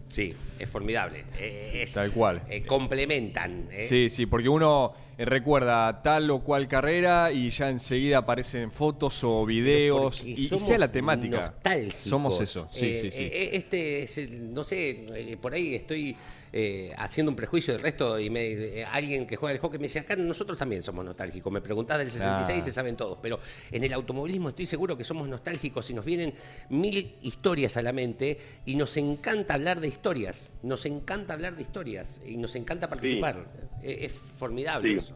Sí, 0.08 0.34
es 0.58 0.68
formidable. 0.68 1.24
Eh, 1.38 1.82
es- 1.84 1.94
Tal 1.94 2.10
cual. 2.10 2.42
eh, 2.48 2.62
complementan. 2.66 3.68
¿eh? 3.70 3.86
Sí, 3.86 4.10
sí, 4.10 4.26
porque 4.26 4.48
uno 4.48 4.92
recuerda 5.18 6.02
tal 6.02 6.30
o 6.30 6.40
cual 6.40 6.66
carrera 6.66 7.30
y 7.30 7.50
ya 7.50 7.68
enseguida 7.68 8.18
aparecen 8.18 8.70
fotos 8.72 9.22
o 9.22 9.44
videos 9.46 10.22
y, 10.24 10.48
sea 10.58 10.78
la 10.78 10.90
temática. 10.90 11.54
Somos 11.96 12.40
eso, 12.40 12.68
sí, 12.72 12.86
Eh, 12.86 12.96
sí, 13.00 13.10
sí. 13.10 13.28
Este 13.32 14.02
es 14.04 14.18
el- 14.18 14.52
no 14.54 14.64
sé, 14.64 15.36
por 15.40 15.52
ahí 15.54 15.74
estoy 15.74 16.16
eh, 16.52 16.92
haciendo 16.98 17.30
un 17.30 17.36
prejuicio 17.36 17.72
del 17.74 17.82
resto 17.82 18.18
y 18.18 18.28
me, 18.30 18.42
eh, 18.52 18.84
alguien 18.84 19.26
que 19.26 19.36
juega 19.36 19.54
al 19.54 19.60
hockey 19.60 19.78
me 19.78 19.84
dice, 19.84 20.00
acá 20.00 20.16
nosotros 20.16 20.58
también 20.58 20.82
somos 20.82 21.04
nostálgicos. 21.04 21.52
Me 21.52 21.60
preguntás 21.60 21.98
del 21.98 22.10
66 22.10 22.58
y 22.58 22.60
Ah. 22.60 22.64
se 22.64 22.72
saben 22.72 22.96
todos, 22.96 23.18
pero 23.22 23.38
en 23.70 23.84
el 23.84 23.92
automovilismo 23.92 24.48
estoy 24.50 24.66
seguro 24.66 24.96
que 24.96 25.04
somos 25.04 25.28
nostálgicos 25.28 25.88
y 25.90 25.94
nos 25.94 26.04
vienen 26.04 26.34
mil 26.70 27.14
historias 27.22 27.76
a 27.76 27.82
la 27.82 27.92
mente 27.92 28.38
y 28.66 28.74
nos 28.76 28.96
encanta 28.96 29.54
hablar 29.54 29.80
de 29.80 29.88
historias, 29.88 30.52
nos 30.62 30.86
encanta 30.86 31.34
hablar 31.34 31.54
de 31.56 31.62
historias 31.62 32.20
y 32.26 32.36
nos 32.36 32.54
encanta 32.56 32.88
participar. 32.88 33.44
Eh, 33.82 34.06
Es 34.06 34.12
formidable 34.38 34.90
Sí. 34.92 34.96
eso. 34.98 35.14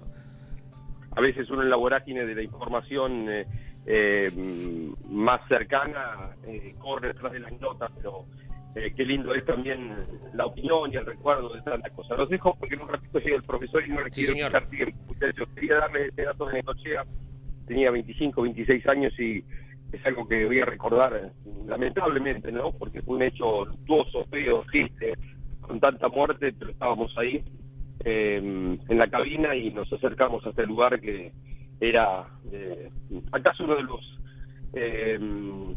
a 1.17 1.21
veces 1.21 1.49
uno 1.49 1.63
en 1.63 1.71
la 1.71 1.77
vorágine 1.77 2.25
de 2.27 2.35
la 2.35 2.43
información 2.43 3.27
eh, 3.31 3.47
eh, 3.87 4.31
más 5.11 5.47
cercana 5.49 6.31
eh, 6.47 6.75
corre 6.79 7.09
detrás 7.09 7.33
de 7.33 7.39
las 7.41 7.53
notas, 7.61 7.91
pero 7.97 8.25
eh, 8.75 8.93
qué 8.97 9.05
lindo 9.05 9.35
es 9.35 9.45
también 9.45 9.95
la 10.35 10.47
opinión 10.47 10.93
y 10.93 10.97
el 10.97 11.07
recuerdo 11.07 11.49
de 11.51 11.63
tantas 11.63 11.93
cosas. 11.93 12.19
Los 12.19 12.29
dejo 12.29 12.55
porque 12.59 12.75
en 12.75 12.83
un 12.83 12.89
ratito 12.89 13.19
llega 13.19 13.37
el 13.37 13.43
profesor 13.43 13.85
y 13.87 13.91
no 13.91 14.03
le 14.03 14.11
Sí, 14.13 14.27
quitar 14.33 14.67
tiempo. 14.69 14.99
Muchachos, 15.07 15.49
quería 15.55 15.77
darles 15.77 16.09
este 16.09 16.25
dato 16.25 16.47
de 16.47 16.55
Necochea. 16.55 17.05
Tenía 17.67 17.91
25, 17.91 18.43
26 18.43 18.87
años 18.89 19.19
y 19.21 19.45
es 19.93 20.07
algo 20.07 20.27
que 20.27 20.45
voy 20.45 20.61
a 20.61 20.65
recordar 20.65 21.31
lamentablemente, 21.67 22.51
¿no? 22.51 22.73
Porque 22.73 23.01
fue 23.01 23.17
un 23.17 23.23
hecho 23.23 23.65
luctuoso, 23.65 24.25
feo, 24.25 24.65
triste, 24.71 25.15
con 25.61 25.79
tanta 25.81 26.09
muerte, 26.09 26.53
pero 26.59 26.71
estábamos 26.71 27.17
ahí 27.17 27.43
eh, 28.05 28.37
en 28.89 28.99
la 28.99 29.07
cabina 29.09 29.55
y 29.55 29.71
nos 29.71 29.93
acercamos 29.93 30.45
a 30.45 30.51
este 30.51 30.67
lugar 30.67 31.01
que 31.01 31.33
era 31.81 32.25
eh, 32.53 32.91
acaso 33.33 33.65
uno 33.65 33.77
de 33.77 33.83
los 33.83 34.01
eh, 34.77 35.19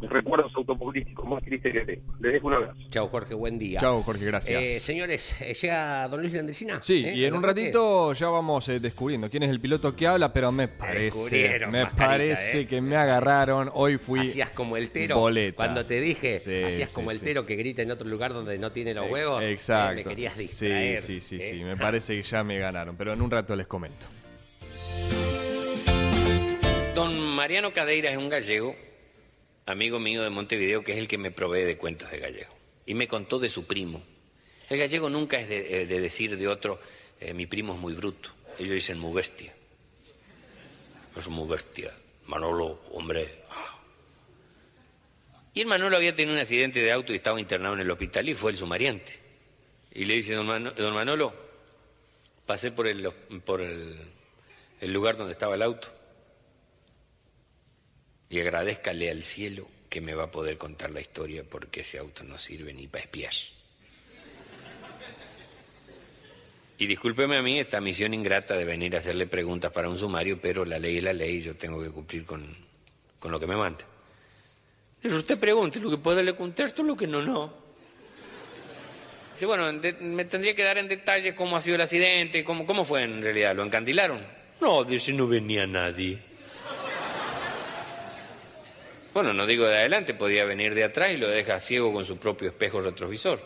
recuerdos 0.10 0.52
automovilísticos 0.56 1.28
más 1.28 1.44
tristes 1.44 1.72
que 1.74 1.80
tengo. 1.82 2.02
Les 2.20 2.34
dejo 2.34 2.48
un 2.48 2.54
abrazo. 2.54 2.80
Chao 2.90 3.08
Jorge, 3.08 3.34
buen 3.34 3.58
día. 3.60 3.80
Chao, 3.80 4.02
Jorge, 4.04 4.26
gracias. 4.26 4.62
Eh, 4.64 4.80
señores, 4.80 5.36
eh, 5.42 5.54
llega 5.54 6.08
don 6.08 6.22
Luis 6.22 6.34
Landresina. 6.34 6.82
Sí, 6.82 7.04
¿eh? 7.06 7.14
y 7.16 7.26
en 7.26 7.34
un 7.34 7.44
ratito 7.44 8.14
ya 8.14 8.28
vamos 8.30 8.68
eh, 8.70 8.80
descubriendo 8.80 9.30
quién 9.30 9.44
es 9.44 9.50
el 9.50 9.60
piloto 9.60 9.96
que 9.96 10.08
habla, 10.08 10.32
pero 10.34 10.52
me 10.52 10.68
parece, 10.68 11.04
descubrieron, 11.06 11.72
me 11.72 11.86
parece 11.88 12.62
¿eh? 12.62 12.68
que 12.68 12.82
me 12.82 12.96
agarraron. 12.96 13.70
Hoy 13.74 13.98
fui 13.98 14.22
Hacías 14.22 14.50
como 14.52 14.78
el 14.78 14.90
tero. 14.90 15.20
boleta. 15.20 15.56
Cuando 15.58 15.86
te 15.86 16.00
dije, 16.02 16.40
Sí, 16.40 16.64
hacías 16.64 16.90
sí, 16.90 16.96
como 16.96 17.12
el 17.12 17.20
sí. 17.20 17.26
tero 17.26 17.46
que 17.46 17.56
grita 17.56 17.82
en 17.82 17.92
otro 17.92 18.08
lugar 18.08 18.34
donde 18.34 18.58
no 18.58 18.72
tiene 18.72 18.94
los 18.94 19.10
huevos. 19.10 19.44
eh, 19.44 19.52
Exacto. 19.52 19.96
me 19.96 20.04
querías 20.04 20.34
Sí, 20.34 20.42
distraer. 20.44 21.02
sí, 21.02 21.22
sí, 21.22 21.38
¿eh? 21.40 21.52
sí. 21.58 21.64
Me 21.64 21.76
parece 21.78 22.16
que 22.16 22.24
ya 22.24 22.44
me 22.44 22.58
ganaron, 22.60 22.96
pero 22.96 23.14
en 23.14 23.22
un 23.22 23.30
rato 23.32 23.56
les 23.56 23.68
comento. 23.68 24.06
Don 26.96 27.16
Mariano 27.36 27.72
Cadeira 27.72 28.10
es 28.10 28.18
un 28.18 28.30
gallego, 28.30 28.76
amigo 29.68 30.00
mío 30.00 30.24
de 30.24 30.30
Montevideo, 30.30 30.84
que 30.84 30.94
es 30.94 30.98
el 30.98 31.08
que 31.08 31.18
me 31.18 31.30
provee 31.32 31.62
de 31.64 31.78
cuentos 31.78 32.10
de 32.10 32.20
gallego. 32.20 32.54
Y 32.86 32.94
me 32.96 33.08
contó 33.08 33.38
de 33.38 33.50
su 33.50 33.66
primo. 33.68 34.02
El 34.70 34.80
gallego 34.80 35.10
nunca 35.10 35.40
es 35.40 35.48
de, 35.48 35.82
eh, 35.82 35.86
de 35.86 36.02
decir 36.02 36.38
de 36.38 36.48
otro, 36.48 36.80
eh, 37.20 37.34
mi 37.34 37.46
primo 37.46 37.74
es 37.74 37.80
muy 37.80 37.94
bruto. 37.94 38.30
Ellos 38.58 38.74
dicen 38.74 38.98
muy 38.98 39.14
bestia. 39.14 39.54
Es 41.16 41.28
muy 41.28 41.48
bestia. 41.48 41.94
Manolo, 42.26 42.82
hombre. 42.92 43.44
ah. 43.52 43.80
Y 45.54 45.62
el 45.62 45.68
Manolo 45.68 45.98
había 45.98 46.16
tenido 46.16 46.34
un 46.36 46.42
accidente 46.42 46.82
de 46.82 46.92
auto 46.92 47.14
y 47.14 47.18
estaba 47.18 47.40
internado 47.40 47.74
en 47.74 47.82
el 47.82 47.92
hospital 47.92 48.28
y 48.30 48.36
fue 48.36 48.52
el 48.52 48.58
sumariante. 48.58 49.12
Y 49.94 50.06
le 50.06 50.14
dice, 50.16 50.34
don, 50.34 50.46
Mano- 50.46 50.72
don 50.72 50.94
Manolo, 50.94 51.34
pasé 52.46 52.72
por, 52.72 52.88
el, 52.88 53.10
por 53.44 53.62
el 53.62 53.98
lugar 54.82 55.18
donde 55.18 55.32
estaba 55.34 55.56
el 55.56 55.62
auto 55.62 55.94
y 58.30 58.40
agradezcale 58.40 59.10
al 59.10 59.24
cielo 59.24 59.68
que 59.90 60.02
me 60.02 60.14
va 60.14 60.26
a 60.26 60.32
poder 60.32 60.58
contar 60.58 60.92
la 60.92 61.02
historia 61.02 61.44
porque 61.44 61.82
ese 61.82 61.98
auto 61.98 62.24
no 62.24 62.38
sirve 62.38 62.74
ni 62.74 62.88
para 62.88 63.04
espiar. 63.04 63.34
Y 66.80 66.86
discúlpeme 66.86 67.38
a 67.38 67.42
mí 67.42 67.60
esta 67.60 67.82
misión 67.82 68.14
ingrata 68.14 68.56
de 68.56 68.64
venir 68.64 68.96
a 68.96 69.00
hacerle 69.00 69.26
preguntas 69.26 69.72
para 69.72 69.90
un 69.90 69.98
sumario, 69.98 70.40
pero 70.40 70.64
la 70.64 70.78
ley 70.78 70.98
es 70.98 71.04
la 71.04 71.14
ley 71.14 71.38
y 71.38 71.42
yo 71.42 71.56
tengo 71.56 71.82
que 71.82 71.90
cumplir 71.90 72.24
con, 72.24 72.56
con 73.20 73.32
lo 73.32 73.40
que 73.40 73.48
me 73.48 73.56
manda. 73.56 73.84
Dice, 75.02 75.16
usted 75.16 75.40
pregunte, 75.40 75.80
lo 75.80 75.90
que 75.90 75.98
puede 75.98 76.24
le 76.24 76.36
contesto, 76.36 76.84
lo 76.84 76.96
que 76.96 77.08
no, 77.08 77.24
no. 77.24 77.52
Dice, 79.32 79.46
bueno, 79.48 79.72
me 80.02 80.26
tendría 80.26 80.56
que 80.56 80.64
dar 80.64 80.78
en 80.78 80.88
detalle 80.88 81.34
cómo 81.34 81.58
ha 81.58 81.62
sido 81.62 81.76
el 81.76 81.82
accidente, 81.82 82.44
cómo, 82.44 82.66
cómo 82.66 82.86
fue 82.86 83.04
en 83.04 83.24
realidad, 83.24 83.56
¿lo 83.56 83.64
encandilaron? 83.64 84.24
No, 84.62 84.84
dice, 84.84 85.14
no 85.14 85.28
venía 85.28 85.66
nadie. 85.66 86.27
Bueno, 89.18 89.34
no 89.34 89.48
digo 89.48 89.66
de 89.66 89.80
adelante, 89.80 90.14
podía 90.14 90.46
venir 90.46 90.76
de 90.76 90.84
atrás 90.84 91.12
y 91.12 91.18
lo 91.18 91.28
deja 91.28 91.60
ciego 91.60 91.92
con 91.92 92.06
su 92.06 92.18
propio 92.20 92.50
espejo 92.50 92.82
retrovisor. 92.82 93.42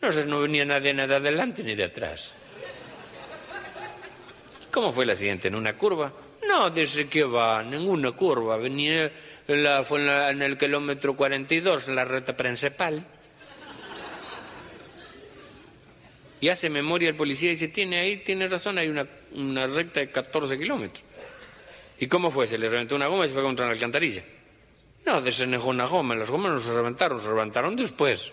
No, 0.00 0.10
no 0.10 0.40
venía 0.40 0.64
nadie 0.64 0.92
ni 0.92 1.06
de 1.06 1.14
adelante 1.14 1.62
ni 1.62 1.76
de 1.76 1.84
atrás. 1.84 2.34
¿Cómo 4.72 4.92
fue 4.92 5.04
el 5.04 5.10
accidente? 5.10 5.46
¿En 5.46 5.54
una 5.54 5.78
curva? 5.78 6.12
No, 6.48 6.68
dice 6.70 7.06
que 7.06 7.22
va, 7.22 7.62
ninguna 7.62 8.10
curva. 8.10 8.56
Venía 8.56 9.08
en 9.46 9.62
la- 9.62 10.30
el 10.30 10.58
kilómetro 10.58 11.14
42, 11.14 11.86
en 11.86 11.94
la 11.94 12.04
ruta 12.04 12.36
principal. 12.36 13.06
Y 16.40 16.48
hace 16.48 16.68
memoria 16.68 17.08
el 17.08 17.14
policía 17.14 17.50
y 17.50 17.54
dice, 17.54 17.68
tiene 17.68 18.00
ahí, 18.00 18.16
tiene 18.16 18.48
razón, 18.48 18.78
hay 18.78 18.88
una, 18.88 19.06
una 19.36 19.68
recta 19.68 20.00
de 20.00 20.10
14 20.10 20.58
kilómetros. 20.58 21.04
¿Y 22.00 22.08
cómo 22.08 22.32
fue? 22.32 22.48
¿Se 22.48 22.58
le 22.58 22.68
reventó 22.68 22.96
una 22.96 23.06
goma 23.06 23.26
y 23.26 23.28
se 23.28 23.34
fue 23.34 23.44
contra 23.44 23.64
una 23.66 23.74
alcantarilla? 23.74 24.24
No, 25.04 25.20
desenejó 25.20 25.68
una 25.68 25.86
goma, 25.86 26.14
las 26.14 26.30
gomas 26.30 26.52
no 26.52 26.60
se 26.60 26.72
reventaron, 26.72 27.20
se 27.20 27.28
reventaron 27.28 27.74
después. 27.74 28.32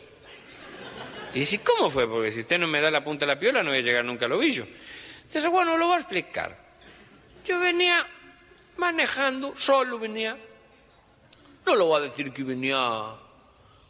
Y 1.34 1.40
dice, 1.40 1.62
¿cómo 1.62 1.90
fue? 1.90 2.08
Porque 2.08 2.32
si 2.32 2.42
usted 2.42 2.60
no 2.60 2.68
me 2.68 2.82
da 2.82 2.92
la 2.92 3.04
punta 3.04 3.26
de 3.26 3.34
la 3.34 3.40
piola 3.40 3.64
no 3.64 3.70
voy 3.70 3.80
a 3.80 3.82
llegar 3.82 4.06
nunca 4.06 4.26
al 4.26 4.34
ovillo. 4.34 4.68
Dice, 5.32 5.48
bueno, 5.48 5.78
lo 5.78 5.88
voy 5.88 5.96
a 5.96 6.00
explicar. 6.00 6.58
Yo 7.46 7.60
venía 7.60 8.06
manejando, 8.78 9.56
solo 9.56 10.00
venía. 10.00 10.38
No 11.66 11.76
lo 11.76 11.86
voy 11.86 12.02
a 12.02 12.06
decir 12.06 12.32
que 12.32 12.44
venía, 12.44 13.16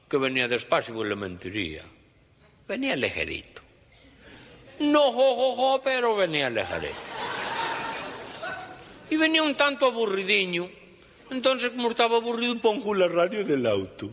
que 0.10 0.18
venía 0.18 0.48
despacio, 0.48 0.94
pues 0.94 1.08
le 1.08 1.16
mentiría. 1.16 1.84
Venía 2.68 2.96
ligerito. 2.96 3.62
No, 4.80 5.12
jo, 5.12 5.56
jo, 5.56 5.82
pero 5.84 6.16
venía 6.16 6.50
ligerito. 6.50 6.96
Y 9.10 9.18
venía 9.18 9.44
un 9.44 9.56
tanto 9.56 9.88
aburridiño. 9.88 10.70
Entonces, 11.32 11.70
como 11.72 11.90
estaba 11.90 12.18
aburrido, 12.18 12.60
pongo 12.60 12.94
la 12.94 13.08
radio 13.08 13.44
del 13.44 13.66
auto. 13.66 14.10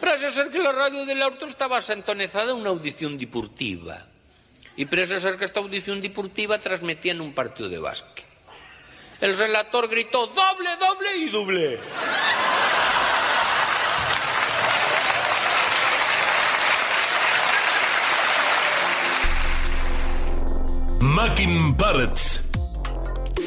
Parece 0.00 0.32
ser 0.32 0.50
que 0.50 0.58
la 0.58 0.72
radio 0.72 1.04
del 1.04 1.22
auto 1.22 1.46
estaba 1.46 1.80
sintonizada 1.82 2.52
en 2.52 2.58
una 2.58 2.70
audición 2.70 3.18
deportiva. 3.18 4.06
Y 4.76 4.84
parece 4.84 5.20
ser 5.20 5.38
que 5.38 5.46
esta 5.46 5.60
audición 5.60 6.02
deportiva 6.02 6.58
transmitía 6.58 7.14
un 7.14 7.32
partido 7.32 7.68
de 7.68 7.78
básquet. 7.78 8.24
El 9.20 9.36
relator 9.36 9.88
gritó 9.88 10.26
doble, 10.26 10.68
doble 10.78 11.16
y 11.16 11.28
doble. 11.30 11.80
Mackin 21.00 21.74
Parts. 21.76 22.45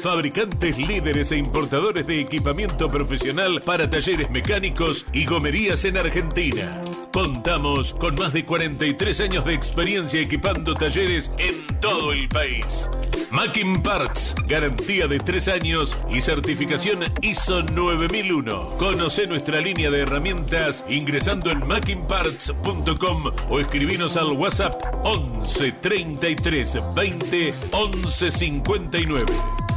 Fabricantes 0.02 0.78
líderes 0.78 1.32
e 1.34 1.38
importadores 1.38 2.08
de 2.08 2.22
equipamiento 2.22 2.88
profesional 2.88 3.60
para 3.66 3.90
talleres 3.90 4.30
mecánicos 4.30 5.06
y 5.12 5.26
gomerías 5.26 5.84
en 5.84 5.98
Argentina. 5.98 6.82
Contamos 7.12 7.94
con 7.94 8.16
más 8.16 8.32
de 8.32 8.46
43 8.46 9.20
años 9.20 9.44
de 9.46 9.54
experiencia 9.54 10.22
equipando 10.22 10.74
talleres 10.74 11.32
en 11.38 11.68
todo 11.82 12.14
el 12.14 12.30
país. 12.30 12.90
Mackin 13.30 13.84
Parts, 13.84 14.36
garantía 14.48 15.08
de 15.08 15.18
3 15.18 15.48
años 15.50 15.98
y 16.10 16.22
certificación 16.22 17.04
ISO 17.22 17.64
9001. 17.64 18.78
Conoce 18.78 19.28
nuestra 19.28 19.60
línea 19.60 19.92
de 19.92 20.02
herramientas 20.04 20.86
ingresando 20.88 21.52
en 21.52 21.68
mackinparts.com 21.68 23.24
o 23.50 23.60
escribinos 23.60 24.16
al 24.16 24.32
WhatsApp 24.32 24.82
11 25.04 25.74
33 25.74 26.78
20 26.96 27.54
11 27.72 28.32
59. 28.32 29.69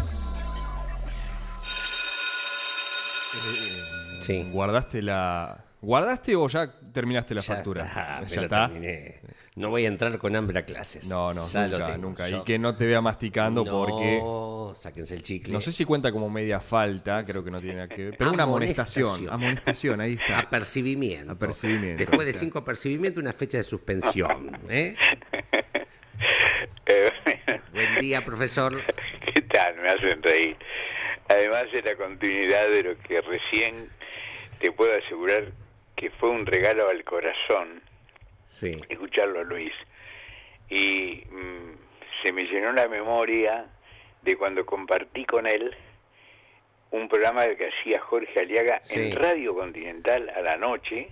Sí. 4.23 4.47
¿Guardaste 4.51 5.03
la. 5.03 5.65
¿Guardaste 5.81 6.37
o 6.37 6.47
ya 6.49 6.71
terminaste 6.93 7.35
la 7.35 7.41
Ya 7.41 7.55
factura? 7.55 7.85
está, 7.85 8.23
ya 8.29 8.43
está. 8.43 8.69
terminé. 8.69 9.21
No 9.57 9.69
voy 9.71 9.85
a 9.85 9.89
entrar 9.89 10.17
con 10.19 10.35
hambre 10.37 10.61
a 10.61 10.65
clases. 10.65 11.09
No, 11.09 11.35
no, 11.35 11.49
Ya 11.49 11.67
nunca, 11.67 11.87
tengo. 11.87 11.99
nunca. 11.99 12.29
Yo- 12.29 12.39
Y 12.39 12.45
que 12.45 12.59
no 12.59 12.77
te 12.77 12.87
vea 12.87 13.01
masticando 13.01 13.65
no, 13.65 13.71
porque. 13.85 14.23
sáquense 14.81 15.17
el 15.17 15.23
chicle. 15.25 15.53
No 15.53 15.61
sé 15.61 15.73
si 15.73 15.85
cuenta 15.85 16.13
como 16.13 16.31
media 16.31 16.61
falta, 16.61 17.25
creo 17.25 17.43
que 17.43 17.51
no 17.51 17.59
tiene 17.61 17.75
nada 17.77 17.89
que 17.89 18.05
ver. 18.05 18.17
Pero 18.17 18.31
una 18.31 18.45
amonestación. 18.45 19.07
Amonestación. 19.09 19.35
Amonestación, 19.35 20.01
ahí 20.01 20.13
está. 20.15 20.39
Apercibimiento. 20.39 21.33
Apercibimiento. 21.33 21.99
Después 21.99 22.27
de 22.27 22.33
cinco 22.33 22.61
apercibimientos, 22.61 23.21
una 23.21 23.33
fecha 23.33 23.57
de 23.59 23.65
suspensión. 23.65 24.57
¿eh? 24.71 24.95
Eh, 26.87 27.11
Buen 27.73 27.97
día, 28.01 28.25
profesor. 28.25 28.81
¿Qué 29.35 29.43
tal? 29.43 29.77
Me 29.83 29.89
hacen 29.89 30.23
reír. 30.23 30.57
Además 31.29 31.65
de 31.73 31.83
la 31.83 31.97
continuidad 31.97 32.69
de 32.69 32.83
lo 32.83 32.99
que 32.99 33.21
recién 33.21 33.89
te 34.63 34.73
puedo 34.73 34.97
asegurar 34.97 35.53
que 35.97 36.09
fue 36.11 36.31
un 36.31 36.47
regalo 36.47 36.89
al 36.89 37.05
corazón 37.05 37.83
Sí. 38.47 38.81
escucharlo 38.89 39.41
a 39.41 39.45
Luis. 39.45 39.73
Y 40.71 41.25
mm, 41.31 41.75
se 42.23 42.33
me 42.33 42.45
llenó 42.45 42.73
la 42.73 42.87
memoria 42.89 43.67
de 44.23 44.37
cuando 44.37 44.65
compartí 44.65 45.25
con 45.25 45.47
él 45.47 45.75
un 46.93 47.09
programa 47.09 47.47
que 47.57 47.69
hacía 47.69 48.01
Jorge 48.01 48.39
Aliaga 48.41 48.79
Sí. 48.83 49.01
en 49.11 49.17
Radio 49.17 49.55
Continental 49.55 50.31
a 50.31 50.41
la 50.43 50.57
noche, 50.57 51.09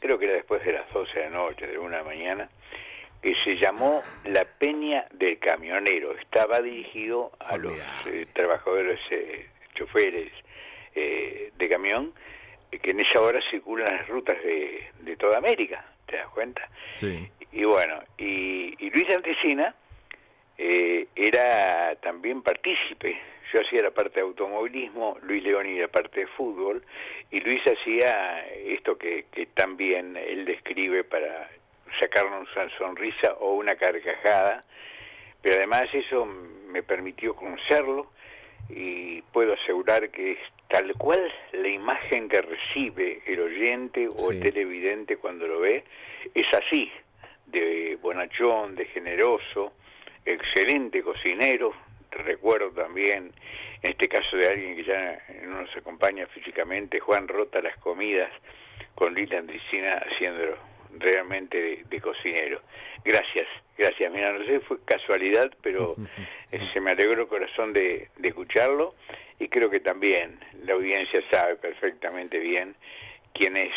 creo 0.00 0.18
que 0.18 0.24
era 0.26 0.34
después 0.34 0.64
de 0.64 0.72
las 0.72 0.90
12 0.92 1.18
de 1.18 1.24
la 1.26 1.30
noche, 1.30 1.66
de 1.66 1.78
una 1.78 2.02
mañana, 2.04 2.48
que 3.20 3.34
se 3.44 3.56
llamó 3.56 4.02
La 4.24 4.44
Peña 4.44 5.06
del 5.12 5.38
Camionero. 5.38 6.12
Estaba 6.18 6.60
dirigido 6.60 7.32
a 7.40 7.56
los 7.56 7.74
eh, 8.06 8.26
trabajadores, 8.32 8.98
eh, 9.10 9.46
choferes 9.74 10.32
eh, 10.94 11.52
de 11.56 11.68
camión, 11.68 12.12
que 12.80 12.90
en 12.90 13.00
esa 13.00 13.20
hora 13.20 13.40
circulan 13.50 13.94
las 13.96 14.08
rutas 14.08 14.42
de, 14.42 14.88
de 15.00 15.16
toda 15.16 15.38
América, 15.38 15.84
¿te 16.06 16.16
das 16.16 16.28
cuenta? 16.28 16.68
Sí. 16.94 17.28
Y 17.52 17.64
bueno, 17.64 18.02
y, 18.16 18.74
y 18.78 18.90
Luis 18.90 19.08
Antesina 19.10 19.74
eh, 20.56 21.06
era 21.14 21.94
también 21.96 22.42
partícipe. 22.42 23.20
Yo 23.52 23.60
hacía 23.60 23.82
la 23.82 23.90
parte 23.90 24.14
de 24.14 24.22
automovilismo, 24.22 25.18
Luis 25.22 25.42
Leoni 25.42 25.78
la 25.78 25.88
parte 25.88 26.20
de 26.20 26.26
fútbol, 26.28 26.82
y 27.30 27.40
Luis 27.40 27.60
hacía 27.66 28.46
esto 28.48 28.96
que, 28.96 29.26
que 29.30 29.46
también 29.46 30.16
él 30.16 30.46
describe 30.46 31.04
para 31.04 31.50
sacarnos 32.00 32.48
una 32.56 32.70
sonrisa 32.78 33.34
o 33.40 33.54
una 33.54 33.76
carcajada, 33.76 34.64
pero 35.42 35.56
además 35.56 35.82
eso 35.92 36.24
me 36.24 36.82
permitió 36.82 37.34
conocerlo 37.36 38.11
y 38.74 39.22
puedo 39.32 39.52
asegurar 39.52 40.10
que 40.10 40.32
es 40.32 40.38
tal 40.68 40.94
cual 40.94 41.20
la 41.52 41.68
imagen 41.68 42.28
que 42.28 42.40
recibe 42.40 43.20
el 43.26 43.40
oyente 43.40 44.08
o 44.16 44.30
el 44.30 44.40
televidente 44.40 45.18
cuando 45.18 45.46
lo 45.46 45.60
ve, 45.60 45.84
es 46.34 46.46
así, 46.54 46.90
de 47.46 47.98
bonachón, 48.00 48.74
de 48.74 48.86
generoso, 48.86 49.74
excelente 50.24 51.02
cocinero, 51.02 51.74
recuerdo 52.10 52.70
también, 52.70 53.32
en 53.82 53.90
este 53.90 54.08
caso 54.08 54.36
de 54.36 54.48
alguien 54.48 54.76
que 54.76 54.84
ya 54.84 55.18
no 55.44 55.62
nos 55.62 55.76
acompaña 55.76 56.26
físicamente, 56.28 57.00
Juan 57.00 57.28
Rota 57.28 57.60
las 57.60 57.76
comidas 57.78 58.30
con 58.94 59.14
Lila 59.14 59.38
Andricina 59.38 60.02
haciéndolo 60.06 60.56
realmente 60.98 61.60
de, 61.60 61.84
de 61.88 62.00
cocinero. 62.00 62.60
Gracias, 63.04 63.48
gracias. 63.82 64.12
Mira, 64.12 64.32
no 64.32 64.44
sé, 64.46 64.60
fue 64.60 64.78
casualidad, 64.84 65.50
pero 65.62 65.96
se 66.72 66.80
me 66.80 66.90
alegró 66.90 67.22
el 67.22 67.28
corazón 67.28 67.72
de, 67.72 68.08
de 68.18 68.28
escucharlo 68.28 68.94
y 69.38 69.48
creo 69.48 69.70
que 69.70 69.80
también 69.80 70.38
la 70.64 70.74
audiencia 70.74 71.20
sabe 71.30 71.56
perfectamente 71.56 72.38
bien 72.38 72.74
quién 73.34 73.56
es 73.56 73.70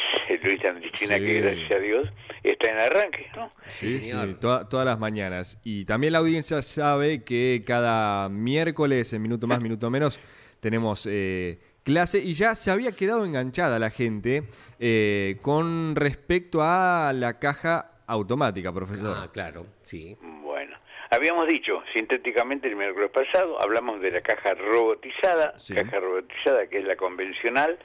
Luis 0.43 0.63
Andricina, 0.65 1.15
Sí. 1.15 1.21
que 1.23 1.41
gracias 1.41 1.71
a 1.71 1.79
Dios 1.79 2.09
está 2.43 2.69
en 2.69 2.77
arranque, 2.79 3.27
¿no? 3.35 3.51
Sí, 3.69 3.87
Sí, 3.87 3.93
sí, 3.99 4.09
señor. 4.09 4.37
toda- 4.39 4.67
todas 4.67 4.85
las 4.85 4.99
mañanas. 4.99 5.59
Y 5.63 5.85
también 5.85 6.11
la 6.13 6.19
audiencia 6.19 6.61
sabe 6.61 7.23
que 7.23 7.63
cada 7.65 8.27
miércoles, 8.29 9.13
en 9.13 9.21
minuto 9.21 9.47
más, 9.47 9.61
minuto 9.61 9.89
menos, 9.89 10.19
tenemos 10.59 11.07
eh, 11.09 11.59
clase 11.83 12.19
y 12.19 12.33
ya 12.33 12.53
se 12.55 12.69
había 12.69 12.91
quedado 12.91 13.23
enganchada 13.25 13.79
la 13.79 13.91
gente 13.91 14.43
eh, 14.79 15.37
con 15.41 15.95
respecto 15.95 16.59
a 16.61 17.13
la 17.13 17.39
caja 17.39 17.91
automática, 18.07 18.71
profesor. 18.71 19.15
Ah, 19.17 19.29
claro, 19.31 19.65
sí. 19.83 20.15
Bueno, 20.21 20.77
habíamos 21.09 21.47
dicho 21.47 21.81
sintéticamente 21.93 22.67
el 22.67 22.75
miércoles 22.75 23.11
pasado, 23.11 23.61
hablamos 23.61 24.01
de 24.01 24.11
la 24.11 24.21
caja 24.21 24.53
robotizada, 24.53 25.57
Sí. 25.57 25.73
caja 25.75 25.99
robotizada 25.99 26.67
que 26.67 26.79
es 26.79 26.85
la 26.85 26.95
convencional, 26.95 27.77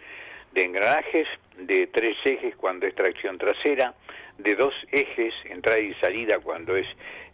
de 0.52 0.62
engranajes, 0.64 1.28
de 1.58 1.86
tres 1.86 2.16
ejes 2.24 2.56
cuando 2.56 2.86
es 2.86 2.94
tracción 2.94 3.38
trasera, 3.38 3.94
de 4.38 4.54
dos 4.54 4.74
ejes, 4.90 5.32
entrada 5.44 5.78
y 5.78 5.94
salida 5.94 6.38
cuando 6.40 6.76
es 6.76 6.86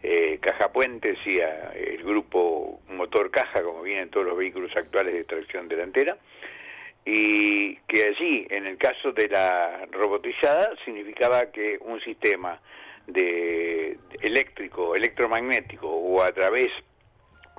eh, 0.03 0.37
caja 0.41 0.71
puente, 0.71 1.15
sí, 1.23 1.41
a- 1.41 1.71
el 1.73 2.03
grupo 2.03 2.79
motor 2.89 3.31
caja, 3.31 3.63
como 3.63 3.81
vienen 3.81 4.09
todos 4.09 4.27
los 4.27 4.37
vehículos 4.37 4.71
actuales 4.77 5.13
de 5.13 5.23
tracción 5.23 5.67
delantera, 5.67 6.15
y 7.09 7.77
que 7.87 8.03
allí, 8.03 8.45
en 8.49 8.67
el 8.67 8.77
caso 8.77 9.13
de 9.13 9.29
la 9.29 9.85
robotizada, 9.93 10.71
significaba 10.83 11.49
que 11.53 11.77
un 11.79 12.01
sistema 12.01 12.59
de 13.07 13.97
eléctrico, 14.21 14.93
electromagnético 14.93 15.87
o 15.87 16.21
a 16.21 16.33
través 16.33 16.67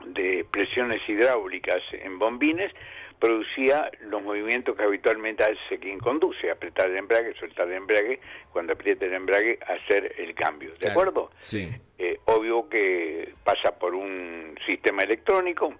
de 0.04 0.44
presiones 0.50 1.00
hidráulicas 1.08 1.80
en 1.92 2.18
bombines 2.18 2.70
producía 3.18 3.90
los 4.02 4.22
movimientos 4.22 4.76
que 4.76 4.82
habitualmente 4.82 5.42
hace 5.42 5.78
quien 5.80 5.98
conduce, 5.98 6.50
apretar 6.50 6.90
el 6.90 6.98
embrague, 6.98 7.32
soltar 7.40 7.68
el 7.68 7.74
embrague, 7.78 8.20
cuando 8.52 8.74
aprieta 8.74 9.06
el 9.06 9.14
embrague, 9.14 9.58
hacer 9.66 10.14
el 10.18 10.34
cambio. 10.34 10.72
¿De 10.72 10.76
Claro. 10.76 10.92
acuerdo? 10.92 11.30
Sí. 11.40 11.70
Eh, 11.96 12.18
obvio 12.26 12.68
que 12.68 13.32
pasa 13.44 13.78
por 13.78 13.94
un 13.94 14.54
sistema 14.66 15.04
electrónico. 15.04 15.74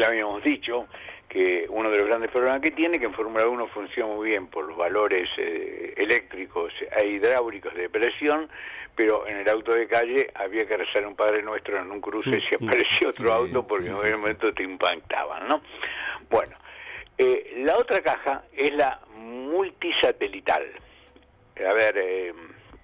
Ya 0.00 0.08
habíamos 0.08 0.42
dicho 0.42 0.88
que 1.28 1.66
uno 1.68 1.90
de 1.90 1.98
los 1.98 2.06
grandes 2.06 2.30
problemas 2.30 2.60
que 2.60 2.70
tiene 2.70 2.98
que 2.98 3.06
en 3.06 3.14
Fórmula 3.14 3.46
1 3.46 3.66
funciona 3.68 4.12
muy 4.14 4.30
bien 4.30 4.46
por 4.46 4.66
los 4.66 4.76
valores 4.76 5.28
eh, 5.36 5.94
eléctricos 5.96 6.72
e 7.00 7.06
hidráulicos 7.06 7.74
de 7.74 7.88
presión, 7.88 8.48
pero 8.94 9.26
en 9.26 9.38
el 9.38 9.48
auto 9.48 9.72
de 9.72 9.88
calle 9.88 10.30
había 10.34 10.66
que 10.66 10.76
rezar 10.76 11.06
un 11.06 11.16
Padre 11.16 11.42
Nuestro 11.42 11.78
en 11.78 11.90
un 11.90 12.00
cruce 12.00 12.40
si 12.48 12.54
aparecía 12.54 13.08
otro 13.08 13.32
auto 13.32 13.66
porque 13.66 13.88
en 13.88 13.94
algún 13.94 14.20
momento 14.20 14.52
te 14.54 14.62
impactaban, 14.62 15.48
¿no? 15.48 15.60
Bueno, 16.30 16.56
eh, 17.18 17.54
la 17.64 17.76
otra 17.76 18.00
caja 18.00 18.44
es 18.52 18.72
la 18.74 19.00
multisatelital. 19.16 20.64
A 21.66 21.72
ver, 21.72 21.96
eh, 21.98 22.34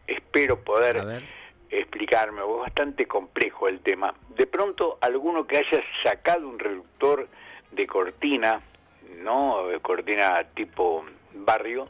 espero 0.07 0.61
poder 0.63 0.99
A 0.99 1.05
ver. 1.05 1.23
explicarme, 1.71 2.41
es 2.41 2.59
bastante 2.59 3.07
complejo 3.07 3.69
el 3.69 3.81
tema. 3.81 4.15
De 4.37 4.47
pronto, 4.47 4.99
alguno 5.01 5.47
que 5.47 5.59
haya 5.59 5.83
sacado 6.03 6.49
un 6.49 6.59
reductor 6.59 7.29
de 7.73 7.87
cortina, 7.87 8.61
¿no? 9.19 9.67
De 9.67 9.81
cortina 9.81 10.45
tipo 10.55 11.05
barrio, 11.35 11.89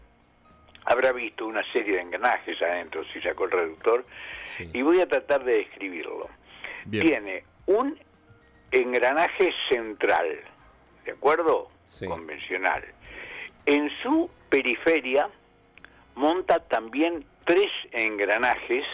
habrá 0.85 1.13
visto 1.13 1.47
una 1.47 1.63
serie 1.73 1.97
de 1.97 2.03
engranajes 2.03 2.61
adentro, 2.63 3.05
si 3.13 3.21
sacó 3.21 3.45
el 3.45 3.51
reductor, 3.51 4.05
y 4.59 4.83
voy 4.83 5.01
a 5.01 5.07
tratar 5.07 5.45
de 5.45 5.59
describirlo. 5.59 6.29
Bien. 6.87 7.07
Tiene 7.07 7.45
un 7.67 7.99
engranaje 8.71 9.53
central, 9.69 10.41
¿de 11.05 11.13
acuerdo? 11.13 11.71
Sí. 11.89 12.07
Convencional. 12.07 12.85
En 13.67 13.91
su 14.03 14.31
periferia 14.49 15.29
monta 16.15 16.61
también 16.61 17.25
tres 17.45 17.69
engranajes 17.93 18.85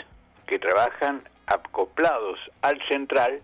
que 0.46 0.58
trabajan 0.58 1.22
acoplados 1.46 2.38
al 2.62 2.80
central 2.88 3.40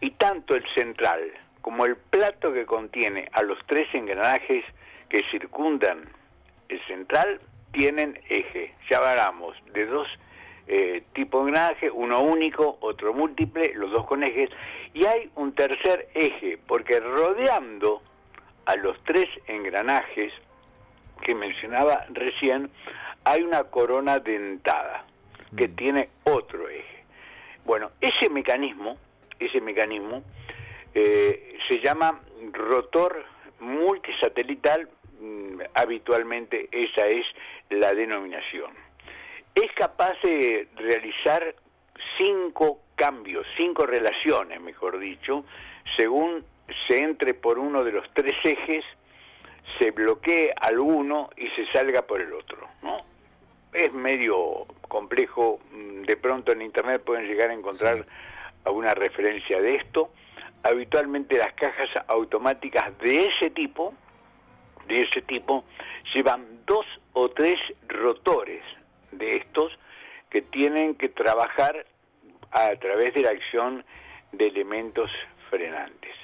y 0.00 0.10
tanto 0.12 0.54
el 0.54 0.64
central 0.74 1.20
como 1.60 1.84
el 1.84 1.96
plato 1.96 2.52
que 2.52 2.66
contiene 2.66 3.28
a 3.32 3.42
los 3.42 3.58
tres 3.66 3.88
engranajes 3.94 4.64
que 5.08 5.22
circundan 5.30 6.08
el 6.68 6.80
central 6.86 7.40
tienen 7.72 8.18
eje. 8.28 8.74
Ya 8.88 8.98
hablamos 8.98 9.56
de 9.72 9.86
dos 9.86 10.08
eh, 10.66 11.02
tipos 11.12 11.44
de 11.44 11.50
engranaje, 11.50 11.90
uno 11.90 12.20
único, 12.20 12.78
otro 12.80 13.12
múltiple, 13.12 13.72
los 13.74 13.90
dos 13.90 14.06
con 14.06 14.22
ejes, 14.22 14.50
y 14.94 15.04
hay 15.04 15.30
un 15.34 15.52
tercer 15.52 16.08
eje, 16.14 16.58
porque 16.66 17.00
rodeando 17.00 18.02
a 18.66 18.76
los 18.76 18.96
tres 19.04 19.26
engranajes 19.46 20.32
que 21.22 21.34
mencionaba 21.34 22.06
recién, 22.10 22.70
hay 23.24 23.42
una 23.42 23.64
corona 23.64 24.18
dentada 24.18 25.04
que 25.56 25.68
tiene 25.68 26.08
otro 26.24 26.68
eje. 26.68 27.04
Bueno, 27.64 27.90
ese 28.00 28.30
mecanismo, 28.30 28.96
ese 29.38 29.60
mecanismo 29.60 30.22
eh, 30.94 31.58
se 31.68 31.80
llama 31.80 32.20
rotor 32.52 33.24
multisatelital, 33.60 34.88
mm, 35.20 35.60
habitualmente 35.74 36.68
esa 36.72 37.06
es 37.06 37.26
la 37.70 37.92
denominación. 37.92 38.72
Es 39.54 39.70
capaz 39.72 40.14
de 40.22 40.68
realizar 40.76 41.54
cinco 42.18 42.80
cambios, 42.94 43.46
cinco 43.56 43.86
relaciones, 43.86 44.60
mejor 44.60 44.98
dicho, 44.98 45.44
según 45.96 46.44
se 46.86 46.98
entre 46.98 47.34
por 47.34 47.58
uno 47.58 47.82
de 47.84 47.92
los 47.92 48.04
tres 48.14 48.34
ejes, 48.44 48.84
se 49.78 49.90
bloquee 49.90 50.52
alguno 50.60 51.30
y 51.36 51.48
se 51.50 51.66
salga 51.72 52.02
por 52.02 52.20
el 52.20 52.32
otro, 52.32 52.68
¿no? 52.82 52.98
Es 53.72 53.92
medio 53.92 54.66
complejo, 54.88 55.60
mm, 55.72 56.02
de 56.02 56.16
pronto 56.16 56.52
en 56.52 56.62
internet 56.62 57.02
pueden 57.04 57.26
llegar 57.26 57.50
a 57.50 57.54
encontrar 57.54 58.04
alguna 58.64 58.94
referencia 58.94 59.60
de 59.60 59.76
esto. 59.76 60.10
Habitualmente 60.62 61.38
las 61.38 61.52
cajas 61.54 61.88
automáticas 62.08 62.96
de 62.98 63.26
ese 63.26 63.50
tipo, 63.50 63.94
de 64.86 65.00
ese 65.00 65.22
tipo, 65.22 65.64
llevan 66.14 66.64
dos 66.66 66.86
o 67.12 67.28
tres 67.30 67.56
rotores 67.88 68.62
de 69.12 69.36
estos 69.36 69.72
que 70.28 70.42
tienen 70.42 70.94
que 70.94 71.08
trabajar 71.08 71.86
a 72.52 72.70
través 72.76 73.14
de 73.14 73.22
la 73.22 73.30
acción 73.30 73.84
de 74.32 74.48
elementos 74.48 75.10
frenantes. 75.48 76.14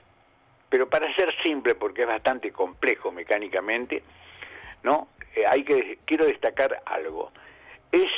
Pero 0.68 0.88
para 0.88 1.12
ser 1.14 1.32
simple, 1.42 1.74
porque 1.74 2.02
es 2.02 2.06
bastante 2.06 2.52
complejo 2.52 3.10
mecánicamente, 3.12 4.02
¿no? 4.82 5.08
Eh, 5.34 5.44
hay 5.48 5.64
que 5.64 5.98
quiero 6.04 6.26
destacar 6.26 6.82
algo. 6.86 7.32
Es 7.92 8.10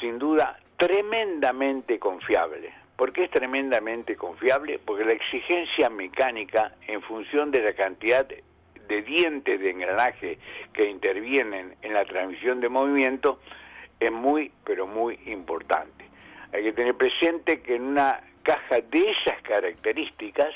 sin 0.00 0.18
duda 0.18 0.58
tremendamente 0.76 1.98
confiable. 1.98 2.72
¿Por 2.96 3.12
qué 3.12 3.24
es 3.24 3.30
tremendamente 3.30 4.16
confiable? 4.16 4.78
Porque 4.78 5.04
la 5.04 5.12
exigencia 5.12 5.90
mecánica 5.90 6.72
en 6.86 7.02
función 7.02 7.50
de 7.50 7.60
la 7.62 7.72
cantidad 7.74 8.26
de 8.26 9.02
dientes 9.02 9.60
de 9.60 9.70
engranaje 9.70 10.38
que 10.72 10.88
intervienen 10.88 11.74
en 11.82 11.92
la 11.92 12.04
transmisión 12.04 12.60
de 12.60 12.68
movimiento 12.68 13.40
es 13.98 14.12
muy, 14.12 14.52
pero 14.64 14.86
muy 14.86 15.18
importante. 15.26 16.04
Hay 16.52 16.62
que 16.62 16.72
tener 16.72 16.94
presente 16.94 17.62
que 17.62 17.76
en 17.76 17.82
una 17.82 18.20
caja 18.42 18.80
de 18.80 19.10
esas 19.10 19.42
características 19.42 20.54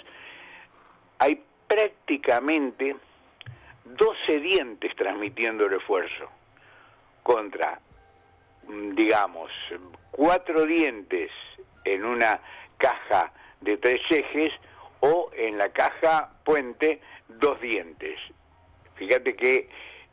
hay 1.19 1.43
prácticamente 1.67 2.95
12 3.85 4.41
dientes 4.41 4.95
transmitiendo 4.95 5.67
el 5.67 5.75
esfuerzo 5.75 6.31
contra, 7.23 7.81
mm, 8.69 8.95
digamos, 8.95 9.51
cuatro 10.13 10.65
dientes 10.67 11.31
en 11.95 12.05
una 12.05 12.41
caja 12.77 13.33
de 13.61 13.77
tres 13.79 14.01
ejes 14.11 14.51
o 15.01 15.31
en 15.35 15.59
la 15.59 15.69
caja 15.71 16.31
puente 16.45 17.01
dos 17.29 17.61
dientes. 17.61 18.19
Fíjate 18.97 19.35
qué, 19.37 19.69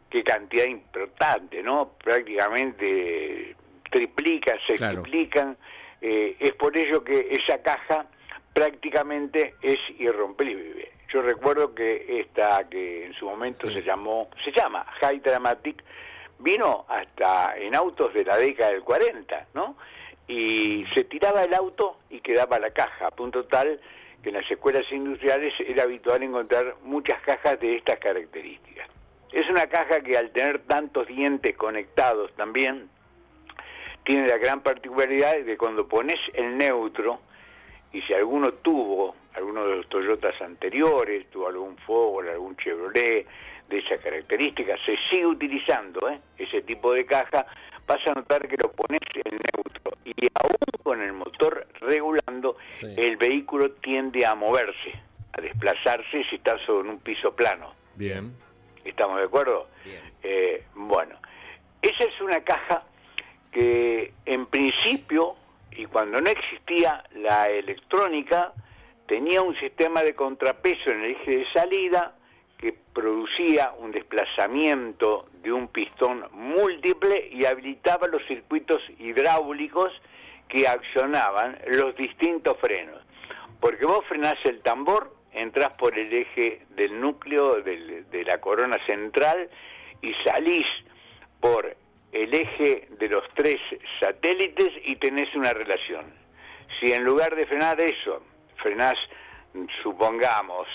qué 0.10 0.24
cantidad 0.24 0.66
importante, 0.66 1.62
¿no? 1.64 1.92
Prácticamente 2.04 3.56
triplican, 3.92 4.58
se 4.68 4.76
Claro. 4.76 5.02
triplican. 5.02 5.58
Eh, 6.02 6.36
es 6.40 6.52
por 6.54 6.76
ello 6.78 7.04
que 7.04 7.28
esa 7.32 7.62
caja 7.62 8.06
prácticamente 8.54 9.56
es 9.62 9.78
irrompible. 10.00 10.92
Yo 11.14 11.22
recuerdo 11.22 11.74
que 11.74 12.20
esta 12.22 12.68
que 12.70 13.06
en 13.06 13.14
su 13.14 13.26
momento 13.26 13.72
se 13.72 13.82
llamó, 13.82 14.30
se 14.44 14.52
llama 14.52 14.86
High 15.02 15.20
Dramatic, 15.20 15.84
vino 16.40 16.86
hasta 16.90 17.58
en 17.58 17.76
autos 17.76 18.14
de 18.14 18.24
la 18.26 18.38
década 18.38 18.72
del 18.72 18.82
40, 18.84 19.48
¿no? 19.54 19.78
Y 20.28 20.86
se 20.94 21.04
tiraba 21.04 21.44
el 21.44 21.54
auto 21.54 21.98
y 22.10 22.20
quedaba 22.20 22.60
la 22.60 22.72
caja, 22.72 23.08
a 23.08 23.12
punto 23.12 23.46
tal 23.46 23.80
que 24.24 24.30
en 24.30 24.36
las 24.36 24.50
escuelas 24.50 24.84
industriales 24.92 25.54
era 25.60 25.84
habitual 25.84 26.24
encontrar 26.24 26.76
muchas 26.84 27.22
cajas 27.22 27.60
de 27.60 27.76
estas 27.76 28.00
características. 28.00 28.90
Es 29.32 29.48
una 29.50 29.68
caja 29.68 30.02
que 30.02 30.18
al 30.18 30.32
tener 30.32 30.64
tantos 30.64 31.06
dientes 31.08 31.56
conectados 31.56 32.34
también, 32.36 32.90
tiene 34.04 34.28
la 34.28 34.38
gran 34.38 34.62
particularidad 34.62 35.36
de 35.36 35.46
que 35.46 35.58
cuando 35.58 35.88
pones 35.88 36.18
el 36.34 36.58
neutro, 36.58 37.20
y 37.92 38.02
si 38.02 38.14
alguno 38.14 38.52
tuvo, 38.54 39.16
alguno 39.36 39.66
de 39.68 39.78
los 39.78 39.90
Toyotas 39.90 40.40
anteriores, 40.42 41.30
tuvo 41.30 41.48
algún 41.48 41.78
Ford, 41.78 42.28
algún 42.28 42.56
Chevrolet 42.58 43.28
de 43.68 43.78
esa 43.78 43.98
característica, 43.98 44.76
se 44.86 44.96
sigue 45.10 45.26
utilizando 45.26 46.10
¿eh? 46.10 46.20
ese 46.38 46.62
tipo 46.62 46.94
de 46.94 47.06
caja, 47.06 47.46
vas 47.88 48.08
a 48.08 48.14
notar 48.14 48.48
que 48.48 48.58
lo 48.58 48.72
pones 48.72 49.00
en 49.14 49.38
neutro 49.38 49.85
y 50.06 50.14
aún 50.36 50.56
con 50.84 51.02
el 51.02 51.14
motor 51.14 51.68
regulando, 51.82 52.58
Sí. 52.72 52.88
el 52.98 53.18
vehículo 53.18 53.72
tiende 53.72 54.26
a 54.26 54.36
moverse, 54.36 54.94
a 55.34 55.42
desplazarse 55.42 56.24
si 56.30 56.36
está 56.36 56.58
sobre 56.66 56.90
un 56.90 57.00
piso 57.00 57.36
plano. 57.36 57.74
Bien. 57.96 58.34
¿Estamos 58.84 59.18
de 59.18 59.24
acuerdo? 59.26 59.68
Bien. 59.84 60.02
Eh, 60.22 60.64
bueno, 60.76 61.18
esa 61.82 62.04
es 62.04 62.22
una 62.22 62.42
caja 62.44 62.84
que 63.52 64.14
en 64.26 64.46
principio, 64.46 65.36
y 65.72 65.86
cuando 65.86 66.22
no 66.22 66.30
existía 66.30 67.04
la 67.16 67.50
electrónica, 67.50 68.54
tenía 69.08 69.42
un 69.42 69.56
sistema 69.60 70.02
de 70.04 70.14
contrapeso 70.14 70.92
en 70.92 71.04
el 71.04 71.12
eje 71.12 71.32
de 71.38 71.46
salida 71.54 72.16
que 72.58 72.74
producía 72.94 73.74
un 73.80 73.92
desplazamiento 73.92 75.28
de 75.46 75.54
un 75.54 75.68
pistón 75.68 76.26
múltiple 76.32 77.30
y 77.32 77.46
habilitaba 77.46 78.08
los 78.08 78.26
circuitos 78.28 78.82
hidráulicos 78.98 79.94
que 80.50 80.68
accionaban 80.68 81.60
los 81.68 81.96
distintos 81.96 82.58
frenos. 82.60 83.00
Porque 83.62 83.86
vos 83.86 84.04
frenás 84.08 84.36
el 84.46 84.62
tambor, 84.62 85.16
entrás 85.32 85.72
por 85.74 85.98
el 85.98 86.12
eje 86.12 86.64
del 86.72 87.00
núcleo 87.00 87.62
de 87.62 88.24
la 88.26 88.42
corona 88.42 88.78
central 88.88 89.50
y 90.02 90.14
salís 90.24 90.66
por 91.40 91.76
el 92.12 92.34
eje 92.34 92.88
de 92.98 93.08
los 93.08 93.24
tres 93.36 93.58
satélites 94.00 94.72
y 94.86 94.96
tenés 94.96 95.34
una 95.36 95.54
relación. 95.54 96.06
Si 96.80 96.92
en 96.92 97.04
lugar 97.04 97.36
de 97.36 97.46
frenar 97.46 97.80
eso, 97.80 98.24
frenás, 98.56 98.96
supongamos, 99.84 100.68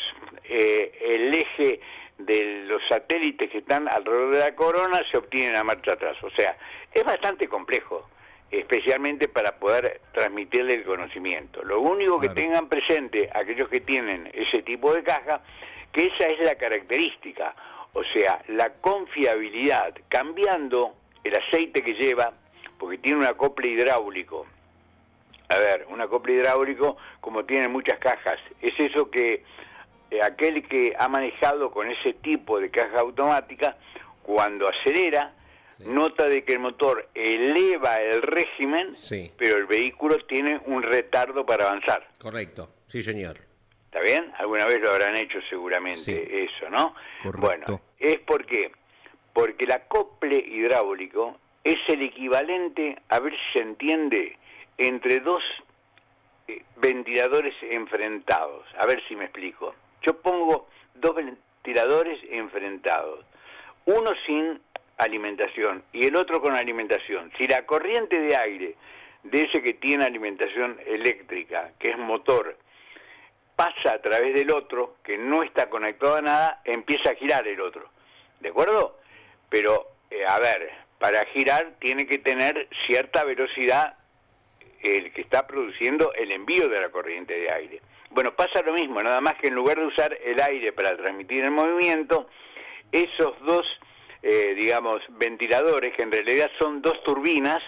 eh, 0.45 0.93
el 1.01 1.35
eje 1.35 1.81
de 2.27 2.64
los 2.66 2.83
satélites 2.89 3.51
que 3.51 3.59
están 3.59 3.89
alrededor 3.89 4.35
de 4.35 4.41
la 4.41 4.55
corona 4.55 5.01
se 5.11 5.18
obtienen 5.18 5.57
a 5.57 5.64
marcha 5.64 5.93
atrás. 5.93 6.16
O 6.23 6.31
sea, 6.31 6.57
es 6.93 7.05
bastante 7.05 7.49
complejo, 7.49 8.09
especialmente 8.51 9.29
para 9.29 9.59
poder 9.59 10.01
transmitirle 10.12 10.75
el 10.75 10.85
conocimiento. 10.85 11.62
Lo 11.62 11.81
único 11.81 12.18
que 12.21 12.31
tengan 12.31 12.68
presente 12.68 13.31
aquellos 13.33 13.68
que 13.68 13.81
tienen 13.81 14.31
ese 14.33 14.62
tipo 14.62 14.93
de 14.93 15.03
caja, 15.03 15.41
que 15.93 16.05
esa 16.07 16.27
es 16.27 16.41
la 16.41 16.55
característica, 16.57 17.55
o 17.93 18.03
sea, 18.05 18.43
la 18.49 18.71
confiabilidad, 18.75 19.95
cambiando 20.09 20.95
el 21.25 21.35
aceite 21.35 21.83
que 21.83 21.95
lleva, 21.95 22.33
porque 22.79 22.99
tiene 22.99 23.18
un 23.18 23.27
acople 23.27 23.71
hidráulico. 23.71 24.47
A 25.49 25.57
ver, 25.59 25.87
un 25.89 26.01
acople 26.01 26.35
hidráulico, 26.35 26.97
como 27.21 27.45
tiene 27.45 27.66
muchas 27.68 27.99
cajas, 27.99 28.39
es 28.62 28.73
eso 28.79 29.11
que 29.11 29.43
eh, 30.11 30.23
aquel 30.23 30.67
que 30.67 30.95
ha 30.99 31.09
manejado 31.09 31.71
con 31.71 31.91
ese 31.91 32.15
tipo 32.15 32.59
de 32.61 32.71
caja 32.71 33.01
automática, 33.01 33.77
cuando 34.23 34.69
acelera, 34.69 35.33
nota 35.81 36.27
de 36.27 36.45
que 36.45 36.53
el 36.53 36.59
motor 36.59 37.09
eleva 37.15 38.01
el 38.01 38.23
régimen, 38.23 38.95
pero 39.37 39.57
el 39.57 39.67
vehículo 39.67 40.19
tiene 40.27 40.61
un 40.67 40.83
retardo 40.83 41.47
para 41.47 41.69
avanzar. 41.69 42.07
Correcto, 42.19 42.69
sí 42.87 43.03
señor. 43.03 43.39
¿Está 43.87 44.01
bien? 44.01 44.31
Alguna 44.39 44.67
vez 44.67 44.81
lo 44.81 44.93
habrán 44.93 45.17
hecho 45.17 45.39
seguramente 45.49 46.45
eso, 46.45 46.71
¿no? 46.71 46.95
Bueno, 47.39 47.81
es 47.99 48.19
porque 48.19 48.71
porque 49.33 49.65
el 49.65 49.73
acople 49.73 50.37
hidráulico 50.37 51.39
es 51.65 51.79
el 51.89 52.03
equivalente, 52.03 52.99
a 53.09 53.21
ver 53.21 53.33
si 53.33 53.59
se 53.59 53.63
entiende, 53.65 54.37
entre 54.79 55.21
dos 55.21 55.43
eh, 56.49 56.63
ventiladores 56.77 57.55
enfrentados. 57.63 58.67
A 58.79 58.87
ver 58.87 59.03
si 59.07 59.15
me 59.15 59.25
explico. 59.25 59.75
Yo 60.03 60.21
pongo 60.21 60.69
dos 60.95 61.15
ventiladores 61.15 62.19
enfrentados, 62.31 63.25
uno 63.87 64.11
sin 64.27 64.61
alimentación 64.97 65.83
y 65.93 66.07
el 66.07 66.17
otro 66.17 66.41
con 66.41 66.55
alimentación. 66.55 67.33
Si 67.39 67.47
la 67.47 67.67
corriente 67.67 68.21
de 68.21 68.37
aire 68.37 68.77
de 69.23 69.43
ese 69.43 69.63
que 69.63 69.75
tiene 69.75 70.05
alimentación 70.05 70.79
eléctrica, 70.87 71.73
que 71.79 71.91
es 71.91 71.99
motor, 71.99 72.57
pasa 73.57 73.95
a 73.95 74.01
través 74.01 74.35
del 74.35 74.51
otro, 74.51 74.97
que 75.05 75.19
no 75.19 75.43
está 75.43 75.69
conectado 75.69 76.17
a 76.17 76.23
nada, 76.23 76.63
empieza 76.65 77.11
a 77.11 77.15
girar 77.15 77.47
el 77.47 77.61
otro. 77.61 77.91
¿De 78.41 78.49
acuerdo? 78.49 78.99
Pero, 79.51 79.89
eh, 80.11 80.25
a 80.27 80.39
ver, 80.39 80.71
para 80.99 81.25
girar 81.27 81.75
tiene 81.79 82.07
que 82.07 82.19
tener 82.19 82.69
cierta 82.87 83.25
velocidad 83.25 83.97
el 84.83 85.13
que 85.13 85.21
está 85.21 85.47
produciendo 85.47 86.13
el 86.15 86.33
envío 86.33 86.69
de 86.69 86.81
la 86.81 86.89
corriente 86.89 87.35
de 87.35 87.51
aire. 87.51 87.83
Bueno, 88.11 88.35
pasa 88.35 88.61
lo 88.63 88.73
mismo, 88.73 89.01
nada 89.01 89.21
más 89.21 89.35
que 89.37 89.49
en 89.49 89.55
lugar 89.55 89.79
de 89.79 89.87
usar 89.87 90.19
el 90.25 90.41
aire 90.41 90.73
para 90.73 90.97
transmitir 90.97 91.45
el 91.45 91.53
movimiento, 91.53 92.29
esos 92.91 93.39
dos, 93.43 93.65
eh, 94.23 94.55
digamos, 94.57 95.01
ventiladores, 95.11 95.95
que 95.95 96.03
en 96.03 96.11
realidad 96.11 96.51
son 96.59 96.83
dos 96.83 97.01
turbinas, 97.05 97.63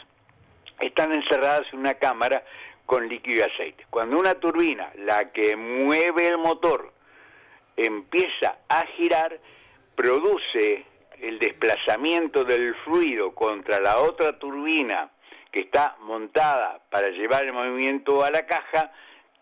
están 0.80 1.14
encerradas 1.14 1.62
en 1.72 1.78
una 1.78 1.94
cámara 1.94 2.44
con 2.86 3.08
líquido 3.08 3.38
y 3.38 3.52
aceite. 3.52 3.86
Cuando 3.88 4.18
una 4.18 4.34
turbina, 4.34 4.90
la 4.96 5.30
que 5.30 5.54
mueve 5.56 6.26
el 6.26 6.38
motor, 6.38 6.92
empieza 7.76 8.58
a 8.68 8.84
girar, 8.96 9.38
produce 9.94 10.84
el 11.20 11.38
desplazamiento 11.38 12.42
del 12.42 12.74
fluido 12.84 13.32
contra 13.32 13.78
la 13.78 13.98
otra 13.98 14.38
turbina 14.40 15.08
que 15.52 15.60
está 15.60 15.96
montada 16.00 16.80
para 16.90 17.10
llevar 17.10 17.44
el 17.44 17.52
movimiento 17.52 18.24
a 18.24 18.30
la 18.30 18.44
caja, 18.44 18.90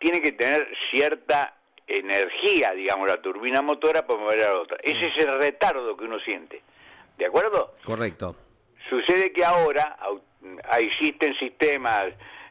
tiene 0.01 0.21
que 0.21 0.33
tener 0.33 0.67
cierta 0.91 1.55
energía, 1.87 2.73
digamos, 2.73 3.09
la 3.09 3.21
turbina 3.21 3.63
motora 3.63 4.07
para 4.07 4.19
mover 4.19 4.43
a 4.45 4.53
la 4.53 4.61
otra. 4.61 4.79
Ese 4.83 5.07
es 5.07 5.19
el 5.19 5.39
retardo 5.39 5.97
que 5.97 6.05
uno 6.05 6.19
siente. 6.21 6.63
¿De 7.19 7.27
acuerdo? 7.27 7.75
Correcto. 7.85 8.35
Sucede 8.89 9.33
que 9.33 9.45
ahora 9.45 9.97
existen 10.79 11.35
sistemas 11.39 12.07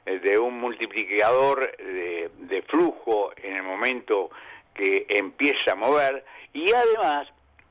eh, 0.05 0.19
de 0.19 0.37
un 0.37 0.59
multiplicador 0.59 1.75
de, 1.77 2.29
de, 2.37 2.61
flujo 2.63 3.31
en 3.41 3.55
el 3.55 3.63
momento 3.63 4.29
que 4.73 5.07
empieza 5.09 5.71
a 5.71 5.75
mover 5.75 6.23
y 6.53 6.71
además 6.71 7.27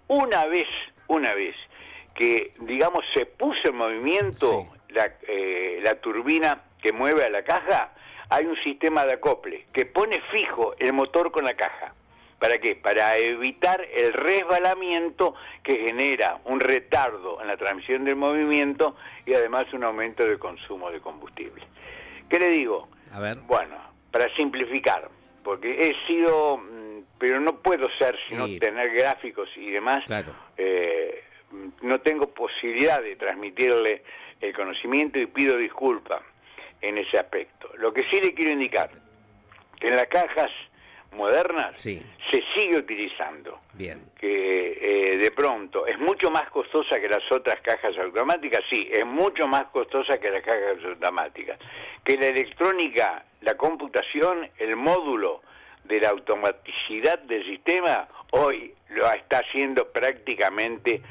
una 0.09 0.45
vez 0.47 0.67
una 1.07 1.33
vez 1.35 1.55
que 2.15 2.53
digamos 2.61 3.05
se 3.15 3.27
puso 3.27 3.69
en 3.69 3.77
movimiento 3.77 4.67
la, 4.89 5.15
eh, 5.27 5.81
la 5.83 5.95
turbina 6.01 6.65
que 6.83 6.93
mueve 6.93 7.25
a 7.25 7.31
la 7.31 7.45
caja 7.45 7.93
hay 8.31 8.47
un 8.47 8.57
sistema 8.63 9.05
de 9.05 9.15
acople 9.15 9.67
que 9.73 9.87
pone 9.87 10.21
fijo 10.33 10.75
el 10.79 10.93
motor 10.93 11.31
con 11.31 11.45
la 11.45 11.55
caja. 11.55 11.95
¿Para 12.39 12.59
qué? 12.59 12.77
Para 12.77 13.17
evitar 13.17 13.85
el 13.93 14.13
resbalamiento 14.13 15.35
que 15.63 15.87
genera 15.87 16.41
un 16.45 16.61
retardo 16.61 17.41
en 17.41 17.49
la 17.49 17.57
transmisión 17.57 18.05
del 18.05 18.15
movimiento 18.15 18.95
y 19.27 19.35
además 19.35 19.67
un 19.73 19.83
aumento 19.83 20.25
del 20.25 20.39
consumo 20.39 20.91
de 20.91 21.01
combustible. 21.01 21.65
¿Qué 22.29 22.39
le 22.39 22.51
digo? 22.51 22.89
A 23.13 23.19
ver. 23.19 23.39
Bueno, 23.47 23.77
para 24.13 24.33
simplificar, 24.37 25.09
porque 25.43 25.81
he 25.81 26.07
sido, 26.07 26.59
mm, 26.59 27.01
pero 27.19 27.41
no 27.41 27.57
puedo 27.57 27.89
ser 27.99 28.17
sino 28.29 28.47
tener 28.61 28.95
gráficos 28.95 29.49
y 29.57 29.71
demás. 29.71 30.05
Claro. 30.07 30.33
Eh, 30.57 31.25
no 31.83 32.01
tengo 32.03 32.29
posibilidad 32.29 33.03
de 33.03 33.17
transmitirle 33.17 34.05
el 34.41 34.55
conocimiento 34.55 35.19
y 35.19 35.27
pido 35.27 35.57
disculpas 35.57 36.23
en 36.81 36.99
ese 36.99 37.19
aspecto. 37.19 37.71
Lo 37.77 37.93
que 37.93 38.03
sí 38.11 38.21
le 38.21 38.35
quiero 38.35 38.53
indicar, 38.53 38.91
que 39.79 39.89
en 39.89 39.97
las 39.97 40.07
cajas 40.07 40.51
modernas 41.13 41.81
se 41.81 42.03
sigue 42.57 42.77
utilizando. 42.77 43.61
Bien. 43.73 44.11
Que 44.19 45.15
eh, 45.15 45.19
de 45.19 45.31
pronto 45.31 45.87
es 45.87 45.99
mucho 45.99 46.31
más 46.31 46.49
costosa 46.51 47.01
que 47.01 47.09
las 47.09 47.23
otras 47.31 47.61
cajas 47.61 47.97
automáticas, 47.99 48.63
sí, 48.71 48.89
es 48.93 49.07
mucho 49.07 49.47
más 49.47 49.65
costosa 49.67 50.19
que 50.19 50.31
las 50.31 50.43
cajas 50.43 50.85
automáticas. 50.85 51.59
Que 52.05 52.17
la 52.17 52.27
electrónica, 52.27 53.25
la 53.41 53.57
computación, 53.57 54.51
el 54.59 54.77
módulo 54.77 55.43
de 55.85 56.01
la 56.01 56.11
automaticidad 56.11 57.19
del 57.21 57.45
sistema, 57.47 58.09
hoy 58.33 58.75
lo 58.91 59.11
está 59.13 59.39
haciendo 59.39 59.89
prácticamente 59.91 61.03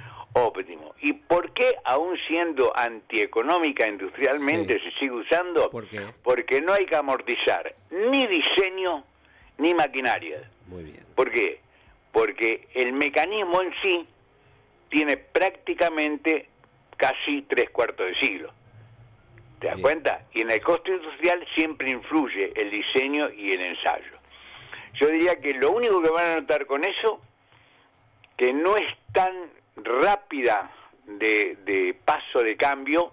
óptimo. 0.45 0.93
¿Y 1.01 1.13
por 1.13 1.51
qué, 1.53 1.75
aún 1.83 2.17
siendo 2.27 2.75
antieconómica 2.75 3.88
industrialmente, 3.88 4.79
se 4.79 4.91
sigue 4.99 5.11
usando? 5.11 5.69
Porque 6.23 6.61
no 6.61 6.73
hay 6.73 6.85
que 6.85 6.95
amortizar 6.95 7.75
ni 7.89 8.25
diseño 8.27 9.03
ni 9.57 9.73
maquinaria. 9.73 10.49
Muy 10.67 10.83
bien. 10.83 11.05
¿Por 11.15 11.31
qué? 11.31 11.61
Porque 12.11 12.67
el 12.73 12.93
mecanismo 12.93 13.61
en 13.61 13.73
sí 13.81 14.07
tiene 14.89 15.17
prácticamente 15.17 16.49
casi 16.95 17.43
tres 17.43 17.69
cuartos 17.69 18.07
de 18.07 18.15
siglo. 18.19 18.51
¿Te 19.59 19.67
das 19.67 19.79
cuenta? 19.79 20.21
Y 20.33 20.41
en 20.41 20.51
el 20.51 20.61
costo 20.61 20.91
industrial 20.91 21.45
siempre 21.55 21.89
influye 21.89 22.53
el 22.55 22.69
diseño 22.69 23.31
y 23.31 23.51
el 23.51 23.61
ensayo. 23.61 24.17
Yo 24.99 25.07
diría 25.07 25.39
que 25.39 25.53
lo 25.53 25.71
único 25.71 26.01
que 26.01 26.09
van 26.09 26.31
a 26.31 26.39
notar 26.41 26.65
con 26.65 26.83
eso, 26.83 27.21
que 28.35 28.53
no 28.53 28.75
es 28.75 28.88
tan 29.13 29.33
rápida 29.84 30.71
de, 31.05 31.97
paso 32.03 32.39
de 32.39 32.55
cambio 32.57 33.11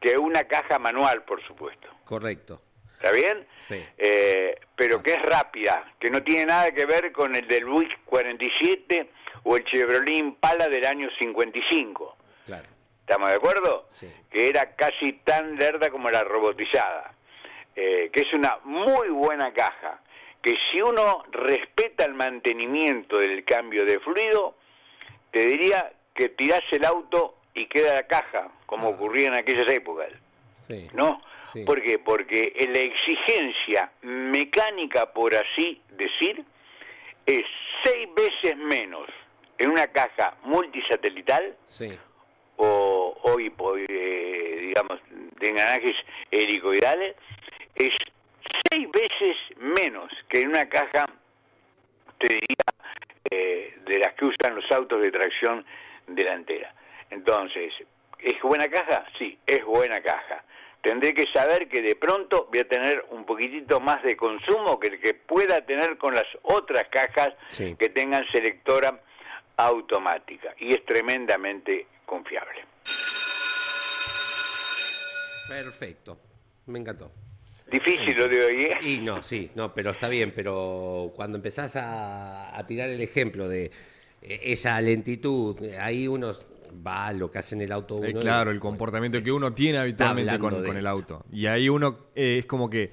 que 0.00 0.16
una 0.16 0.44
caja 0.44 0.78
manual, 0.78 1.24
por 1.24 1.44
supuesto. 1.46 1.88
Correcto. 2.04 2.62
¿Está 2.94 3.12
bien? 3.12 3.46
Sí. 3.60 3.84
Eh, 3.96 4.58
pero 4.74 5.00
que 5.00 5.12
es 5.12 5.22
rápida, 5.22 5.92
que 6.00 6.10
no 6.10 6.22
tiene 6.22 6.46
nada 6.46 6.72
que 6.72 6.84
ver 6.84 7.12
con 7.12 7.34
el 7.36 7.46
del 7.46 7.64
Buick 7.64 8.04
47 8.04 9.10
o 9.44 9.56
el 9.56 9.64
Chevrolet 9.64 10.16
Impala 10.16 10.68
del 10.68 10.84
año 10.84 11.08
55. 11.20 12.16
Claro. 12.46 12.68
¿Estamos 13.00 13.28
de 13.28 13.34
acuerdo? 13.36 13.86
Sí. 13.90 14.12
Que 14.30 14.48
era 14.48 14.74
casi 14.74 15.12
tan 15.24 15.56
lerda 15.56 15.90
como 15.90 16.08
la 16.08 16.24
robotizada. 16.24 17.14
Eh, 17.74 18.10
que 18.12 18.22
es 18.22 18.32
una 18.32 18.58
muy 18.64 19.08
buena 19.08 19.52
caja. 19.52 20.00
Que 20.42 20.54
si 20.70 20.82
uno 20.82 21.24
respeta 21.30 22.04
el 22.04 22.14
mantenimiento 22.14 23.18
del 23.18 23.44
cambio 23.44 23.84
de 23.84 24.00
fluido, 24.00 24.56
te 25.30 25.46
diría 25.46 25.92
que 26.14 26.28
tirás 26.30 26.62
el 26.72 26.84
auto 26.84 27.36
y 27.54 27.66
queda 27.66 27.94
la 27.94 28.06
caja, 28.06 28.48
como 28.66 28.88
ah. 28.88 28.90
ocurría 28.90 29.28
en 29.28 29.34
aquellas 29.34 29.70
épocas. 29.70 30.12
Sí. 30.66 30.88
¿No? 30.92 31.20
¿Por 31.64 31.82
qué? 31.82 31.98
Porque 31.98 32.52
la 32.72 32.78
exigencia 32.78 33.90
mecánica, 34.02 35.12
por 35.12 35.34
así 35.34 35.80
decir, 35.96 36.44
es 37.24 37.44
seis 37.84 38.08
veces 38.14 38.56
menos 38.56 39.08
en 39.58 39.70
una 39.70 39.86
caja 39.88 40.36
multisatelital 40.42 41.56
sí. 41.64 41.98
o, 42.56 43.16
o 43.22 43.38
eh, 43.78 44.56
digamos, 44.60 45.00
de 45.40 45.48
engranajes 45.48 45.96
helicoidales, 46.30 47.16
es 47.74 47.90
seis 48.70 48.88
veces 48.90 49.36
menos 49.56 50.10
que 50.28 50.40
en 50.40 50.48
una 50.48 50.68
caja, 50.68 51.06
te 52.18 52.28
diría, 52.28 52.64
eh, 53.30 53.74
de 53.84 53.98
las 53.98 54.14
que 54.14 54.26
usan 54.26 54.54
los 54.54 54.70
autos 54.70 55.00
de 55.00 55.10
tracción 55.10 55.64
delantera. 56.06 56.74
Entonces, 57.10 57.72
¿es 58.18 58.40
buena 58.42 58.68
caja? 58.68 59.04
Sí, 59.18 59.38
es 59.46 59.64
buena 59.64 60.00
caja. 60.00 60.44
Tendré 60.82 61.12
que 61.12 61.24
saber 61.32 61.68
que 61.68 61.82
de 61.82 61.96
pronto 61.96 62.48
voy 62.50 62.60
a 62.60 62.68
tener 62.68 63.04
un 63.10 63.24
poquitito 63.24 63.80
más 63.80 64.02
de 64.02 64.16
consumo 64.16 64.78
que 64.78 64.88
el 64.88 65.00
que 65.00 65.14
pueda 65.14 65.60
tener 65.66 65.98
con 65.98 66.14
las 66.14 66.26
otras 66.42 66.84
cajas 66.88 67.34
que 67.56 67.88
tengan 67.88 68.24
selectora 68.30 69.00
automática 69.56 70.54
y 70.58 70.72
es 70.72 70.84
tremendamente 70.84 71.86
confiable. 72.06 72.64
Perfecto. 75.48 76.18
Me 76.66 76.78
encantó. 76.78 77.10
Difícil 77.70 78.16
lo 78.16 78.28
de 78.28 78.44
hoy, 78.44 78.62
¿eh? 78.62 78.78
Y 78.82 79.00
no, 79.00 79.22
sí, 79.22 79.50
no, 79.54 79.74
pero 79.74 79.90
está 79.90 80.08
bien, 80.08 80.32
pero 80.34 81.12
cuando 81.14 81.36
empezás 81.36 81.76
a, 81.76 82.56
a 82.56 82.66
tirar 82.66 82.88
el 82.88 83.00
ejemplo 83.00 83.48
de 83.48 83.66
eh, 84.22 84.40
esa 84.44 84.80
lentitud, 84.80 85.56
ahí 85.78 86.08
uno 86.08 86.32
va 86.86 87.08
a 87.08 87.12
lo 87.12 87.30
que 87.30 87.38
hace 87.38 87.54
en 87.54 87.62
el 87.62 87.72
auto 87.72 88.02
Eh, 88.02 88.10
uno. 88.10 88.20
claro, 88.20 88.50
el 88.50 88.60
comportamiento 88.60 89.22
que 89.22 89.30
uno 89.32 89.52
tiene 89.52 89.78
habitualmente 89.78 90.38
con, 90.38 90.76
el 90.76 90.86
auto. 90.86 91.24
Y 91.32 91.46
ahí 91.46 91.68
uno 91.68 91.98
eh, 92.14 92.38
es 92.38 92.46
como 92.46 92.70
que 92.70 92.90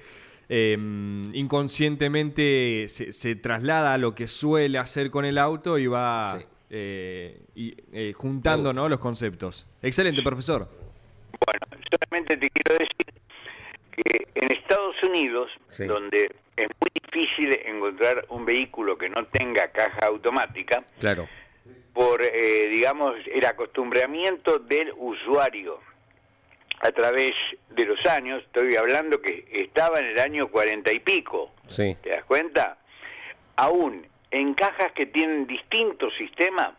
eh, 0.48 0.76
inconscientemente 1.32 2.86
se, 2.88 3.12
se 3.12 3.34
traslada 3.36 3.94
a 3.94 3.98
lo 3.98 4.14
que 4.14 4.28
suele 4.28 4.78
hacer 4.78 5.10
con 5.10 5.24
el 5.24 5.38
auto 5.38 5.78
y 5.78 5.86
va 5.86 6.38
Sí. 6.38 6.44
eh, 6.70 7.40
y, 7.54 7.74
eh, 7.92 8.12
juntando 8.12 8.72
¿no? 8.72 8.88
los 8.88 8.98
conceptos. 8.98 9.66
Excelente, 9.82 10.22
profesor. 10.22 10.68
Bueno, 11.46 11.82
solamente 11.90 12.36
te 12.36 12.50
quiero 12.50 12.72
decir 12.78 13.06
que 13.92 14.26
en 14.34 14.50
Unidos, 15.06 15.50
Sí. 15.70 15.84
donde 15.86 16.30
es 16.56 16.68
muy 16.80 16.90
difícil 17.12 17.58
encontrar 17.64 18.24
un 18.30 18.44
vehículo 18.44 18.96
que 18.98 19.08
no 19.08 19.24
tenga 19.26 19.68
caja 19.72 20.06
automática, 20.06 20.82
Claro. 21.00 21.28
por, 21.92 22.22
eh, 22.22 22.68
digamos, 22.72 23.14
el 23.32 23.44
acostumbramiento 23.44 24.58
del 24.58 24.92
usuario 24.96 25.80
a 26.80 26.90
través 26.92 27.32
de 27.70 27.84
los 27.86 28.04
años, 28.06 28.42
estoy 28.44 28.76
hablando 28.76 29.20
que 29.22 29.46
estaba 29.50 29.98
en 30.00 30.06
el 30.06 30.18
año 30.18 30.48
cuarenta 30.48 30.92
y 30.92 31.00
pico, 31.00 31.52
Sí. 31.68 31.96
¿te 32.02 32.10
das 32.10 32.24
cuenta? 32.24 32.78
Aún 33.56 34.06
en 34.30 34.52
cajas 34.54 34.92
que 34.92 35.06
tienen 35.06 35.46
distintos 35.46 36.12
sistemas, 36.16 36.72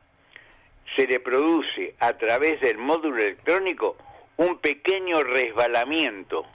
se 0.95 1.07
le 1.07 1.19
produce 1.19 1.95
a 1.99 2.13
través 2.13 2.61
del 2.61 2.77
módulo 2.77 3.17
electrónico 3.21 3.97
un 4.37 4.59
pequeño 4.59 5.23
resbalamiento. 5.23 6.45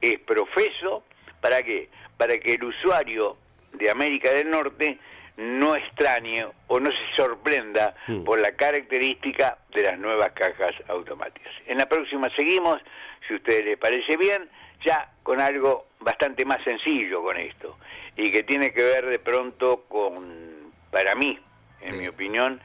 Es 0.00 0.18
profeso, 0.20 1.04
¿para 1.40 1.62
qué? 1.62 1.88
Para 2.16 2.36
que 2.38 2.54
el 2.54 2.64
usuario 2.64 3.36
de 3.72 3.90
América 3.90 4.30
del 4.32 4.50
Norte 4.50 4.98
no 5.36 5.74
extrañe 5.74 6.46
o 6.66 6.80
no 6.80 6.90
se 6.90 7.16
sorprenda 7.16 7.94
Mm. 8.08 8.24
por 8.24 8.40
la 8.40 8.52
característica 8.52 9.56
de 9.74 9.82
las 9.84 9.98
nuevas 9.98 10.32
cajas 10.32 10.72
automáticas. 10.88 11.52
En 11.66 11.78
la 11.78 11.86
próxima 11.88 12.28
seguimos, 12.36 12.80
si 13.26 13.34
a 13.34 13.36
ustedes 13.36 13.64
les 13.64 13.78
parece 13.78 14.16
bien, 14.16 14.48
ya 14.84 15.10
con 15.22 15.40
algo 15.40 15.86
bastante 16.00 16.44
más 16.44 16.58
sencillo 16.64 17.22
con 17.22 17.36
esto 17.38 17.78
y 18.16 18.32
que 18.32 18.42
tiene 18.42 18.72
que 18.72 18.82
ver 18.82 19.06
de 19.06 19.18
pronto 19.18 19.84
con, 19.88 20.72
para 20.90 21.14
mí, 21.14 21.38
en 21.82 21.92
Sí. 21.94 21.98
mi 21.98 22.08
opinión, 22.08 22.60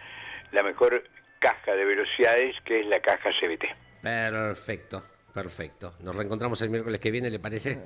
la 0.52 0.64
mejor 0.64 1.04
caja 1.40 1.74
de 1.76 1.86
velocidades 1.86 2.56
que 2.66 2.82
es 2.82 2.88
la 2.88 3.00
caja 3.00 3.30
CBT. 3.40 3.66
Perfecto, 4.02 5.04
perfecto. 5.34 5.94
Nos 6.02 6.16
reencontramos 6.16 6.62
el 6.62 6.70
miércoles 6.70 7.00
que 7.00 7.12
viene, 7.12 7.30
¿le 7.30 7.40
parece? 7.40 7.80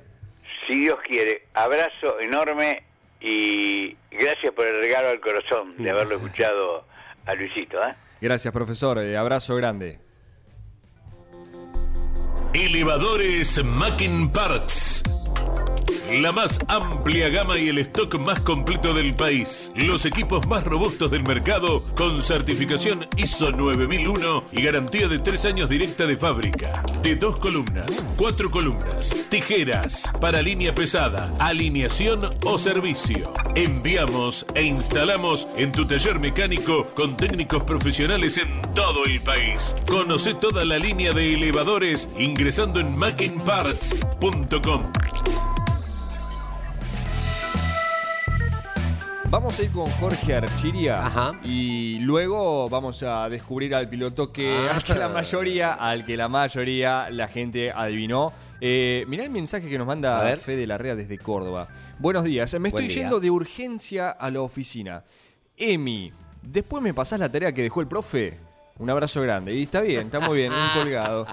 Si 0.70 0.76
Dios 0.76 1.00
quiere, 1.04 1.48
abrazo 1.52 2.20
enorme 2.20 2.84
y 3.20 3.92
gracias 4.08 4.54
por 4.54 4.68
el 4.68 4.80
regalo 4.80 5.08
al 5.08 5.18
corazón 5.18 5.76
de 5.76 5.90
haberlo 5.90 6.14
escuchado 6.14 6.84
a 7.26 7.34
Luisito. 7.34 7.82
¿eh? 7.82 7.92
Gracias, 8.20 8.54
profesor. 8.54 8.98
Eh, 9.00 9.16
abrazo 9.16 9.56
grande. 9.56 9.98
Elevadores 12.54 13.64
Mackin 13.64 14.30
Parts. 14.30 15.02
La 16.18 16.32
más 16.32 16.58
amplia 16.66 17.28
gama 17.28 17.56
y 17.56 17.68
el 17.68 17.78
stock 17.78 18.18
más 18.18 18.40
completo 18.40 18.92
del 18.92 19.14
país. 19.14 19.70
Los 19.76 20.04
equipos 20.04 20.44
más 20.48 20.64
robustos 20.64 21.08
del 21.08 21.22
mercado 21.22 21.84
con 21.94 22.20
certificación 22.20 23.06
ISO 23.16 23.52
9001 23.52 24.42
y 24.50 24.60
garantía 24.60 25.06
de 25.06 25.20
tres 25.20 25.44
años 25.44 25.68
directa 25.68 26.06
de 26.06 26.16
fábrica. 26.16 26.82
De 27.04 27.14
dos 27.14 27.38
columnas, 27.38 28.04
cuatro 28.16 28.50
columnas, 28.50 29.28
tijeras, 29.28 30.12
para 30.20 30.42
línea 30.42 30.74
pesada, 30.74 31.32
alineación 31.38 32.28
o 32.44 32.58
servicio. 32.58 33.32
Enviamos 33.54 34.44
e 34.54 34.64
instalamos 34.64 35.46
en 35.56 35.70
tu 35.70 35.86
taller 35.86 36.18
mecánico 36.18 36.86
con 36.96 37.16
técnicos 37.16 37.62
profesionales 37.62 38.36
en 38.36 38.60
todo 38.74 39.04
el 39.04 39.20
país. 39.20 39.76
Conoce 39.86 40.34
toda 40.34 40.64
la 40.64 40.78
línea 40.78 41.12
de 41.12 41.34
elevadores 41.34 42.08
ingresando 42.18 42.80
en 42.80 42.98
mackinparts.com. 42.98 44.90
Vamos 49.30 49.56
a 49.60 49.62
ir 49.62 49.70
con 49.70 49.86
Jorge 49.88 50.34
Archiria 50.34 51.06
Ajá. 51.06 51.38
y 51.44 52.00
luego 52.00 52.68
vamos 52.68 53.00
a 53.04 53.28
descubrir 53.28 53.72
al 53.76 53.88
piloto 53.88 54.32
que, 54.32 54.50
Ah. 54.68 54.74
al 54.76 54.82
que 54.82 54.94
la 54.96 55.08
mayoría, 55.08 55.72
al 55.74 56.04
que 56.04 56.16
la 56.16 56.28
mayoría 56.28 57.08
la 57.10 57.28
gente 57.28 57.70
adivinó. 57.70 58.32
Eh, 58.60 59.04
mirá 59.06 59.22
el 59.22 59.30
mensaje 59.30 59.68
que 59.68 59.78
nos 59.78 59.84
A 59.84 59.88
manda 59.88 60.20
ver. 60.24 60.38
Fede 60.38 60.66
Larrea 60.66 60.96
desde 60.96 61.16
Córdoba. 61.16 61.68
Buenos 62.00 62.24
días, 62.24 62.52
me 62.54 62.70
Buen 62.70 62.84
estoy 62.84 62.88
día. 62.88 63.02
yendo 63.04 63.20
de 63.20 63.30
urgencia 63.30 64.10
a 64.10 64.30
la 64.32 64.40
oficina. 64.40 65.04
Emi, 65.56 66.12
después 66.42 66.82
me 66.82 66.92
pasás 66.92 67.20
la 67.20 67.30
tarea 67.30 67.52
que 67.52 67.62
dejó 67.62 67.80
el 67.80 67.86
profe. 67.86 68.36
Un 68.80 68.90
abrazo 68.90 69.20
grande. 69.22 69.54
Y 69.54 69.62
está 69.64 69.80
bien, 69.82 70.06
está 70.06 70.20
muy 70.20 70.38
bien, 70.38 70.52
un 70.52 70.80
colgado. 70.82 71.26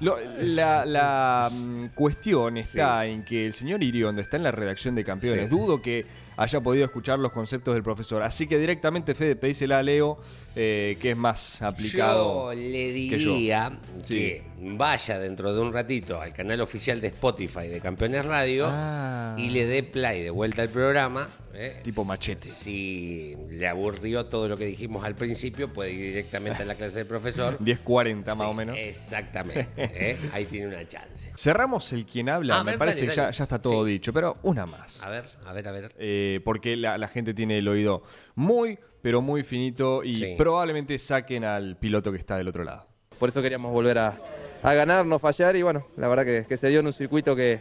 Lo- 0.00 0.16
la 0.40 0.84
la, 0.86 1.50
mm, 1.52 1.88
cuestión 1.94 2.56
está 2.56 3.06
en 3.06 3.24
que 3.24 3.46
el 3.46 3.52
señor 3.52 3.82
Iriondo 3.82 4.20
está 4.22 4.38
en 4.38 4.42
la 4.42 4.50
redacción 4.50 4.94
de 4.96 5.04
campeones. 5.04 5.48
Sí. 5.48 5.54
Dudo 5.54 5.80
que 5.82 6.04
haya 6.36 6.60
podido 6.60 6.84
escuchar 6.84 7.18
los 7.18 7.32
conceptos 7.32 7.74
del 7.74 7.82
profesor. 7.82 8.22
Así 8.22 8.46
que 8.46 8.58
directamente, 8.58 9.14
Fede, 9.14 9.36
pedísela 9.36 9.78
a 9.78 9.82
Leo, 9.82 10.18
eh, 10.56 10.96
que 11.00 11.12
es 11.12 11.16
más 11.16 11.60
aplicado. 11.62 12.52
Yo 12.52 12.60
le 12.60 12.92
que 13.10 13.18
yo. 13.18 13.34
diría 13.34 13.78
Sí. 14.02 14.14
que 14.14 14.42
vaya 14.60 15.18
dentro 15.18 15.52
de 15.54 15.60
un 15.60 15.72
ratito 15.72 16.20
al 16.20 16.32
canal 16.32 16.60
oficial 16.60 17.00
de 17.00 17.08
Spotify 17.08 17.68
de 17.68 17.80
Campeones 17.80 18.24
Radio 18.24 18.66
Ah. 18.68 19.34
y 19.38 19.50
le 19.50 19.66
dé 19.66 19.82
play 19.82 20.22
de 20.22 20.30
vuelta 20.30 20.62
al 20.62 20.68
programa. 20.70 21.28
¿Eh? 21.54 21.80
Tipo 21.82 22.04
machete. 22.04 22.46
Si 22.48 23.36
le 23.50 23.66
aburrió 23.68 24.26
todo 24.26 24.48
lo 24.48 24.56
que 24.56 24.66
dijimos 24.66 25.04
al 25.04 25.14
principio, 25.14 25.72
puede 25.72 25.92
ir 25.92 26.00
directamente 26.08 26.62
a 26.62 26.66
la 26.66 26.74
clase 26.74 26.98
del 26.98 27.06
profesor. 27.06 27.58
10.40 27.60 28.24
más 28.26 28.36
Sí, 28.36 28.42
o 28.44 28.54
menos. 28.54 28.76
Exactamente. 28.78 29.66
¿eh? 29.76 30.18
Ahí 30.32 30.44
tiene 30.46 30.68
una 30.68 30.86
chance. 30.86 31.32
Cerramos 31.36 31.92
el 31.92 32.06
quien 32.06 32.28
habla, 32.28 32.60
A 32.60 32.64
me 32.64 32.72
ver, 32.72 32.78
parece 32.78 33.00
dale, 33.06 33.10
que 33.10 33.16
ya, 33.16 33.44
está 33.44 33.60
todo 33.60 33.84
Sí. 33.84 33.92
dicho, 33.92 34.12
pero 34.12 34.38
una 34.42 34.66
más. 34.66 35.02
A 35.02 35.08
ver, 35.10 35.24
a 35.46 35.52
ver, 35.52 35.68
a 35.68 35.72
ver. 35.72 35.94
Eh, 35.98 36.40
porque 36.44 36.76
la, 36.76 36.98
la 36.98 37.08
gente 37.08 37.34
tiene 37.34 37.58
el 37.58 37.68
oído 37.68 38.02
muy, 38.34 38.78
pero 39.02 39.22
muy 39.22 39.42
finito 39.44 40.02
y 40.04 40.16
Sí. 40.16 40.34
probablemente 40.38 40.98
saquen 40.98 41.44
al 41.44 41.76
piloto 41.76 42.10
que 42.12 42.18
está 42.18 42.36
del 42.36 42.48
otro 42.48 42.64
lado. 42.64 42.86
Por 43.18 43.28
eso 43.28 43.40
queríamos 43.42 43.72
volver 43.72 43.98
a, 43.98 44.18
a 44.62 44.74
ganar, 44.74 45.06
no 45.06 45.18
fallar 45.18 45.54
y 45.56 45.62
bueno, 45.62 45.86
la 45.96 46.08
verdad 46.08 46.24
que, 46.24 46.46
que 46.48 46.56
se 46.56 46.68
dio 46.68 46.80
en 46.80 46.86
un 46.86 46.92
circuito 46.92 47.36
que, 47.36 47.60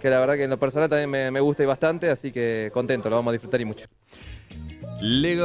que 0.00 0.10
la 0.10 0.18
verdad 0.20 0.34
que 0.36 0.44
en 0.44 0.50
lo 0.50 0.58
personal 0.58 0.88
también 0.88 1.10
me, 1.10 1.30
me 1.30 1.40
gusta 1.40 1.62
y 1.62 1.66
bastante, 1.66 2.08
así 2.10 2.32
que 2.32 2.70
contento, 2.72 3.08
lo 3.10 3.16
vamos 3.16 3.30
a 3.30 3.32
disfrutar 3.32 3.60
y 3.60 3.64
mucho. 3.64 3.86
Le- 5.00 5.36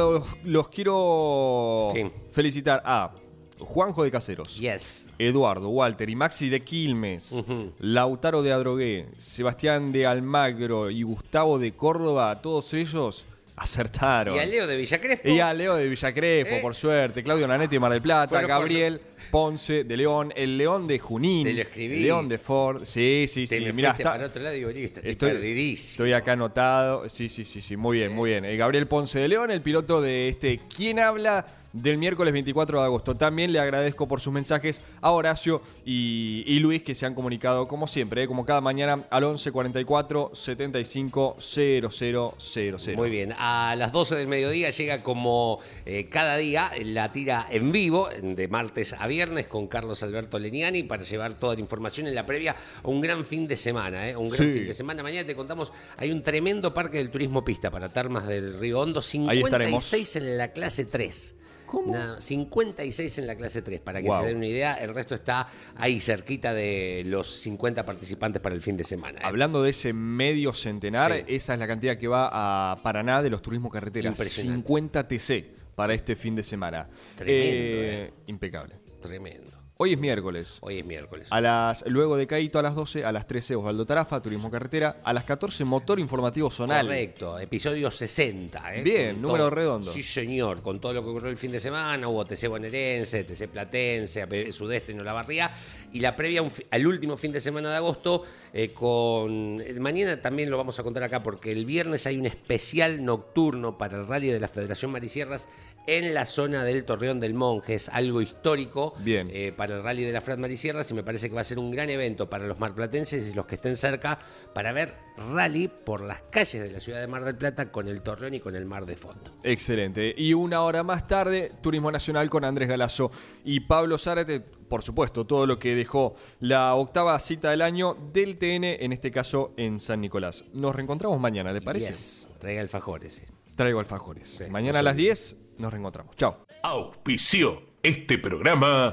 los 0.44 0.68
quiero 0.68 1.88
Sí. 1.92 2.10
felicitar 2.32 2.82
a 2.84 3.12
Juanjo 3.58 4.04
de 4.04 4.10
Caseros. 4.10 4.58
Yes. 4.58 5.08
Eduardo, 5.18 5.70
Walter 5.70 6.10
y 6.10 6.16
Maxi 6.16 6.48
de 6.50 6.60
Quilmes. 6.62 7.42
Lautaro 7.78 8.42
de 8.42 8.52
Adrogué, 8.52 9.08
Sebastián 9.16 9.92
de 9.92 10.06
Almagro 10.06 10.90
y 10.90 11.02
Gustavo 11.02 11.58
de 11.58 11.72
Córdoba, 11.72 12.42
todos 12.42 12.74
ellos 12.74 13.24
acertaron. 13.56 14.36
Y 14.36 14.38
a 14.38 14.46
Leo 14.46 14.66
de 14.66 14.76
Villa 14.76 15.00
Crespo. 15.00 15.28
Y 15.28 15.40
a 15.40 15.52
Leo 15.54 15.74
de 15.76 15.88
Villa 15.88 16.12
Crespo, 16.12 16.54
¿Eh? 16.56 16.58
por 16.60 16.74
suerte, 16.74 17.22
Claudio 17.22 17.48
Nanetti 17.48 17.76
de 17.76 17.80
Mar 17.80 17.92
del 17.92 18.02
Plata, 18.02 18.34
Bueno, 18.34 18.48
Gabriel 18.48 19.00
Ponce 19.30 19.84
de 19.84 19.96
León, 19.96 20.32
el 20.36 20.58
León 20.58 20.86
de 20.86 20.98
Junín, 20.98 21.46
Te 21.46 21.54
lo 21.54 21.62
escribí. 21.62 21.96
el 21.96 22.02
León 22.02 22.28
de 22.28 22.38
Ford, 22.38 22.84
sí, 22.84 23.26
sí, 23.28 23.46
Te 23.46 23.58
sí, 23.58 23.72
mirá, 23.72 23.92
está- 23.92 24.12
para 24.12 24.26
otro 24.26 24.42
lado 24.42 24.54
y 24.54 24.58
digo, 24.58 24.70
listo, 24.70 25.00
estoy, 25.00 25.12
Estoy, 25.12 25.30
perdidísimo. 25.32 25.90
estoy 25.92 26.12
acá 26.12 26.32
anotado. 26.32 27.08
Sí, 27.08 27.28
sí, 27.28 27.44
sí, 27.44 27.60
sí. 27.60 27.76
Muy 27.76 27.98
bien, 27.98 28.12
muy 28.12 28.30
bien. 28.30 28.44
Eh, 28.44 28.56
Gabriel 28.56 28.86
Ponce 28.86 29.18
de 29.18 29.28
León, 29.28 29.50
el 29.50 29.62
piloto 29.62 30.00
de 30.00 30.28
este 30.28 30.60
¿Quién 30.74 30.98
habla? 31.00 31.46
Del 31.82 31.98
miércoles 31.98 32.32
24 32.32 32.78
de 32.80 32.84
agosto. 32.84 33.16
También 33.16 33.52
le 33.52 33.58
agradezco 33.58 34.08
por 34.08 34.20
sus 34.20 34.32
mensajes 34.32 34.82
a 35.00 35.10
Horacio 35.10 35.62
y, 35.84 36.42
y 36.46 36.58
Luis 36.60 36.82
que 36.82 36.94
se 36.94 37.06
han 37.06 37.14
comunicado 37.14 37.68
como 37.68 37.86
siempre, 37.86 38.22
eh, 38.22 38.26
como 38.26 38.44
cada 38.44 38.60
mañana 38.60 39.04
al 39.10 39.24
11 39.24 39.52
44 39.52 40.30
75 40.34 41.36
0000. 41.38 42.96
Muy 42.96 43.10
bien, 43.10 43.34
a 43.38 43.74
las 43.76 43.92
12 43.92 44.14
del 44.16 44.26
mediodía 44.28 44.70
llega 44.70 45.02
como 45.02 45.60
eh, 45.84 46.08
cada 46.08 46.36
día 46.36 46.70
la 46.84 47.12
tira 47.12 47.46
en 47.50 47.72
vivo, 47.72 48.08
de 48.22 48.48
martes 48.48 48.94
a 48.98 49.06
viernes, 49.06 49.46
con 49.46 49.66
Carlos 49.68 50.02
Alberto 50.02 50.38
Leniani, 50.38 50.82
para 50.82 51.02
llevar 51.02 51.34
toda 51.34 51.54
la 51.54 51.60
información 51.60 52.06
en 52.06 52.14
la 52.14 52.26
previa 52.26 52.56
a 52.82 52.88
un 52.88 53.00
gran 53.00 53.24
fin 53.24 53.46
de 53.46 53.56
semana. 53.56 54.08
¿eh? 54.08 54.16
Un 54.16 54.28
gran 54.28 54.46
Sí. 54.46 54.52
fin 54.52 54.66
de 54.66 54.74
semana. 54.74 55.02
Mañana 55.02 55.26
te 55.26 55.34
contamos, 55.36 55.72
hay 55.96 56.10
un 56.10 56.22
tremendo 56.22 56.72
parque 56.74 56.98
del 56.98 57.10
turismo 57.10 57.44
pista 57.44 57.70
para 57.70 57.88
Termas 57.92 58.26
del 58.26 58.58
Río 58.58 58.80
Hondo, 58.80 59.00
Ahí 59.28 59.40
estaremos. 59.42 59.84
56 59.84 60.16
en 60.16 60.38
la 60.38 60.52
clase 60.52 60.84
3. 60.84 61.35
¿Cómo? 61.84 62.20
56 62.20 63.18
en 63.18 63.26
la 63.26 63.34
clase 63.36 63.62
3, 63.62 63.80
para 63.80 64.00
que 64.00 64.08
Wow. 64.08 64.20
se 64.20 64.26
den 64.28 64.36
una 64.38 64.46
idea. 64.46 64.74
El 64.74 64.94
resto 64.94 65.14
está 65.14 65.48
ahí 65.76 66.00
cerquita 66.00 66.54
de 66.54 67.02
los 67.06 67.28
50 67.40 67.84
participantes 67.84 68.40
para 68.40 68.54
el 68.54 68.60
fin 68.62 68.76
de 68.76 68.84
semana. 68.84 69.18
¿eh? 69.20 69.22
Hablando 69.24 69.62
de 69.62 69.70
ese 69.70 69.92
medio 69.92 70.52
centenar, 70.52 71.12
Sí. 71.12 71.24
esa 71.28 71.54
es 71.54 71.60
la 71.60 71.66
cantidad 71.66 71.96
que 71.98 72.08
va 72.08 72.30
a 72.72 72.82
Paraná 72.82 73.22
de 73.22 73.30
los 73.30 73.42
turismos 73.42 73.72
carreteras. 73.72 74.12
Impresionante. 74.12 74.56
50 74.66 75.08
TC. 75.08 75.56
para 75.76 75.92
este 75.92 76.16
fin 76.16 76.34
de 76.34 76.42
semana. 76.42 76.88
Tremendo, 77.16 77.46
Eh, 77.46 78.04
eh. 78.06 78.12
Impecable. 78.28 78.76
Tremendo. 79.02 79.50
Hoy 79.78 79.92
es 79.92 79.98
miércoles. 79.98 80.56
Hoy 80.62 80.78
es 80.78 80.86
miércoles. 80.86 81.28
A 81.30 81.38
las, 81.38 81.84
luego 81.86 82.16
de 82.16 82.26
Caíto 82.26 82.58
a 82.58 82.62
las 82.62 82.74
12, 82.74 83.04
a 83.04 83.12
las 83.12 83.26
13 83.26 83.56
Osvaldo 83.56 83.84
Tarafa, 83.84 84.22
Turismo 84.22 84.50
Carretera, 84.50 84.96
a 85.04 85.12
las 85.12 85.24
14 85.24 85.66
Motor 85.66 86.00
Informativo 86.00 86.50
Zonal. 86.50 86.86
Correcto, 86.86 87.38
episodio 87.38 87.90
60. 87.90 88.74
¿eh? 88.76 88.82
Bien, 88.82 89.12
Con 89.16 89.22
número 89.22 89.44
todo- 89.44 89.50
redondo. 89.50 89.92
Sí, 89.92 90.02
señor, 90.02 90.62
con 90.62 90.80
todo 90.80 90.94
lo 90.94 91.02
que 91.04 91.10
ocurrió 91.10 91.28
el 91.28 91.36
fin 91.36 91.52
de 91.52 91.60
semana, 91.60 92.08
hubo 92.08 92.24
TC 92.24 92.48
bonaerense, 92.48 93.24
TC 93.24 93.48
platense, 93.48 94.26
Sudeste 94.50 94.92
en 94.92 95.00
Olavarría, 95.00 95.50
y 95.96 96.00
la 96.00 96.14
previa 96.14 96.42
al 96.70 96.86
último 96.86 97.16
fin 97.16 97.32
de 97.32 97.40
semana 97.40 97.70
de 97.70 97.76
agosto, 97.76 98.22
eh, 98.52 98.74
con... 98.74 99.62
el 99.62 99.80
Mañana 99.80 100.20
también 100.20 100.50
lo 100.50 100.58
vamos 100.58 100.78
a 100.78 100.82
contar 100.82 101.02
acá, 101.02 101.22
porque 101.22 101.50
el 101.52 101.64
viernes 101.64 102.06
hay 102.06 102.18
un 102.18 102.26
especial 102.26 103.02
nocturno 103.02 103.78
para 103.78 103.96
el 103.98 104.06
rally 104.06 104.28
de 104.28 104.38
la 104.38 104.48
Federación 104.48 104.90
Marisierras 104.90 105.48
en 105.86 106.12
la 106.12 106.26
zona 106.26 106.64
del 106.64 106.84
Torreón 106.84 107.18
del 107.18 107.32
Monje, 107.32 107.74
es 107.76 107.88
algo 107.88 108.20
histórico 108.20 108.92
Bien. 108.98 109.30
eh, 109.32 109.52
para 109.56 109.76
el 109.76 109.82
rally 109.82 110.02
de 110.04 110.12
la 110.12 110.20
Fred 110.20 110.36
Marisierras 110.36 110.90
y 110.90 110.94
me 110.94 111.02
parece 111.02 111.28
que 111.30 111.34
va 111.34 111.40
a 111.40 111.44
ser 111.44 111.58
un 111.58 111.70
gran 111.70 111.88
evento 111.88 112.28
para 112.28 112.46
los 112.46 112.58
marplatenses 112.58 113.28
y 113.28 113.32
los 113.32 113.46
que 113.46 113.54
estén 113.54 113.76
cerca 113.76 114.18
para 114.52 114.72
ver 114.72 114.94
rally 115.16 115.68
por 115.68 116.02
las 116.02 116.22
calles 116.30 116.62
de 116.62 116.70
la 116.72 116.80
ciudad 116.80 117.00
de 117.00 117.06
Mar 117.06 117.24
del 117.24 117.36
Plata 117.36 117.70
con 117.70 117.88
el 117.88 118.02
Torreón 118.02 118.34
y 118.34 118.40
con 118.40 118.54
el 118.54 118.66
mar 118.66 118.84
de 118.84 118.96
fondo. 118.96 119.30
Excelente. 119.44 120.14
Y 120.16 120.34
una 120.34 120.60
hora 120.60 120.82
más 120.82 121.06
tarde, 121.06 121.52
Turismo 121.62 121.90
Nacional 121.90 122.28
con 122.28 122.44
Andrés 122.44 122.68
Galazo 122.68 123.10
y 123.44 123.60
Pablo 123.60 123.96
Zárate. 123.96 124.42
Por 124.68 124.82
supuesto, 124.82 125.24
todo 125.26 125.46
lo 125.46 125.58
que 125.58 125.74
dejó 125.74 126.14
la 126.40 126.74
octava 126.74 127.18
cita 127.20 127.50
del 127.50 127.62
año 127.62 127.96
del 128.12 128.36
TN, 128.38 128.64
en 128.84 128.92
este 128.92 129.10
caso 129.10 129.52
en 129.56 129.80
San 129.80 130.00
Nicolás. 130.00 130.44
Nos 130.52 130.74
reencontramos 130.74 131.20
mañana, 131.20 131.52
¿le 131.52 131.60
parece? 131.62 131.88
Yes, 131.88 132.28
traiga 132.38 132.60
alfajores. 132.60 133.18
eh. 133.18 133.26
Traigo 133.54 133.80
alfajores. 133.80 134.36
Sí, 134.38 134.44
mañana 134.50 134.80
a 134.80 134.82
las 134.82 134.96
se 134.96 135.02
10 135.02 135.36
nos 135.58 135.72
reencontramos. 135.72 136.14
Chao. 136.16 136.44
Auspició 136.62 137.62
este 137.82 138.18
programa 138.18 138.92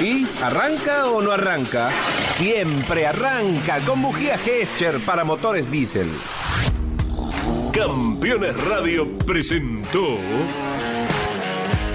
¿Y 0.00 0.26
arranca 0.42 1.06
o 1.08 1.20
no 1.20 1.30
arranca? 1.32 1.90
Siempre 2.32 3.06
arranca 3.06 3.80
con 3.80 4.02
bujía 4.02 4.38
Gescher 4.38 4.98
para 5.04 5.22
motores 5.24 5.70
diésel. 5.70 6.08
Campeones 7.72 8.62
Radio 8.64 9.18
presentó 9.18 10.16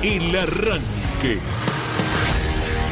El 0.04 0.36
Arranque. 0.36 1.40